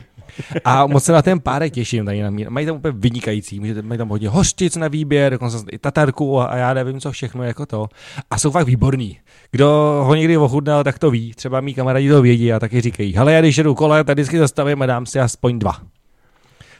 [0.64, 2.30] A moc se na ten párek těším tady na.
[2.48, 6.44] Mají tam úplně vynikající, můžete, mají tam hodně hořčic na výběr, dokonce i tatarku a,
[6.44, 7.88] a já nevím, co všechno jako to.
[8.30, 9.18] A jsou fakt výborný.
[9.50, 9.66] Kdo
[10.06, 11.32] ho někdy ochutnal, tak to ví.
[11.34, 14.38] Třeba mý kamarádi to vědí a taky říkají, hele, já když jedu kole, tak vždycky
[14.38, 15.80] zastavím a dám si aspoň dva.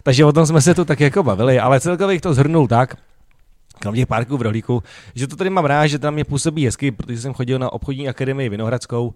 [0.02, 2.96] Takže o tom jsme se tu tak jako bavili, ale celkově bych to zhrnul tak,
[3.78, 4.82] kromě parků v Rohlíku,
[5.14, 8.08] že to tady mám rád, že tam mě působí hezky, protože jsem chodil na obchodní
[8.08, 9.14] akademii Vinohradskou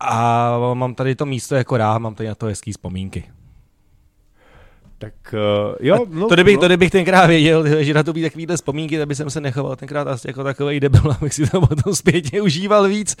[0.00, 3.24] a mám tady to místo jako rád, mám tady na to hezký vzpomínky.
[5.00, 6.60] Tak uh, jo, no, to, kdybych, no.
[6.60, 9.76] to kdybych tenkrát věděl, že na to být takovýhle vzpomínky, tak bych jsem se nechoval
[9.76, 13.16] tenkrát asi jako takový debil, abych si to potom zpětně užíval víc.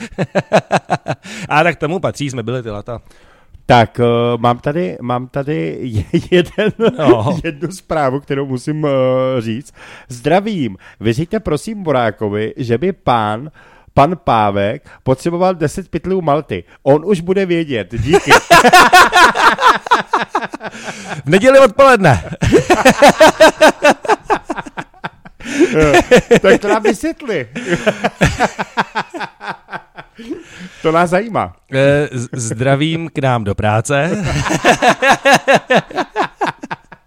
[1.48, 3.00] a tak tomu patří, jsme byli ty lata.
[3.66, 7.38] Tak, uh, mám tady, mám tady je- jeden, No.
[7.44, 8.90] jednu zprávu, kterou musím uh,
[9.38, 9.74] říct.
[10.08, 13.50] Zdravím, vyřiďte prosím Borákovi, že by pán,
[13.98, 16.64] pan Pávek potřeboval 10 pytlů Malty.
[16.82, 18.30] On už bude vědět, díky.
[21.24, 22.22] V neděli odpoledne.
[26.42, 27.48] tak to nám vysvětli.
[30.82, 31.56] to nás zajímá.
[31.72, 34.24] Eh, Zdravím k nám do práce.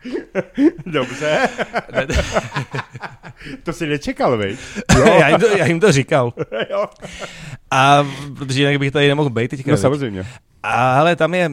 [0.85, 1.49] Dobře.
[3.63, 4.59] to si nečekal, viď?
[5.05, 6.33] já, jim to, já jim to říkal.
[6.71, 6.85] jo.
[7.71, 8.07] A
[8.37, 9.71] protože jinak bych tady nemohl být teďka.
[9.71, 9.81] No viď?
[9.81, 10.25] samozřejmě.
[10.63, 11.51] Ale tam je,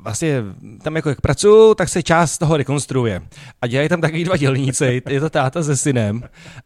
[0.00, 0.42] vlastně,
[0.82, 3.22] tam jako jak pracuju, tak se část toho rekonstruuje.
[3.62, 6.22] A dělají tam takový dva dělníci, je to táta se synem.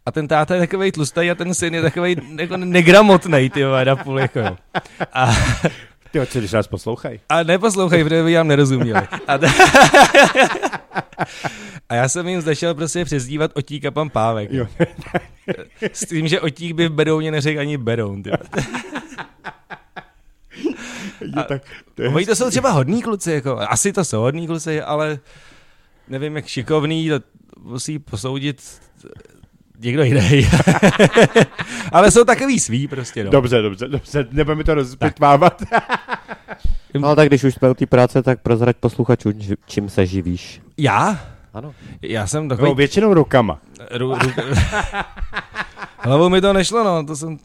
[0.07, 3.85] A ten táta je takový tlustý a ten syn je takový jako negramotnej, ty vole,
[3.85, 4.57] na půl, jako jo.
[5.13, 5.35] A,
[6.13, 7.21] Ty co, když nás poslouchají.
[7.29, 9.01] a neposlouchej, protože by vám nerozuměli.
[9.29, 9.39] A,
[11.89, 14.53] a já jsem jim začal prostě přezdívat Otík a pan Pávek.
[14.53, 14.67] Jo.
[15.93, 18.23] S tím, že Otík by v Berouně neřekl ani Beroun.
[18.27, 18.35] Jo,
[21.49, 21.63] tak,
[21.95, 25.19] to je to jsou třeba hodní kluci, jako, asi to jsou hodní kluci, ale
[26.09, 27.21] nevím, jak šikovný, to
[27.59, 28.81] musí posoudit
[29.83, 30.47] někdo jiný.
[31.93, 33.31] ale jsou takový svý prostě, no.
[33.31, 35.63] Dobře, dobře, dobře, nebudeme to rozpitvávat.
[36.95, 39.33] No ale tak když už jsme u té práce, tak prozrať posluchačům,
[39.67, 40.61] čím se živíš.
[40.77, 41.21] Já?
[41.55, 41.75] Ano.
[42.03, 42.69] Já jsem takový...
[42.69, 43.61] No, většinou rukama.
[43.91, 44.31] Ru, ru,
[45.99, 47.39] Hlavou mi to nešlo, no, to jsem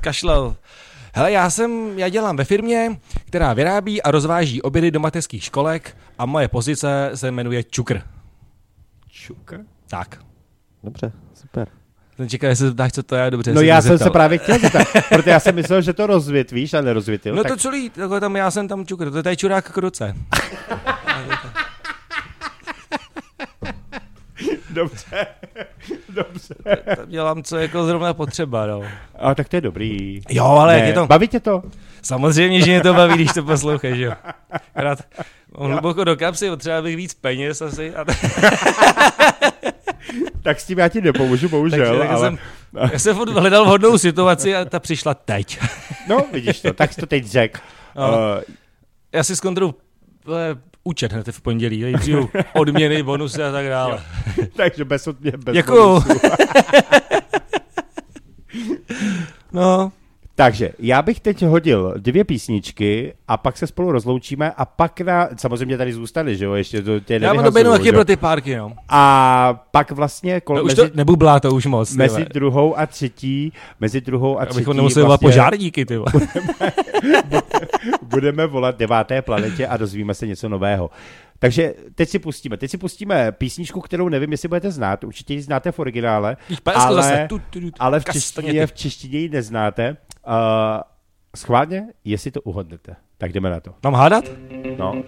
[0.00, 0.56] kašlal.
[1.14, 5.96] Hele, já jsem, já dělám ve firmě, která vyrábí a rozváží obědy do mateřských školek
[6.18, 8.00] a moje pozice se jmenuje Čukr.
[9.08, 9.60] Čukr?
[9.88, 10.18] Tak.
[10.84, 11.12] Dobře,
[11.52, 11.68] super.
[12.16, 13.52] Ten čeká, jestli se ptáš, co to je, dobře.
[13.52, 16.80] No já jsem se právě chtěl zeptat, protože já jsem myslel, že to rozvětvíš a
[16.80, 17.34] nerozvětil.
[17.34, 17.52] No tak...
[17.52, 20.14] to celý, takhle tam já jsem tam čukr, to je tady čurák k ruce.
[24.70, 25.26] Dobře,
[26.08, 26.54] dobře.
[27.06, 28.82] Dělám, co jako zrovna potřeba, no.
[29.18, 30.20] A tak to je dobrý.
[30.30, 31.06] Jo, ale jak Ne, je to...
[31.06, 31.62] Baví tě to?
[32.02, 34.12] Samozřejmě, že mě to baví, když to posloucháš, jo.
[35.58, 37.94] Mám hluboko do kapsy, potřeba bych víc peněz asi.
[37.94, 38.04] A
[40.42, 42.20] Tak s tím já ti nepomůžu, bohužel, Takže, tak ale...
[42.20, 42.38] jsem,
[42.92, 45.58] já jsem hledal vhodnou situaci a ta přišla teď.
[46.08, 47.60] No, vidíš to, tak jsi to teď řek.
[47.96, 48.08] No.
[48.08, 48.42] Uh,
[49.12, 49.74] Já si zkontroluji
[50.84, 54.02] účet hned v pondělí, přijdu odměny, bonusy a tak dále.
[54.56, 56.04] takže bez odmě, bez Děkuju.
[59.52, 59.92] No,
[60.42, 65.28] Takže já bych teď hodil dvě písničky a pak se spolu rozloučíme a pak na,
[65.36, 67.92] samozřejmě tady zůstane, že jo, ještě to tě Já mám doběhnu taky jo.
[67.92, 68.72] pro ty párky, no.
[68.88, 71.96] A pak vlastně kol, no už mezi, to nebublá to už moc.
[71.96, 72.26] mezi vole.
[72.34, 76.12] druhou a třetí, mezi druhou a třetí Abychom nemuseli vlastně požárníky, ty vole.
[78.02, 80.90] budeme volat deváté planetě a dozvíme se něco nového.
[81.38, 82.56] Takže teď si pustíme.
[82.56, 85.04] Teď si pustíme písničku, kterou nevím, jestli budete znát.
[85.04, 86.36] Určitě ji znáte v originále,
[86.74, 87.28] ale,
[87.78, 89.96] ale v češtině, v češtině ji neznáte.
[90.26, 90.32] Uh,
[91.36, 92.96] schválně, jestli to uhodnete.
[93.18, 93.74] Tak jdeme na to.
[93.84, 94.24] Mám hádat?
[94.78, 95.02] No.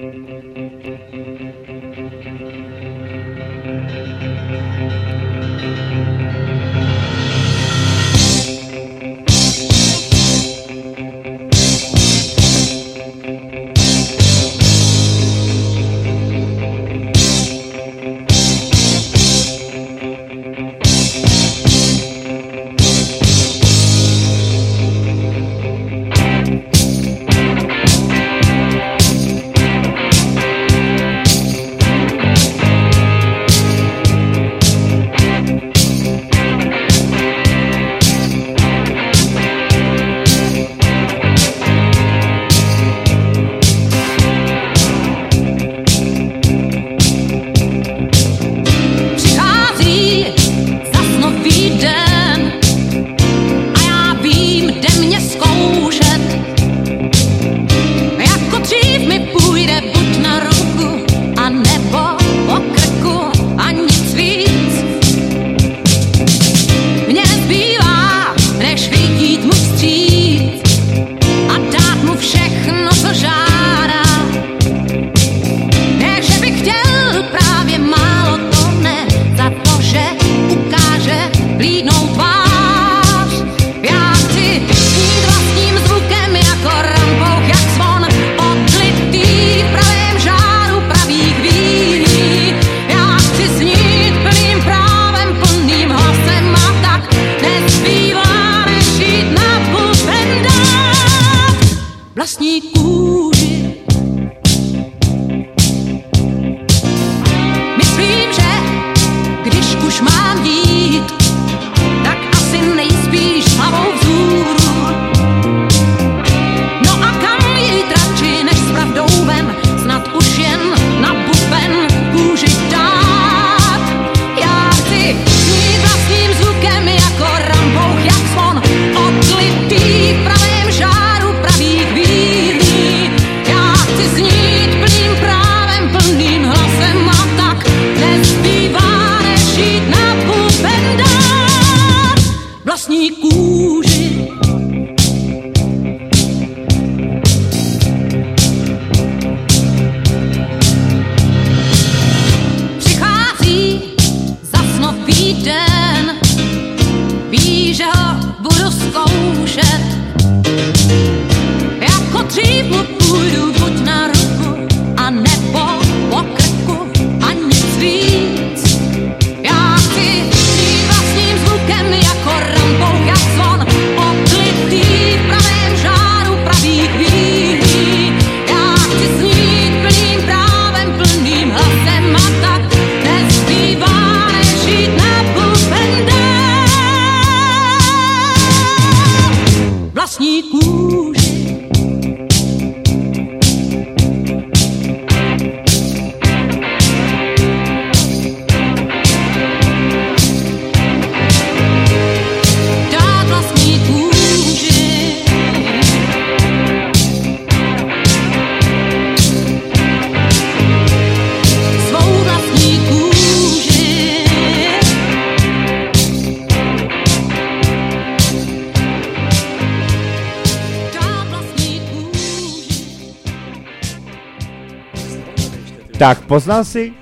[226.34, 226.92] Poznal jsi?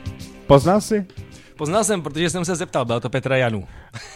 [0.46, 1.06] Poznal jsi?
[1.56, 3.68] Poznal jsem, protože jsem se zeptal, byl to Petra Janu.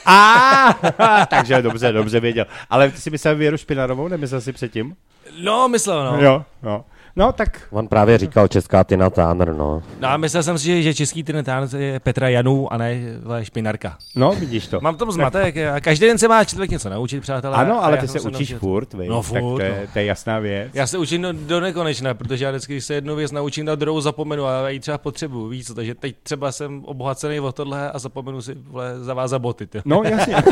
[0.06, 0.78] A,
[1.30, 2.47] takže dobře, dobře věděl.
[2.70, 4.97] Ale ty si myslel Věru Špinarovou, nemyslel si předtím?
[5.43, 6.22] No, myslel, no.
[6.22, 6.84] Jo, jo.
[7.16, 9.82] No, tak On právě říkal česká Tina Turner, no.
[10.01, 13.97] No a myslel jsem si, že, český tenetán je Petra Janu a ne vole, Špinarka.
[14.16, 14.80] No, vidíš to.
[14.80, 15.56] Mám tom zmatek.
[15.56, 17.56] a Každý den se má člověk něco naučit, přátelé.
[17.56, 19.09] Ano, ale ty se učíš naučil- furt, vej.
[19.09, 19.86] No tak furt, to je, no.
[19.93, 20.70] to je jasná věc.
[20.74, 23.78] Já se učím do, do nekonečna, protože já vždycky, když se jednu věc naučím, tak
[23.78, 27.90] druhou zapomenu a já ji třeba potřebuju, víc, takže teď třeba jsem obohacený o tohle
[27.90, 29.66] a zapomenu si vole, zavázat boty.
[29.66, 29.82] Ty.
[29.84, 30.34] No, jasně.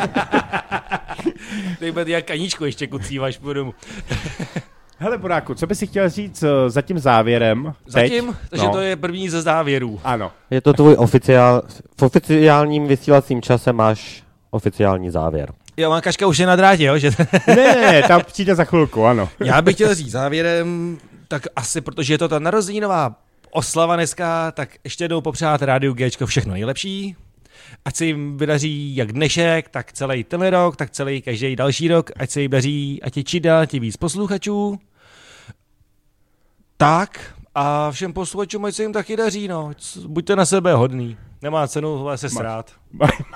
[1.78, 3.74] Tady bude jak kaníčku ještě kucíváš po domu.
[4.98, 7.74] Hele, Boráku, co bys si chtěl říct eh, za tím závěrem?
[7.86, 8.36] Zatím, Teď?
[8.50, 8.72] takže no.
[8.72, 10.00] to je první ze závěrů.
[10.04, 10.32] Ano.
[10.50, 11.62] Je to tvůj oficiál,
[11.98, 15.52] v oficiálním vysílacím čase máš oficiální závěr.
[15.76, 16.98] Jo, má Kaška už je na drátě, jo?
[16.98, 17.10] Že...
[17.46, 19.28] Ne, ne, ne, tam přijde za chvilku, ano.
[19.44, 20.98] Já bych chtěl říct závěrem,
[21.28, 23.14] tak asi protože je to ta narozeninová
[23.50, 27.16] oslava dneska, tak ještě jednou popřát Rádiu Gčko všechno nejlepší.
[27.84, 32.10] Ať se jim vydaří jak dnešek, tak celý ten rok, tak celý každý další rok,
[32.16, 34.78] ať se jim daří, ať je čím dál tím víc posluchačů.
[36.76, 39.72] Tak a všem posluchačům, ať se jim taky daří, no.
[40.06, 41.16] Buďte na sebe hodný.
[41.44, 42.70] Nemá cenu se srát.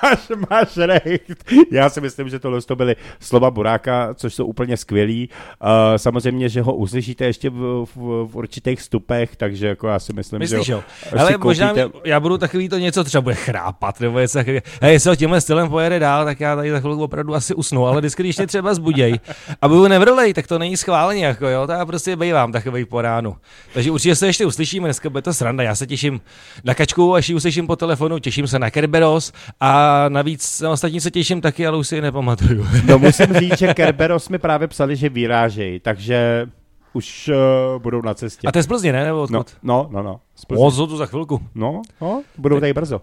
[0.03, 1.45] máš, máš recht.
[1.71, 5.29] Já si myslím, že tohle to byly slova Buráka, což jsou úplně skvělý.
[5.63, 10.13] Uh, samozřejmě, že ho uslyšíte ještě v, v, v určitých stupech, takže jako já si
[10.13, 10.83] myslím, Myslíš, že jo?
[11.09, 14.39] si Ale možná koupíte- mě, já budu takový to něco, třeba bude chrápat, nebo něco
[14.39, 14.61] takového.
[14.83, 17.87] Hej, jestli ho tímhle stylem pojede dál, tak já tady za chvilku opravdu asi usnu,
[17.87, 19.21] ale vždycky, když mě třeba zbuděj
[19.63, 23.03] a budu nevrlej, tak to není schválně, jako jo, to já prostě bývám takový po
[23.03, 23.37] ránu.
[23.75, 26.21] Takže určitě se ještě uslyšíme, dneska bude to sranda, já se těším
[26.65, 31.01] na kačku, až ji uslyším po telefonu, těším se na Kerberos a navíc na ostatní
[31.01, 32.67] se těším taky, ale už si je nepamatuju.
[32.85, 36.47] No musím říct, že Kerberos mi právě psali, že vyrážejí, takže
[36.93, 38.49] už uh, budou na cestě.
[38.49, 39.05] A to je z Plzně, ne?
[39.05, 39.57] Nebo no, odkud?
[39.63, 40.21] no, no, no.
[40.35, 40.65] z Plzně.
[40.67, 41.41] O, co tu za chvilku.
[41.55, 43.01] No, no, budou tady brzo.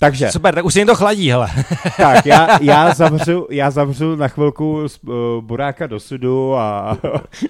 [0.00, 1.48] Takže, Super, tak už se jim to chladí, hele.
[1.96, 6.98] tak já, já, zavřu, já zavřu na chvilku uh, Buráka do sudu a,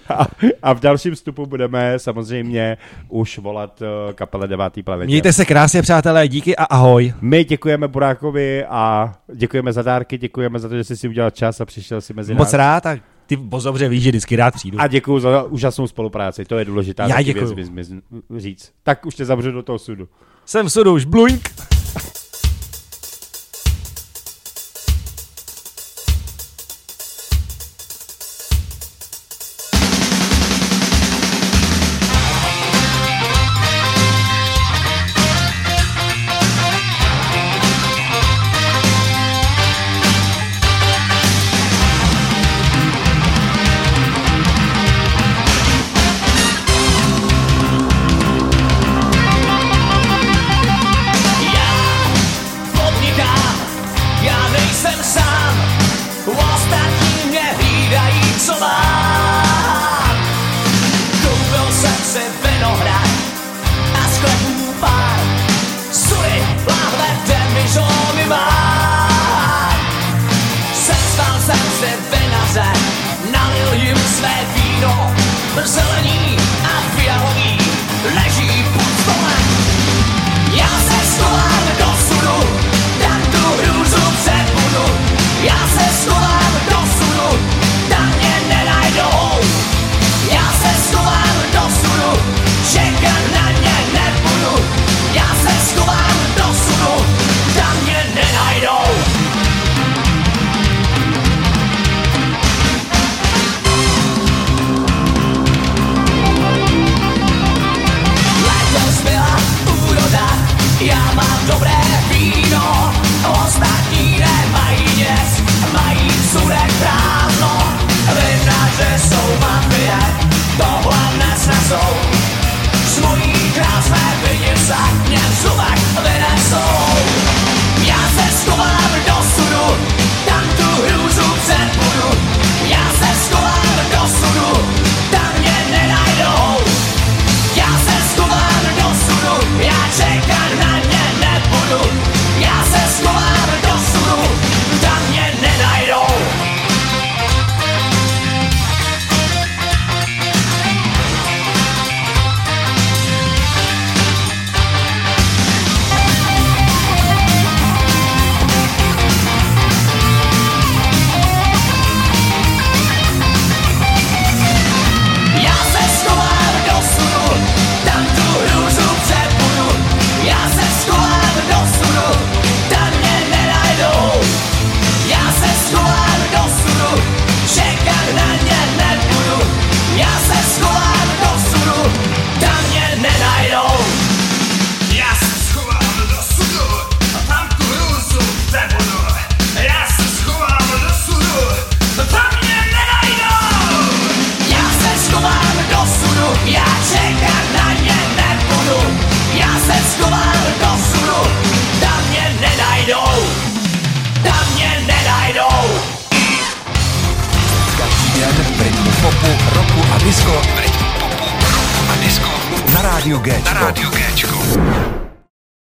[0.08, 0.26] a,
[0.62, 2.76] a v dalším vstupu budeme samozřejmě
[3.08, 4.72] už volat uh, kapele 9.
[4.84, 5.06] planetě.
[5.06, 7.14] Mějte se krásně, přátelé, díky a ahoj.
[7.20, 11.60] My děkujeme Burákovi a děkujeme za dárky, děkujeme za to, že jsi si udělal čas
[11.60, 12.54] a přišel si mezi Moc nás.
[12.54, 12.96] rád a
[13.26, 14.80] ty moc dobře víš, že vždycky rád přijdu.
[14.80, 17.54] A děkuji za úžasnou spolupráci, to je důležitá Já taky děkuju.
[17.54, 17.90] věc,
[18.36, 18.72] říct.
[18.82, 20.08] Tak už tě zavřu do toho sudu.
[20.46, 21.50] Jsem v sudu už, bluink.